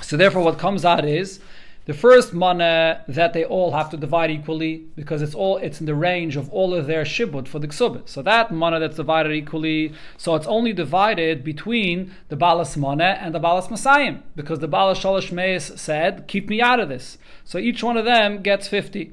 So 0.00 0.16
therefore, 0.16 0.42
what 0.42 0.58
comes 0.58 0.84
out 0.84 1.04
is 1.04 1.40
the 1.86 1.94
first 1.94 2.34
mana 2.34 3.02
that 3.08 3.32
they 3.32 3.44
all 3.44 3.72
have 3.72 3.90
to 3.90 3.96
divide 3.96 4.30
equally 4.30 4.84
because 4.94 5.22
it's 5.22 5.34
all 5.34 5.56
it's 5.58 5.80
in 5.80 5.86
the 5.86 5.94
range 5.94 6.36
of 6.36 6.50
all 6.50 6.74
of 6.74 6.86
their 6.86 7.04
shibud 7.04 7.48
for 7.48 7.58
the 7.58 7.68
ksubit. 7.68 8.08
So 8.08 8.22
that 8.22 8.52
mana 8.52 8.78
that's 8.80 8.96
divided 8.96 9.32
equally, 9.32 9.92
so 10.16 10.34
it's 10.34 10.46
only 10.46 10.72
divided 10.72 11.42
between 11.42 12.12
the 12.28 12.36
balas 12.36 12.76
mana 12.76 13.16
and 13.20 13.34
the 13.34 13.40
balas 13.40 13.68
masayim 13.68 14.22
because 14.34 14.58
the 14.58 14.68
balas 14.68 14.98
shalosh 14.98 15.32
meis 15.32 15.72
said, 15.76 16.26
"Keep 16.28 16.48
me 16.48 16.60
out 16.60 16.80
of 16.80 16.88
this." 16.88 17.18
So 17.44 17.58
each 17.58 17.82
one 17.82 17.96
of 17.96 18.04
them 18.04 18.42
gets 18.42 18.68
fifty, 18.68 19.12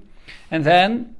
and 0.52 0.66
then 0.66 1.16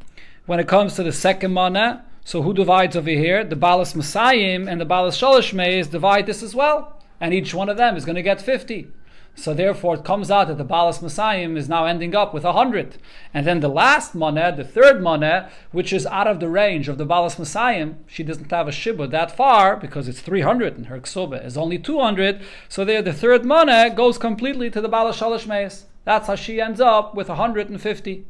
when 0.46 0.60
it 0.60 0.68
comes 0.68 0.96
to 0.96 1.04
the 1.04 1.14
second 1.14 1.54
mana, 1.54 2.04
so 2.26 2.42
who 2.42 2.54
divides 2.54 2.96
over 2.96 3.10
here? 3.10 3.44
The 3.44 3.56
Balas 3.56 3.94
Masayim 3.94 4.70
and 4.70 4.80
the 4.80 4.86
Balas 4.86 5.20
Shalosh 5.20 5.54
Meis 5.54 5.88
divide 5.88 6.26
this 6.26 6.42
as 6.42 6.56
well. 6.56 7.00
And 7.20 7.34
each 7.34 7.54
one 7.54 7.70
of 7.70 7.78
them 7.78 7.96
is 7.96 8.06
going 8.06 8.16
to 8.16 8.22
get 8.22 8.42
50. 8.42 8.88
So 9.36 9.54
therefore 9.54 9.96
it 9.96 10.06
comes 10.06 10.30
out 10.30 10.48
that 10.48 10.58
the 10.58 10.64
Balas 10.64 11.00
Masayim 11.00 11.58
is 11.58 11.68
now 11.68 11.86
ending 11.86 12.16
up 12.16 12.34
with 12.34 12.44
100. 12.44 12.98
And 13.34 13.48
then 13.48 13.60
the 13.60 13.68
last 13.68 14.16
moneh, 14.16 14.56
the 14.56 14.64
third 14.64 15.02
moneh, 15.02 15.50
which 15.72 15.92
is 15.92 16.06
out 16.06 16.28
of 16.28 16.40
the 16.40 16.48
range 16.48 16.88
of 16.88 16.98
the 16.98 17.06
Balas 17.06 17.36
Masayim, 17.36 17.96
she 18.06 18.24
doesn't 18.24 18.52
have 18.52 18.68
a 18.68 18.72
shibud 18.72 19.12
that 19.12 19.36
far 19.36 19.76
because 19.76 20.08
it's 20.08 20.22
300 20.22 20.78
and 20.78 20.86
her 20.88 21.00
ksuba 21.00 21.44
is 21.44 21.58
only 21.58 21.80
200. 21.80 22.42
So 22.70 22.86
there 22.86 23.02
the 23.02 23.14
third 23.14 23.44
moneh 23.44 23.96
goes 23.96 24.18
completely 24.18 24.70
to 24.70 24.82
the 24.82 24.90
Balas 24.90 25.20
Shalosh 25.20 25.48
Meis. 25.48 25.86
That's 26.06 26.28
how 26.28 26.36
she 26.36 26.62
ends 26.62 26.80
up 26.80 27.16
with 27.16 27.30
150. 27.30 28.26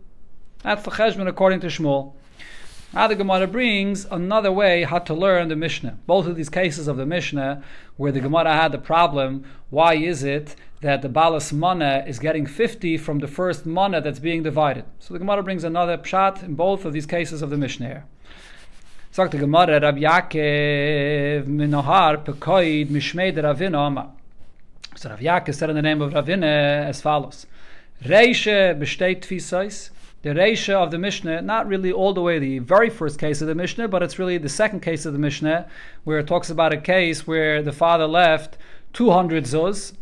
That's 0.64 0.84
the 0.84 0.92
cheshbon 0.92 1.28
according 1.28 1.60
to 1.62 1.68
Shmuel. 1.68 2.14
Now 2.94 3.08
the 3.08 3.16
Gemara 3.16 3.48
brings 3.48 4.06
another 4.06 4.52
way 4.52 4.84
how 4.84 5.00
to 5.00 5.14
learn 5.16 5.48
the 5.48 5.56
Mishnah. 5.56 5.98
Both 6.06 6.28
of 6.28 6.36
these 6.36 6.50
cases 6.50 6.88
of 6.88 6.96
the 6.96 7.08
Mishnah, 7.08 7.64
where 7.98 8.12
the 8.12 8.20
Gemara 8.20 8.54
had 8.54 8.72
the 8.72 8.78
problem, 8.78 9.46
why 9.72 9.96
is 9.96 10.24
it 10.24 10.56
that 10.84 11.02
the 11.02 11.10
Balas 11.10 11.52
Mana 11.52 12.04
is 12.06 12.20
getting 12.20 12.46
50 12.46 12.98
from 12.98 13.20
the 13.20 13.28
first 13.28 13.66
Mana 13.66 14.02
that's 14.02 14.20
being 14.20 14.44
divided? 14.44 14.84
So 15.00 15.14
the 15.14 15.20
Gemara 15.20 15.42
brings 15.42 15.64
another 15.64 15.98
pshat 15.98 16.44
in 16.44 16.56
both 16.56 16.86
of 16.86 16.94
these 16.94 17.06
cases 17.06 17.42
of 17.42 17.50
the 17.50 17.58
Mishnah. 17.58 18.04
Sagt 19.12 19.32
the 19.32 19.38
Gemara, 19.38 19.80
Rab 19.80 19.96
Yaakov 19.96 21.46
minohar 21.48 22.24
pekoid 22.26 22.90
mishmei 22.90 23.34
de 23.34 23.42
Ravina. 23.42 24.12
So 24.96 25.10
Rav 25.10 25.20
Yaakov 25.20 25.56
said 25.56 25.70
in 25.70 25.76
the 25.78 25.82
name 25.82 26.02
of 26.02 26.14
Ravina 26.14 26.86
as 26.86 27.02
follows. 27.02 27.46
Reishe 28.04 28.78
besteht 28.78 29.22
tfisais, 29.22 29.90
the 30.24 30.32
Reisha 30.32 30.74
of 30.74 30.92
the 30.92 30.98
Mishnah, 30.98 31.42
not 31.42 31.68
really 31.68 31.92
all 31.92 32.14
the 32.14 32.22
way 32.22 32.40
the 32.40 32.60
very 32.60 32.90
first 32.90 33.18
case 33.20 33.42
of 33.42 33.48
the 33.48 33.56
Mishnah, 33.56 33.88
but 33.88 34.04
it's 34.04 34.20
really 34.20 34.38
the 34.38 34.50
second 34.50 34.82
case 34.82 35.06
of 35.06 35.14
the 35.14 35.20
Mishnah, 35.20 35.68
where 36.04 36.20
it 36.20 36.28
talks 36.28 36.50
about 36.50 36.74
a 36.74 36.78
case 36.78 37.26
where 37.26 37.62
the 37.62 37.72
father 37.72 38.08
left 38.08 38.58
200 38.94 39.46
zuz, 39.46 39.94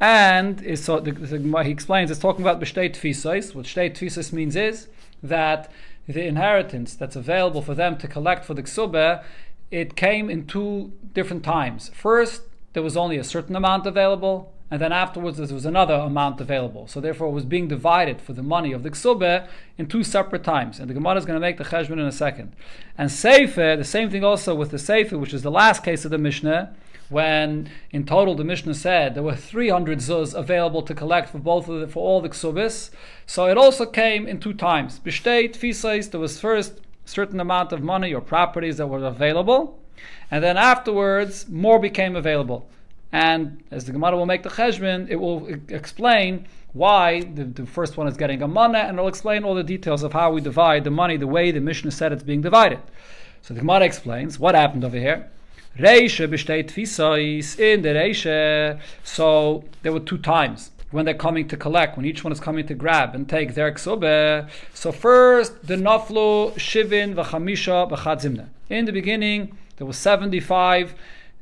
and 0.00 0.62
is 0.62 0.82
so 0.82 0.98
the, 0.98 1.12
the, 1.12 1.62
he 1.62 1.70
explains 1.70 2.10
it's 2.10 2.18
talking 2.18 2.42
about 2.42 2.58
b'shtei 2.58 2.90
tfisais. 2.90 3.54
What 3.54 3.66
shtei 3.66 3.90
tfisais 3.90 4.32
means 4.32 4.56
is 4.56 4.88
that 5.22 5.70
the 6.08 6.24
inheritance 6.24 6.94
that's 6.94 7.16
available 7.16 7.62
for 7.62 7.74
them 7.74 7.98
to 7.98 8.08
collect 8.08 8.44
for 8.44 8.54
the 8.54 8.62
ksubah, 8.62 9.22
it 9.70 9.94
came 9.96 10.30
in 10.30 10.46
two 10.46 10.92
different 11.12 11.44
times. 11.44 11.90
First, 11.94 12.42
there 12.72 12.82
was 12.82 12.96
only 12.96 13.18
a 13.18 13.24
certain 13.24 13.54
amount 13.54 13.86
available, 13.86 14.52
and 14.70 14.80
then 14.80 14.92
afterwards 14.92 15.36
there 15.36 15.52
was 15.52 15.66
another 15.66 15.94
amount 15.94 16.40
available. 16.40 16.86
So 16.86 17.00
therefore 17.00 17.28
it 17.28 17.32
was 17.32 17.44
being 17.44 17.68
divided 17.68 18.20
for 18.20 18.32
the 18.32 18.42
money 18.42 18.72
of 18.72 18.82
the 18.82 18.90
ksube 18.90 19.46
in 19.76 19.86
two 19.86 20.02
separate 20.02 20.44
times. 20.44 20.80
And 20.80 20.88
the 20.88 20.94
Gemara 20.94 21.16
is 21.16 21.26
going 21.26 21.36
to 21.36 21.40
make 21.40 21.58
the 21.58 21.64
cheshbon 21.64 21.92
in 21.92 22.00
a 22.00 22.12
second. 22.12 22.54
And 22.96 23.10
Sefer, 23.10 23.76
the 23.76 23.84
same 23.84 24.10
thing 24.10 24.24
also 24.24 24.54
with 24.54 24.70
the 24.70 24.78
Sefer, 24.78 25.18
which 25.18 25.34
is 25.34 25.42
the 25.42 25.50
last 25.50 25.84
case 25.84 26.04
of 26.04 26.10
the 26.10 26.18
Mishnah, 26.18 26.74
when 27.10 27.68
in 27.90 28.06
total 28.06 28.34
the 28.34 28.44
Mishnah 28.44 28.74
said 28.74 29.14
there 29.14 29.22
were 29.22 29.36
300 29.36 29.98
zuz 29.98 30.32
available 30.32 30.80
to 30.82 30.94
collect 30.94 31.28
for 31.28 31.38
both 31.38 31.68
of 31.68 31.80
the, 31.80 31.88
for 31.88 32.02
all 32.02 32.20
the 32.20 32.28
ksubis. 32.28 32.90
So 33.26 33.46
it 33.46 33.58
also 33.58 33.84
came 33.84 34.26
in 34.26 34.40
two 34.40 34.54
times. 34.54 35.00
B'shtei 35.00 35.50
tfisais, 35.50 36.10
there 36.10 36.20
was 36.20 36.40
first 36.40 36.80
certain 37.04 37.40
amount 37.40 37.72
of 37.72 37.82
money 37.82 38.14
or 38.14 38.20
properties 38.20 38.76
that 38.76 38.86
were 38.86 39.04
available, 39.04 39.78
and 40.30 40.42
then 40.42 40.56
afterwards 40.56 41.48
more 41.48 41.80
became 41.80 42.14
available. 42.14 42.70
And 43.12 43.62
as 43.72 43.86
the 43.86 43.92
Gemara 43.92 44.16
will 44.16 44.26
make 44.26 44.44
the 44.44 44.48
cheshbon, 44.48 45.08
it 45.10 45.16
will 45.16 45.48
explain 45.68 46.46
why 46.72 47.22
the, 47.22 47.42
the, 47.44 47.66
first 47.66 47.96
one 47.96 48.06
is 48.06 48.16
getting 48.16 48.40
a 48.42 48.46
mana, 48.46 48.78
and 48.78 48.96
it'll 48.96 49.08
explain 49.08 49.42
all 49.42 49.56
the 49.56 49.64
details 49.64 50.04
of 50.04 50.12
how 50.12 50.30
we 50.30 50.40
divide 50.40 50.84
the 50.84 50.90
money 50.92 51.16
the 51.16 51.26
way 51.26 51.50
the 51.50 51.60
Mishnah 51.60 51.90
said 51.90 52.12
it's 52.12 52.22
being 52.22 52.42
divided. 52.42 52.78
So 53.42 53.54
the 53.54 53.60
Gemara 53.60 53.84
explains 53.84 54.38
what 54.38 54.54
happened 54.54 54.84
over 54.84 54.96
here. 54.96 55.28
Reisha 55.78 56.26
besteht 56.26 56.68
tfisais 56.68 57.58
in 57.58 57.82
the 57.82 57.90
Reisha. 57.90 58.80
So 59.04 59.64
there 59.82 59.92
were 59.92 60.00
two 60.00 60.18
times 60.18 60.70
when 60.90 61.04
they're 61.04 61.14
coming 61.14 61.46
to 61.48 61.56
collect, 61.56 61.96
when 61.96 62.04
each 62.04 62.24
one 62.24 62.32
is 62.32 62.40
coming 62.40 62.66
to 62.66 62.74
grab 62.74 63.14
and 63.14 63.28
take 63.28 63.54
their 63.54 63.72
ksube. 63.72 64.48
So 64.74 64.90
first, 64.90 65.66
the 65.66 65.76
naflu 65.76 66.52
shivin 66.54 67.14
v'chamisha 67.14 67.90
v'chadzimna. 67.90 68.48
In 68.68 68.84
the 68.84 68.92
beginning, 68.92 69.56
there 69.76 69.86
was 69.86 69.96
75 69.96 70.94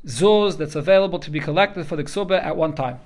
zuz 0.07 0.59
that's 0.59 0.76
available 0.76 1.18
to 1.18 1.31
be 1.31 1.41
collected 1.41 1.87
for 1.87 1.97
the 1.97 2.05
ksuba 2.05 2.43
at 2.43 2.57
one 2.57 2.74
time. 2.74 3.01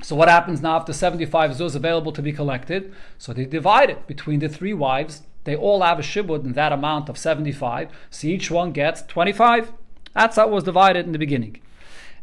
So 0.00 0.16
what 0.16 0.28
happens 0.28 0.62
now 0.62 0.76
after 0.76 0.92
75 0.92 1.52
zuz 1.52 1.74
available 1.74 2.12
to 2.12 2.22
be 2.22 2.32
collected? 2.32 2.94
So 3.18 3.32
they 3.32 3.44
divide 3.44 3.90
it 3.90 4.06
between 4.06 4.40
the 4.40 4.48
three 4.48 4.72
wives. 4.72 5.22
They 5.44 5.56
all 5.56 5.82
have 5.82 5.98
a 5.98 6.02
shibud 6.02 6.44
in 6.44 6.52
that 6.54 6.72
amount 6.72 7.08
of 7.08 7.18
75. 7.18 7.90
So 8.10 8.26
each 8.26 8.50
one 8.50 8.72
gets 8.72 9.02
25. 9.02 9.72
That's 10.14 10.36
how 10.36 10.48
it 10.48 10.50
was 10.50 10.64
divided 10.64 11.06
in 11.06 11.12
the 11.12 11.18
beginning. 11.18 11.60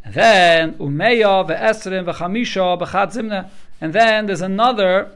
And 0.04 0.14
then 0.14 0.74
umeya 0.76 1.48
ve'esrim 1.48 2.06
ve'chamisha 2.06 2.80
b'chad 2.80 3.14
zimna. 3.14 3.50
And 3.82 3.94
then 3.94 4.26
there's 4.28 4.42
another 4.42 5.12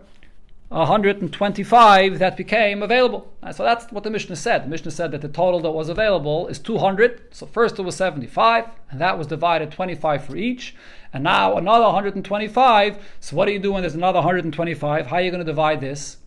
125 0.69 2.19
that 2.19 2.37
became 2.37 2.83
available. 2.83 3.33
So 3.51 3.63
that's 3.63 3.91
what 3.91 4.03
the 4.03 4.11
Mishnah 4.11 4.35
said. 4.35 4.65
The 4.65 4.67
Mishnah 4.67 4.91
said 4.91 5.11
that 5.11 5.21
the 5.21 5.27
total 5.27 5.59
that 5.61 5.71
was 5.71 5.89
available 5.89 6.47
is 6.47 6.59
200. 6.59 7.33
So 7.33 7.47
first 7.47 7.79
it 7.79 7.81
was 7.81 7.95
75, 7.95 8.65
and 8.91 9.01
that 9.01 9.17
was 9.17 9.25
divided 9.25 9.71
25 9.71 10.25
for 10.25 10.35
each. 10.35 10.75
And 11.11 11.23
now 11.23 11.57
another 11.57 11.85
125. 11.85 12.97
So 13.19 13.35
what 13.35 13.47
do 13.47 13.51
you 13.53 13.59
do 13.59 13.73
when 13.73 13.81
there's 13.81 13.95
another 13.95 14.19
125? 14.19 15.07
How 15.07 15.15
are 15.15 15.21
you 15.21 15.31
going 15.31 15.39
to 15.39 15.45
divide 15.45 15.81
this? 15.81 16.17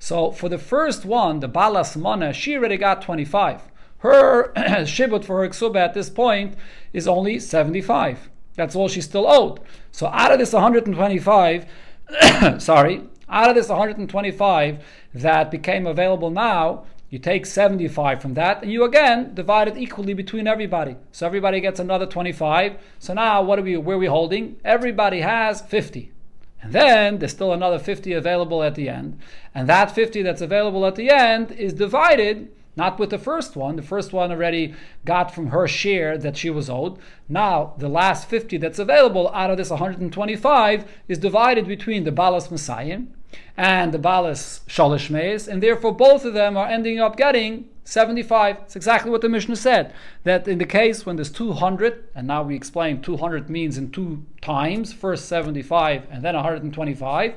So 0.00 0.32
for 0.32 0.48
the 0.48 0.58
first 0.58 1.04
one, 1.04 1.38
the 1.38 1.48
Balas 1.48 1.96
Mana, 1.96 2.32
she 2.32 2.56
already 2.56 2.76
got 2.76 3.00
25. 3.00 3.62
Her 4.04 4.52
shibut 4.84 5.24
for 5.24 5.40
her 5.40 5.48
ksuba 5.48 5.76
at 5.76 5.94
this 5.94 6.10
point 6.10 6.56
is 6.92 7.08
only 7.08 7.38
75. 7.38 8.28
That's 8.54 8.76
all 8.76 8.86
she's 8.86 9.06
still 9.06 9.26
owed. 9.26 9.60
So 9.92 10.08
out 10.08 10.30
of 10.30 10.38
this 10.38 10.52
125, 10.52 11.64
sorry, 12.58 13.02
out 13.30 13.48
of 13.48 13.56
this 13.56 13.70
125 13.70 14.84
that 15.14 15.50
became 15.50 15.86
available 15.86 16.28
now, 16.28 16.84
you 17.08 17.18
take 17.18 17.46
75 17.46 18.20
from 18.20 18.34
that, 18.34 18.62
and 18.62 18.70
you 18.70 18.84
again 18.84 19.32
divide 19.34 19.68
it 19.68 19.78
equally 19.78 20.12
between 20.12 20.46
everybody. 20.46 20.96
So 21.10 21.24
everybody 21.24 21.60
gets 21.60 21.80
another 21.80 22.04
25. 22.04 22.76
So 22.98 23.14
now 23.14 23.42
what 23.42 23.58
are 23.58 23.62
we 23.62 23.78
where 23.78 23.96
are 23.96 24.00
we 24.00 24.06
holding? 24.06 24.56
Everybody 24.66 25.22
has 25.22 25.62
50. 25.62 26.12
And 26.60 26.74
then 26.74 27.20
there's 27.20 27.32
still 27.32 27.54
another 27.54 27.78
50 27.78 28.12
available 28.12 28.62
at 28.62 28.74
the 28.74 28.90
end. 28.90 29.18
And 29.54 29.66
that 29.70 29.92
50 29.92 30.20
that's 30.20 30.42
available 30.42 30.84
at 30.84 30.94
the 30.94 31.08
end 31.08 31.52
is 31.52 31.72
divided 31.72 32.50
not 32.76 32.98
with 32.98 33.10
the 33.10 33.18
first 33.18 33.56
one. 33.56 33.76
The 33.76 33.82
first 33.82 34.12
one 34.12 34.30
already 34.30 34.74
got 35.04 35.34
from 35.34 35.48
her 35.48 35.68
share 35.68 36.18
that 36.18 36.36
she 36.36 36.50
was 36.50 36.68
owed. 36.68 36.98
Now, 37.28 37.74
the 37.78 37.88
last 37.88 38.28
50 38.28 38.56
that's 38.58 38.78
available 38.78 39.30
out 39.32 39.50
of 39.50 39.56
this 39.56 39.70
125 39.70 40.84
is 41.08 41.18
divided 41.18 41.66
between 41.66 42.04
the 42.04 42.12
Balas 42.12 42.50
Messiah 42.50 43.00
and 43.56 43.92
the 43.92 43.98
Balas 43.98 44.60
Shalish 44.68 45.10
Meis, 45.10 45.48
and 45.48 45.62
therefore 45.62 45.92
both 45.92 46.24
of 46.24 46.34
them 46.34 46.56
are 46.56 46.68
ending 46.68 47.00
up 47.00 47.16
getting 47.16 47.68
75. 47.84 48.56
It's 48.62 48.76
exactly 48.76 49.10
what 49.10 49.20
the 49.20 49.28
Mishnah 49.28 49.56
said. 49.56 49.92
That 50.24 50.48
in 50.48 50.58
the 50.58 50.64
case 50.64 51.04
when 51.04 51.16
there's 51.16 51.30
200, 51.30 52.08
and 52.14 52.26
now 52.26 52.42
we 52.42 52.56
explain 52.56 53.02
200 53.02 53.50
means 53.50 53.78
in 53.78 53.90
two 53.90 54.24
times, 54.40 54.92
first 54.92 55.26
75 55.26 56.06
and 56.10 56.22
then 56.22 56.34
125, 56.34 57.34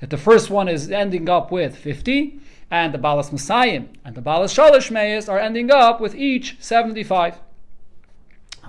that 0.00 0.10
the 0.10 0.16
first 0.16 0.50
one 0.50 0.68
is 0.68 0.90
ending 0.90 1.28
up 1.28 1.52
with 1.52 1.76
50 1.76 2.40
and 2.70 2.94
the 2.94 2.98
Balas 2.98 3.32
Messiah 3.32 3.82
and 4.04 4.14
the 4.14 4.20
Balas 4.20 4.54
Shalish 4.54 4.90
Meis 4.90 5.28
are 5.28 5.38
ending 5.38 5.70
up 5.70 6.00
with 6.00 6.14
each 6.14 6.56
75. 6.60 7.40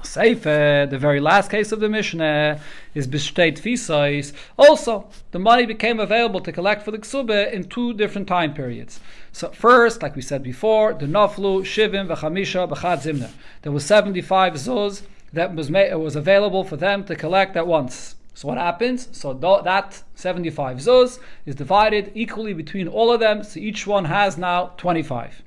Seife, 0.04 0.90
the 0.90 0.98
very 0.98 1.20
last 1.20 1.52
case 1.52 1.72
of 1.72 1.80
the 1.80 1.90
Mishnah, 1.90 2.60
is 2.96 3.08
Bishteit 3.08 3.60
Fisais. 3.60 4.34
Also, 4.58 5.08
the 5.32 5.40
money 5.40 5.66
became 5.66 6.00
available 6.00 6.40
to 6.42 6.52
collect 6.52 6.84
for 6.84 6.92
the 6.92 6.98
Ksube 6.98 7.54
in 7.54 7.66
two 7.66 7.94
different 7.94 8.28
time 8.28 8.54
periods. 8.54 9.00
So, 9.32 9.50
first, 9.50 10.02
like 10.02 10.16
we 10.16 10.22
said 10.22 10.44
before, 10.44 10.94
the 10.94 11.06
Naflu, 11.06 11.62
Shivim, 11.62 12.08
Vachamisha, 12.08 12.68
Bachad 12.68 13.04
Zimner. 13.04 13.32
There 13.62 13.72
was 13.72 13.86
75 13.86 14.54
Zuz 14.54 15.04
that 15.34 15.56
was, 15.56 15.70
made, 15.70 15.94
was 15.96 16.16
available 16.16 16.64
for 16.64 16.78
them 16.78 17.04
to 17.06 17.16
collect 17.16 17.56
at 17.56 17.68
once. 17.68 18.16
So 18.34 18.48
what 18.48 18.58
happens? 18.58 19.10
So 19.12 19.34
that 19.34 20.04
75 20.16 20.78
zuz 20.78 21.20
is 21.46 21.56
divided 21.56 22.12
equally 22.16 22.54
between 22.54 22.88
all 22.88 23.12
of 23.12 23.20
them. 23.20 23.44
So 23.44 23.60
each 23.60 23.86
one 23.86 24.06
has 24.06 24.38
now 24.38 24.72
25. 24.78 25.44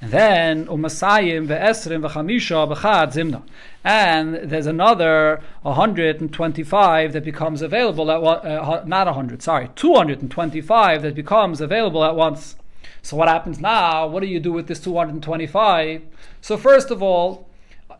And 0.00 0.10
then 0.10 0.66
umasayim 0.66 1.48
ve'esrim 1.48 2.06
ve'chamisha 2.06 2.72
b'chad 2.72 3.12
zimna. 3.12 3.42
And 3.84 4.34
there's 4.36 4.66
another 4.66 5.42
125 5.62 7.12
that 7.12 7.24
becomes 7.24 7.62
available 7.62 8.10
at 8.10 8.22
one, 8.22 8.38
uh, 8.46 8.84
not 8.86 9.06
100, 9.06 9.42
sorry, 9.42 9.70
225 9.74 11.02
that 11.02 11.14
becomes 11.14 11.60
available 11.60 12.04
at 12.04 12.14
once. 12.14 12.56
So 13.02 13.16
what 13.16 13.28
happens 13.28 13.60
now? 13.60 14.06
What 14.06 14.20
do 14.20 14.26
you 14.26 14.40
do 14.40 14.52
with 14.52 14.66
this 14.66 14.80
225? 14.80 16.02
So 16.40 16.56
first 16.56 16.90
of 16.90 17.02
all, 17.02 17.48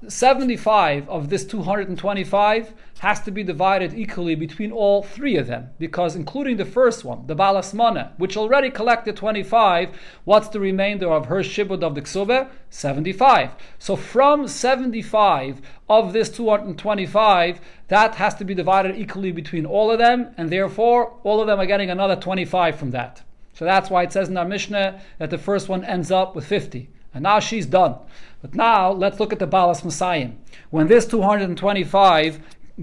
75 0.09 1.09
of 1.09 1.29
this 1.29 1.45
225 1.45 2.75
has 3.01 3.21
to 3.21 3.31
be 3.31 3.43
divided 3.43 3.93
equally 3.95 4.35
between 4.35 4.73
all 4.73 5.03
three 5.03 5.37
of 5.37 5.47
them, 5.47 5.71
because 5.79 6.17
including 6.17 6.57
the 6.57 6.65
first 6.65 7.05
one, 7.05 7.27
the 7.27 7.37
Balasmana, 7.37 8.13
which 8.19 8.37
already 8.37 8.71
collected 8.71 9.17
25, 9.17 9.91
what's 10.25 10.49
the 10.49 10.61
remainder 10.61 11.11
of 11.11 11.27
her 11.27 11.41
shibud 11.41 11.83
of 11.83 11.95
the 11.95 12.03
ksube? 12.03 12.49
75. 12.71 13.51
So 13.79 13.97
from 13.97 14.49
75 14.49 15.61
of 15.89 16.13
this 16.13 16.31
225, 16.31 17.61
that 17.89 18.15
has 18.15 18.35
to 18.37 18.45
be 18.45 18.55
divided 18.55 18.97
equally 18.97 19.33
between 19.33 19.67
all 19.67 19.91
of 19.91 19.99
them, 19.99 20.35
and 20.37 20.51
therefore 20.51 21.19
all 21.23 21.41
of 21.41 21.47
them 21.47 21.61
are 21.61 21.67
getting 21.67 21.91
another 21.91 22.17
25 22.17 22.79
from 22.79 22.91
that. 22.93 23.23
So 23.53 23.65
that's 23.65 23.91
why 23.91 24.03
it 24.03 24.13
says 24.13 24.29
in 24.29 24.37
our 24.37 24.45
Mishnah 24.45 25.01
that 25.19 25.31
the 25.31 25.39
first 25.39 25.69
one 25.69 25.85
ends 25.85 26.11
up 26.11 26.35
with 26.35 26.47
50. 26.47 26.91
And 27.15 27.23
now 27.23 27.41
she's 27.41 27.65
done. 27.65 27.97
But 28.47 28.55
now 28.55 28.93
let's 28.93 29.19
look 29.19 29.33
at 29.33 29.41
the 29.41 29.47
Balas 29.49 29.85
Messiah. 29.85 30.31
When 30.71 30.87
this 30.87 31.05
225 31.05 32.39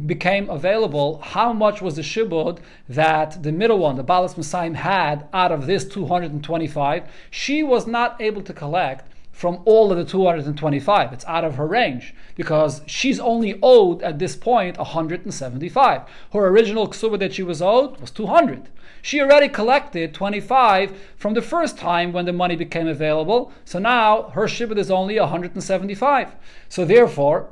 became 0.05 0.49
available, 0.49 1.19
how 1.19 1.53
much 1.53 1.81
was 1.81 1.95
the 1.95 2.01
shibud 2.01 2.59
that 2.89 3.41
the 3.43 3.53
middle 3.53 3.79
one, 3.79 3.95
the 3.95 4.03
Balas 4.03 4.35
Messiah, 4.35 4.73
had 4.73 5.25
out 5.31 5.53
of 5.53 5.65
this 5.65 5.85
225? 5.85 7.09
She 7.31 7.63
was 7.63 7.87
not 7.87 8.21
able 8.21 8.41
to 8.41 8.51
collect 8.51 9.09
from 9.33 9.59
all 9.65 9.91
of 9.91 9.97
the 9.97 10.05
225. 10.05 11.11
It's 11.11 11.25
out 11.25 11.43
of 11.43 11.55
her 11.55 11.67
range 11.67 12.13
because 12.35 12.81
she's 12.85 13.19
only 13.19 13.59
owed 13.61 14.01
at 14.03 14.19
this 14.19 14.37
point 14.37 14.77
175. 14.77 16.01
Her 16.31 16.47
original 16.47 16.87
ksuba 16.87 17.19
that 17.19 17.33
she 17.33 17.43
was 17.43 17.61
owed 17.61 17.99
was 17.99 18.11
200. 18.11 18.69
She 19.01 19.19
already 19.19 19.49
collected 19.49 20.13
25 20.13 20.97
from 21.17 21.33
the 21.33 21.41
first 21.41 21.77
time 21.77 22.13
when 22.13 22.25
the 22.25 22.31
money 22.31 22.55
became 22.55 22.87
available. 22.87 23.51
So 23.65 23.79
now 23.79 24.29
her 24.29 24.45
shibud 24.45 24.77
is 24.77 24.89
only 24.89 25.19
175. 25.19 26.35
So 26.69 26.85
therefore, 26.85 27.49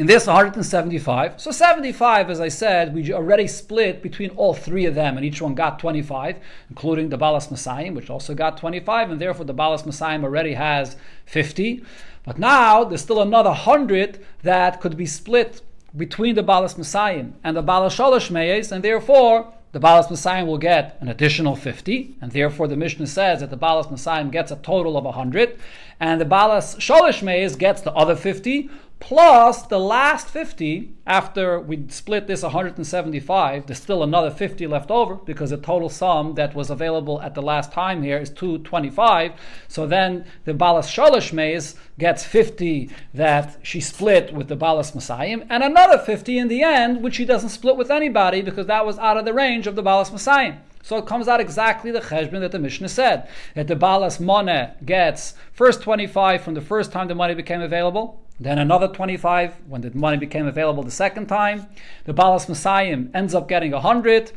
in 0.00 0.06
this 0.06 0.26
175, 0.26 1.38
so 1.38 1.50
75, 1.50 2.30
as 2.30 2.40
I 2.40 2.48
said, 2.48 2.94
we 2.94 3.12
already 3.12 3.46
split 3.46 4.02
between 4.02 4.30
all 4.30 4.54
three 4.54 4.86
of 4.86 4.94
them, 4.94 5.18
and 5.18 5.26
each 5.26 5.42
one 5.42 5.54
got 5.54 5.78
25, 5.78 6.36
including 6.70 7.10
the 7.10 7.18
Balas 7.18 7.50
Messiah, 7.50 7.92
which 7.92 8.08
also 8.08 8.34
got 8.34 8.56
25, 8.56 9.10
and 9.10 9.20
therefore 9.20 9.44
the 9.44 9.52
Balas 9.52 9.84
Messiah 9.84 10.18
already 10.22 10.54
has 10.54 10.96
50. 11.26 11.84
But 12.24 12.38
now 12.38 12.82
there's 12.82 13.02
still 13.02 13.20
another 13.20 13.50
100 13.50 14.24
that 14.42 14.80
could 14.80 14.96
be 14.96 15.04
split 15.04 15.60
between 15.94 16.34
the 16.34 16.42
Balas 16.42 16.78
Messiah 16.78 17.26
and 17.44 17.54
the 17.54 17.60
Balas 17.60 17.94
Shalosh 17.94 18.72
and 18.72 18.82
therefore 18.82 19.52
the 19.72 19.80
Balas 19.80 20.10
Messiah 20.10 20.46
will 20.46 20.58
get 20.58 20.96
an 21.00 21.08
additional 21.08 21.54
50, 21.54 22.16
and 22.22 22.32
therefore 22.32 22.68
the 22.68 22.76
Mishnah 22.76 23.06
says 23.06 23.40
that 23.40 23.50
the 23.50 23.56
Balas 23.56 23.90
Messiah 23.90 24.24
gets 24.24 24.50
a 24.50 24.56
total 24.56 24.96
of 24.96 25.04
100, 25.04 25.58
and 26.00 26.18
the 26.18 26.24
Balas 26.24 26.74
Meis 27.22 27.54
gets 27.54 27.82
the 27.82 27.92
other 27.92 28.16
50, 28.16 28.70
plus 29.00 29.62
the 29.62 29.80
last 29.80 30.28
50, 30.28 30.94
after 31.06 31.58
we 31.58 31.86
split 31.88 32.26
this 32.26 32.42
175, 32.42 33.66
there's 33.66 33.80
still 33.80 34.02
another 34.02 34.30
50 34.30 34.66
left 34.66 34.90
over 34.90 35.16
because 35.16 35.50
the 35.50 35.56
total 35.56 35.88
sum 35.88 36.34
that 36.34 36.54
was 36.54 36.70
available 36.70 37.20
at 37.22 37.34
the 37.34 37.42
last 37.42 37.72
time 37.72 38.02
here 38.02 38.18
is 38.18 38.30
225. 38.30 39.32
So 39.66 39.86
then 39.86 40.26
the 40.44 40.54
Balas 40.54 40.88
Shalish 40.88 41.74
gets 41.98 42.24
50 42.24 42.90
that 43.14 43.58
she 43.62 43.80
split 43.80 44.32
with 44.32 44.48
the 44.48 44.56
Balas 44.56 44.94
Messiah, 44.94 45.40
and 45.48 45.64
another 45.64 45.98
50 45.98 46.38
in 46.38 46.48
the 46.48 46.62
end, 46.62 47.02
which 47.02 47.16
she 47.16 47.24
doesn't 47.24 47.48
split 47.48 47.76
with 47.76 47.90
anybody 47.90 48.42
because 48.42 48.66
that 48.66 48.86
was 48.86 48.98
out 48.98 49.16
of 49.16 49.24
the 49.24 49.34
range 49.34 49.66
of 49.66 49.74
the 49.74 49.82
Balas 49.82 50.12
Messiah. 50.12 50.56
So 50.82 50.96
it 50.96 51.06
comes 51.06 51.28
out 51.28 51.40
exactly 51.40 51.90
the 51.90 52.00
cheshbon 52.00 52.40
that 52.40 52.52
the 52.52 52.58
Mishnah 52.58 52.88
said 52.88 53.28
that 53.54 53.68
the 53.68 53.76
balas 53.76 54.18
moneh 54.18 54.74
gets 54.84 55.34
first 55.52 55.82
25 55.82 56.42
from 56.42 56.54
the 56.54 56.60
first 56.60 56.90
time 56.90 57.08
the 57.08 57.14
money 57.14 57.34
became 57.34 57.60
available, 57.60 58.20
then 58.40 58.58
another 58.58 58.88
25 58.88 59.54
when 59.68 59.82
the 59.82 59.90
money 59.90 60.16
became 60.16 60.46
available 60.46 60.82
the 60.82 60.90
second 60.90 61.26
time. 61.26 61.66
The 62.04 62.14
balas 62.14 62.48
messiah 62.48 62.98
ends 63.12 63.34
up 63.34 63.48
getting 63.48 63.72
100, 63.72 64.32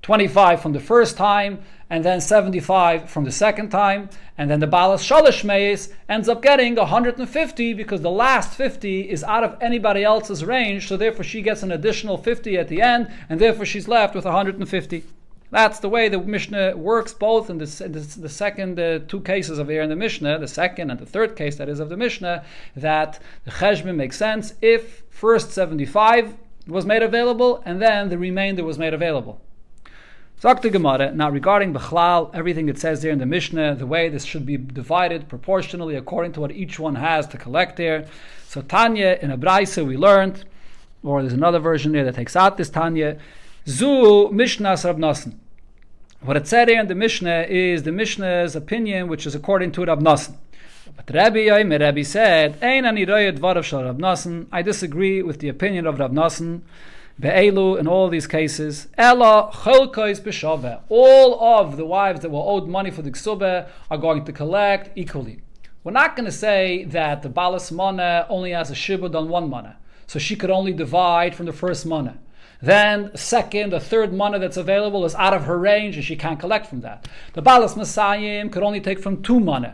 25 0.00 0.62
from 0.62 0.72
the 0.72 0.80
first 0.80 1.16
time, 1.16 1.58
and 1.90 2.04
then 2.04 2.20
75 2.20 3.10
from 3.10 3.24
the 3.24 3.32
second 3.32 3.70
time, 3.70 4.10
and 4.36 4.48
then 4.48 4.60
the 4.60 4.66
balas 4.66 5.02
shalish 5.02 5.42
meis 5.42 5.92
ends 6.08 6.28
up 6.28 6.40
getting 6.40 6.76
150 6.76 7.74
because 7.74 8.00
the 8.00 8.10
last 8.10 8.54
50 8.54 9.10
is 9.10 9.24
out 9.24 9.42
of 9.42 9.56
anybody 9.60 10.04
else's 10.04 10.44
range, 10.44 10.86
so 10.86 10.96
therefore 10.96 11.24
she 11.24 11.42
gets 11.42 11.64
an 11.64 11.72
additional 11.72 12.16
50 12.16 12.56
at 12.56 12.68
the 12.68 12.80
end, 12.80 13.10
and 13.28 13.40
therefore 13.40 13.64
she's 13.64 13.88
left 13.88 14.14
with 14.14 14.24
150. 14.24 15.04
That's 15.50 15.80
the 15.80 15.88
way 15.88 16.08
the 16.08 16.18
Mishnah 16.18 16.76
works, 16.76 17.14
both 17.14 17.48
in 17.48 17.58
the, 17.58 17.82
in 17.84 17.92
the, 17.92 18.00
the 18.00 18.28
second 18.28 18.78
uh, 18.78 19.00
two 19.08 19.20
cases 19.20 19.58
of 19.58 19.68
here 19.68 19.82
in 19.82 19.88
the 19.88 19.96
Mishnah, 19.96 20.38
the 20.38 20.48
second 20.48 20.90
and 20.90 21.00
the 21.00 21.06
third 21.06 21.36
case 21.36 21.56
that 21.56 21.68
is 21.68 21.80
of 21.80 21.88
the 21.88 21.96
Mishnah, 21.96 22.44
that 22.76 23.18
the 23.44 23.50
Cheshbon 23.50 23.96
makes 23.96 24.16
sense 24.16 24.54
if 24.60 25.04
first 25.08 25.52
75 25.52 26.34
was 26.66 26.84
made 26.84 27.02
available 27.02 27.62
and 27.64 27.80
then 27.80 28.10
the 28.10 28.18
remainder 28.18 28.62
was 28.62 28.78
made 28.78 28.92
available. 28.92 29.40
Zakta 30.40 30.70
Gemara, 30.70 31.12
now 31.12 31.30
regarding 31.30 31.72
Bechlal, 31.72 32.30
everything 32.32 32.68
it 32.68 32.78
says 32.78 33.02
there 33.02 33.10
in 33.10 33.18
the 33.18 33.26
Mishnah, 33.26 33.74
the 33.74 33.86
way 33.86 34.08
this 34.08 34.24
should 34.24 34.46
be 34.46 34.56
divided 34.56 35.28
proportionally 35.28 35.96
according 35.96 36.32
to 36.32 36.40
what 36.40 36.52
each 36.52 36.78
one 36.78 36.94
has 36.94 37.26
to 37.28 37.38
collect 37.38 37.76
there. 37.76 38.06
So 38.46 38.62
Tanya 38.62 39.18
in 39.20 39.30
Abraisa 39.30 39.84
we 39.84 39.96
learned, 39.96 40.44
or 41.02 41.22
there's 41.22 41.32
another 41.32 41.58
version 41.58 41.90
there 41.90 42.04
that 42.04 42.14
takes 42.14 42.36
out 42.36 42.56
this 42.56 42.70
Tanya, 42.70 43.18
Zu 43.68 44.30
Mishnah 44.32 44.78
Rab 44.82 44.96
Nosson. 44.96 45.34
What 46.22 46.38
it 46.38 46.48
said 46.48 46.68
here 46.68 46.80
in 46.80 46.86
the 46.86 46.94
Mishnah 46.94 47.44
is 47.50 47.82
the 47.82 47.92
Mishnah's 47.92 48.56
opinion, 48.56 49.08
which 49.08 49.26
is 49.26 49.34
according 49.34 49.72
to 49.72 49.84
Rab 49.84 50.00
Nosson. 50.00 50.36
But 50.96 51.14
Rabbi 51.14 51.40
Yomer 51.40 51.78
Rabbi 51.78 52.00
said, 52.00 52.56
Ein 52.62 52.86
ani 52.86 53.04
Rab 53.04 53.38
Nosson. 53.38 54.46
I 54.50 54.62
disagree 54.62 55.20
with 55.20 55.40
the 55.40 55.50
opinion 55.50 55.86
of 55.86 55.98
Rab 55.98 56.12
Nosson. 56.12 56.62
Be'elu, 57.20 57.78
in 57.78 57.86
all 57.86 58.08
these 58.08 58.26
cases, 58.26 58.88
Ella 58.96 59.50
cholkois 59.52 60.18
b'shaveh. 60.18 60.80
All 60.88 61.38
of 61.38 61.76
the 61.76 61.84
wives 61.84 62.20
that 62.20 62.30
were 62.30 62.40
owed 62.40 62.68
money 62.68 62.90
for 62.90 63.02
the 63.02 63.10
ksubah 63.10 63.68
are 63.90 63.98
going 63.98 64.24
to 64.24 64.32
collect 64.32 64.96
equally. 64.96 65.42
We're 65.84 65.92
not 65.92 66.16
going 66.16 66.24
to 66.24 66.32
say 66.32 66.84
that 66.84 67.20
the 67.20 67.28
balas 67.28 67.70
mana 67.70 68.24
only 68.30 68.52
has 68.52 68.70
a 68.70 68.74
shibud 68.74 69.14
on 69.14 69.28
one 69.28 69.50
mana, 69.50 69.76
so 70.06 70.18
she 70.18 70.36
could 70.36 70.50
only 70.50 70.72
divide 70.72 71.34
from 71.34 71.44
the 71.44 71.52
first 71.52 71.84
mana. 71.84 72.18
Then 72.60 73.14
second, 73.16 73.72
a 73.72 73.80
third 73.80 74.12
money 74.12 74.38
that's 74.38 74.56
available 74.56 75.04
is 75.04 75.14
out 75.14 75.34
of 75.34 75.44
her 75.44 75.58
range 75.58 75.96
and 75.96 76.04
she 76.04 76.16
can't 76.16 76.40
collect 76.40 76.66
from 76.66 76.80
that. 76.80 77.06
The 77.34 77.42
balas 77.42 77.74
masayim 77.74 78.50
could 78.50 78.62
only 78.64 78.80
take 78.80 78.98
from 78.98 79.22
two 79.22 79.38
money. 79.38 79.70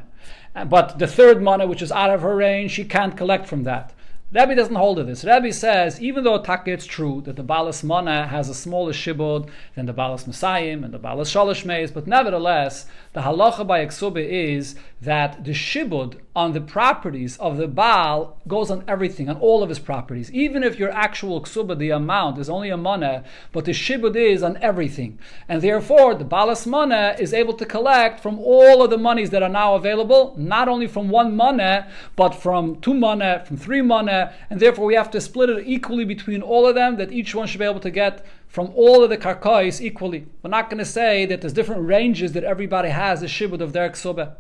Uh, 0.55 0.65
but 0.65 0.99
the 0.99 1.07
third 1.07 1.43
money, 1.43 1.67
which 1.67 1.83
is 1.83 1.91
out 1.91 2.11
of 2.11 2.23
her 2.23 2.37
range, 2.37 2.73
she 2.73 2.85
can't 2.85 3.17
collect 3.17 3.47
from 3.47 3.65
that. 3.65 3.93
Rebbe 4.35 4.57
doesn't 4.57 4.75
hold 4.75 4.97
to 4.97 5.05
this. 5.05 5.25
Rabbi 5.25 5.51
says, 5.51 6.01
even 6.03 6.25
though 6.25 6.43
taka 6.43 6.73
it's 6.73 6.87
true 6.87 7.23
that 7.25 7.37
the 7.37 7.45
Balas 7.45 7.85
Mana 7.85 8.27
has 8.27 8.49
a 8.49 8.55
smaller 8.55 8.93
shibud 8.93 9.49
than 9.77 9.87
the 9.87 9.93
Balas 9.93 10.25
Masayim 10.25 10.85
and 10.85 10.93
the 10.93 10.99
Balas 10.99 11.33
Shalosh 11.33 11.65
Meis, 11.65 11.93
but 11.93 12.09
nevertheless, 12.09 12.87
the 13.13 13.21
halacha 13.21 13.65
by 13.65 13.87
Eksuba 13.87 14.29
is 14.29 14.75
that 15.01 15.45
the 15.45 15.53
shibud 15.53 16.17
on 16.37 16.53
the 16.53 16.61
properties 16.61 17.37
of 17.37 17.59
the 17.59 17.69
Baal 17.69 18.41
goes 18.49 18.71
on 18.71 18.83
everything, 18.89 19.29
on 19.29 19.37
all 19.37 19.63
of 19.63 19.69
his 19.69 19.79
properties. 19.79 20.33
Even 20.33 20.65
if 20.65 20.81
your 20.81 20.91
actual 20.91 21.41
ksuba, 21.41 21.79
the 21.79 21.91
amount, 21.91 22.39
is 22.39 22.51
only 22.51 22.71
a 22.71 22.77
mana, 22.77 23.23
but 23.53 23.65
the 23.65 23.71
shibud 23.73 24.17
is 24.17 24.43
on 24.43 24.57
everything. 24.61 25.17
And 25.49 25.63
therefore, 25.63 26.17
the 26.17 26.25
Balas 26.25 26.67
mana 26.67 27.15
is 27.21 27.33
able 27.33 27.55
to 27.55 27.65
collect 27.65 28.19
from 28.19 28.41
all 28.41 28.83
of 28.83 28.91
the 28.91 28.99
monies 28.99 29.31
that 29.31 29.45
are 29.45 29.49
now 29.49 29.77
available, 29.77 30.35
not 30.37 30.69
only 30.69 30.89
from 30.89 31.09
one 31.09 31.37
mana, 31.37 31.89
but 32.17 32.35
from 32.35 32.81
two 32.81 32.95
mana, 32.95 33.45
from 33.47 33.57
three 33.57 33.83
mana, 33.83 34.24
and 34.51 34.61
therefore 34.61 34.87
we 34.87 34.95
have 34.95 35.11
to 35.11 35.21
split 35.21 35.51
it 35.51 35.65
equally 35.67 36.05
between 36.05 36.43
all 36.43 36.67
of 36.67 36.75
them, 36.75 36.97
that 36.97 37.13
each 37.13 37.35
one 37.35 37.47
should 37.47 37.59
be 37.59 37.65
able 37.65 37.81
to 37.81 37.91
get 37.91 38.25
from 38.49 38.71
all 38.75 39.03
of 39.03 39.11
the 39.11 39.19
karkais 39.19 39.81
equally. 39.81 40.27
We're 40.43 40.51
not 40.51 40.71
going 40.71 40.79
to 40.79 40.85
say 40.85 41.27
that 41.27 41.41
there's 41.41 41.53
different 41.53 41.87
ranges 41.87 42.33
that 42.33 42.45
everybody 42.45 42.91
has 42.91 43.23
a 43.23 43.27
shibud 43.27 43.61
of 43.61 43.73
their 43.73 43.91
ksuba. 43.91 44.35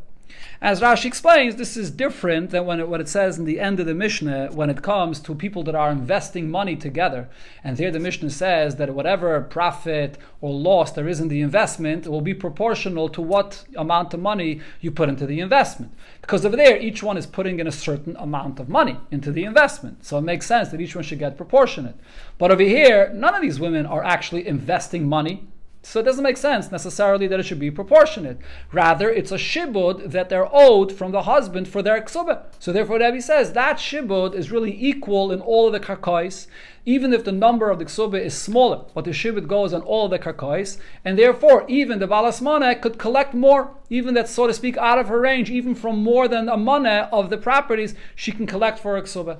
As 0.61 0.81
Rashi 0.81 1.05
explains, 1.05 1.57
this 1.57 1.77
is 1.77 1.91
different 1.91 2.51
than 2.51 2.64
when 2.64 2.81
it, 2.81 2.89
what 2.89 3.01
it 3.01 3.09
says 3.09 3.39
in 3.39 3.45
the 3.45 3.61
end 3.61 3.81
of 3.81 3.87
the 3.87 3.95
Mishnah 3.95 4.49
when 4.53 4.70
it 4.70 4.83
comes 4.83 5.20
to 5.20 5.35
people 5.35 5.62
that 5.64 5.75
are 5.75 5.91
investing 5.91 6.51
money 6.51 6.75
together. 6.75 7.29
And 7.62 7.77
there 7.77 7.91
the 7.91 7.99
Mishnah 7.99 8.31
says 8.31 8.77
that 8.77 8.95
whatever 8.95 9.41
profit 9.43 10.16
or 10.41 10.53
loss 10.53 10.93
there 10.93 11.09
is 11.09 11.20
in 11.20 11.29
the 11.29 11.43
investment 11.43 12.07
will 12.07 12.22
be 12.22 12.33
proportional 12.33 13.09
to 13.11 13.20
what 13.20 13.64
amount 13.77 14.14
of 14.14 14.20
money 14.20 14.61
you 14.81 14.91
put 14.91 15.09
into 15.09 15.27
the 15.27 15.41
investment. 15.41 15.93
Because 16.20 16.47
over 16.47 16.57
there, 16.57 16.79
each 16.79 17.03
one 17.03 17.18
is 17.18 17.27
putting 17.27 17.61
in 17.61 17.66
a 17.66 17.72
certain 17.72 18.16
amount 18.16 18.59
of 18.59 18.68
money 18.68 18.97
into 19.11 19.33
the 19.33 19.45
investment. 19.45 20.05
So 20.05 20.16
it 20.18 20.22
makes 20.22 20.47
sense 20.47 20.70
that 20.70 20.81
each 20.81 20.95
one 20.95 21.05
should 21.05 21.18
get 21.18 21.37
proportionate. 21.37 21.97
But 22.39 22.51
over 22.51 22.62
here, 22.62 23.11
none 23.12 23.35
of 23.35 23.43
these 23.43 23.61
women 23.61 23.85
are 23.85 24.03
actually 24.03 24.47
investing 24.47 25.07
money 25.07 25.47
so 25.85 26.01
it 26.01 26.05
doesn't 26.05 26.24
make 26.24 26.37
sense 26.37 26.72
necessarily 26.72 27.26
that 27.26 27.39
it 27.39 27.43
should 27.45 27.59
be 27.59 27.70
proportionate. 27.70 28.39
Rather, 28.72 29.11
it's 29.11 29.30
a 29.30 29.37
shibud 29.37 30.11
that 30.12 30.28
they're 30.28 30.49
owed 30.51 30.91
from 30.91 31.12
the 31.12 31.22
husband 31.22 31.68
for 31.68 31.82
their 31.82 32.01
ksubah. 32.01 32.45
So 32.59 32.72
therefore, 32.72 32.99
Rebbe 32.99 33.20
says 33.20 33.53
that 33.53 33.76
shibud 33.76 34.35
is 34.35 34.51
really 34.51 34.74
equal 34.82 35.30
in 35.30 35.41
all 35.41 35.66
of 35.66 35.72
the 35.72 35.80
karkais, 35.80 36.47
even 36.87 37.12
if 37.12 37.24
the 37.24 37.32
number 37.32 37.70
of 37.70 37.78
the 37.78 37.85
ksubah 37.85 38.20
is 38.20 38.35
smaller, 38.35 38.85
but 38.95 39.05
the 39.05 39.11
shibud 39.11 39.47
goes 39.47 39.72
on 39.72 39.82
all 39.82 40.07
of 40.07 40.11
the 40.11 40.18
karkais, 40.18 40.78
and 41.05 41.18
therefore, 41.18 41.64
even 41.68 41.99
the 41.99 42.07
balas 42.07 42.41
mana 42.41 42.74
could 42.74 42.99
collect 42.99 43.35
more, 43.35 43.74
even 43.91 44.14
that's 44.14 44.30
so 44.30 44.47
to 44.47 44.55
speak 44.55 44.76
out 44.78 44.99
of 44.99 45.09
her 45.09 45.20
range, 45.20 45.51
even 45.51 45.74
from 45.74 46.03
more 46.03 46.28
than 46.28 46.49
a 46.49 46.57
mana 46.57 47.09
of 47.12 47.30
the 47.30 47.39
properties, 47.39 47.95
she 48.14 48.32
can 48.32 48.47
collect 48.47 48.78
for 48.78 48.97
a 48.97 49.03
ksubah. 49.03 49.39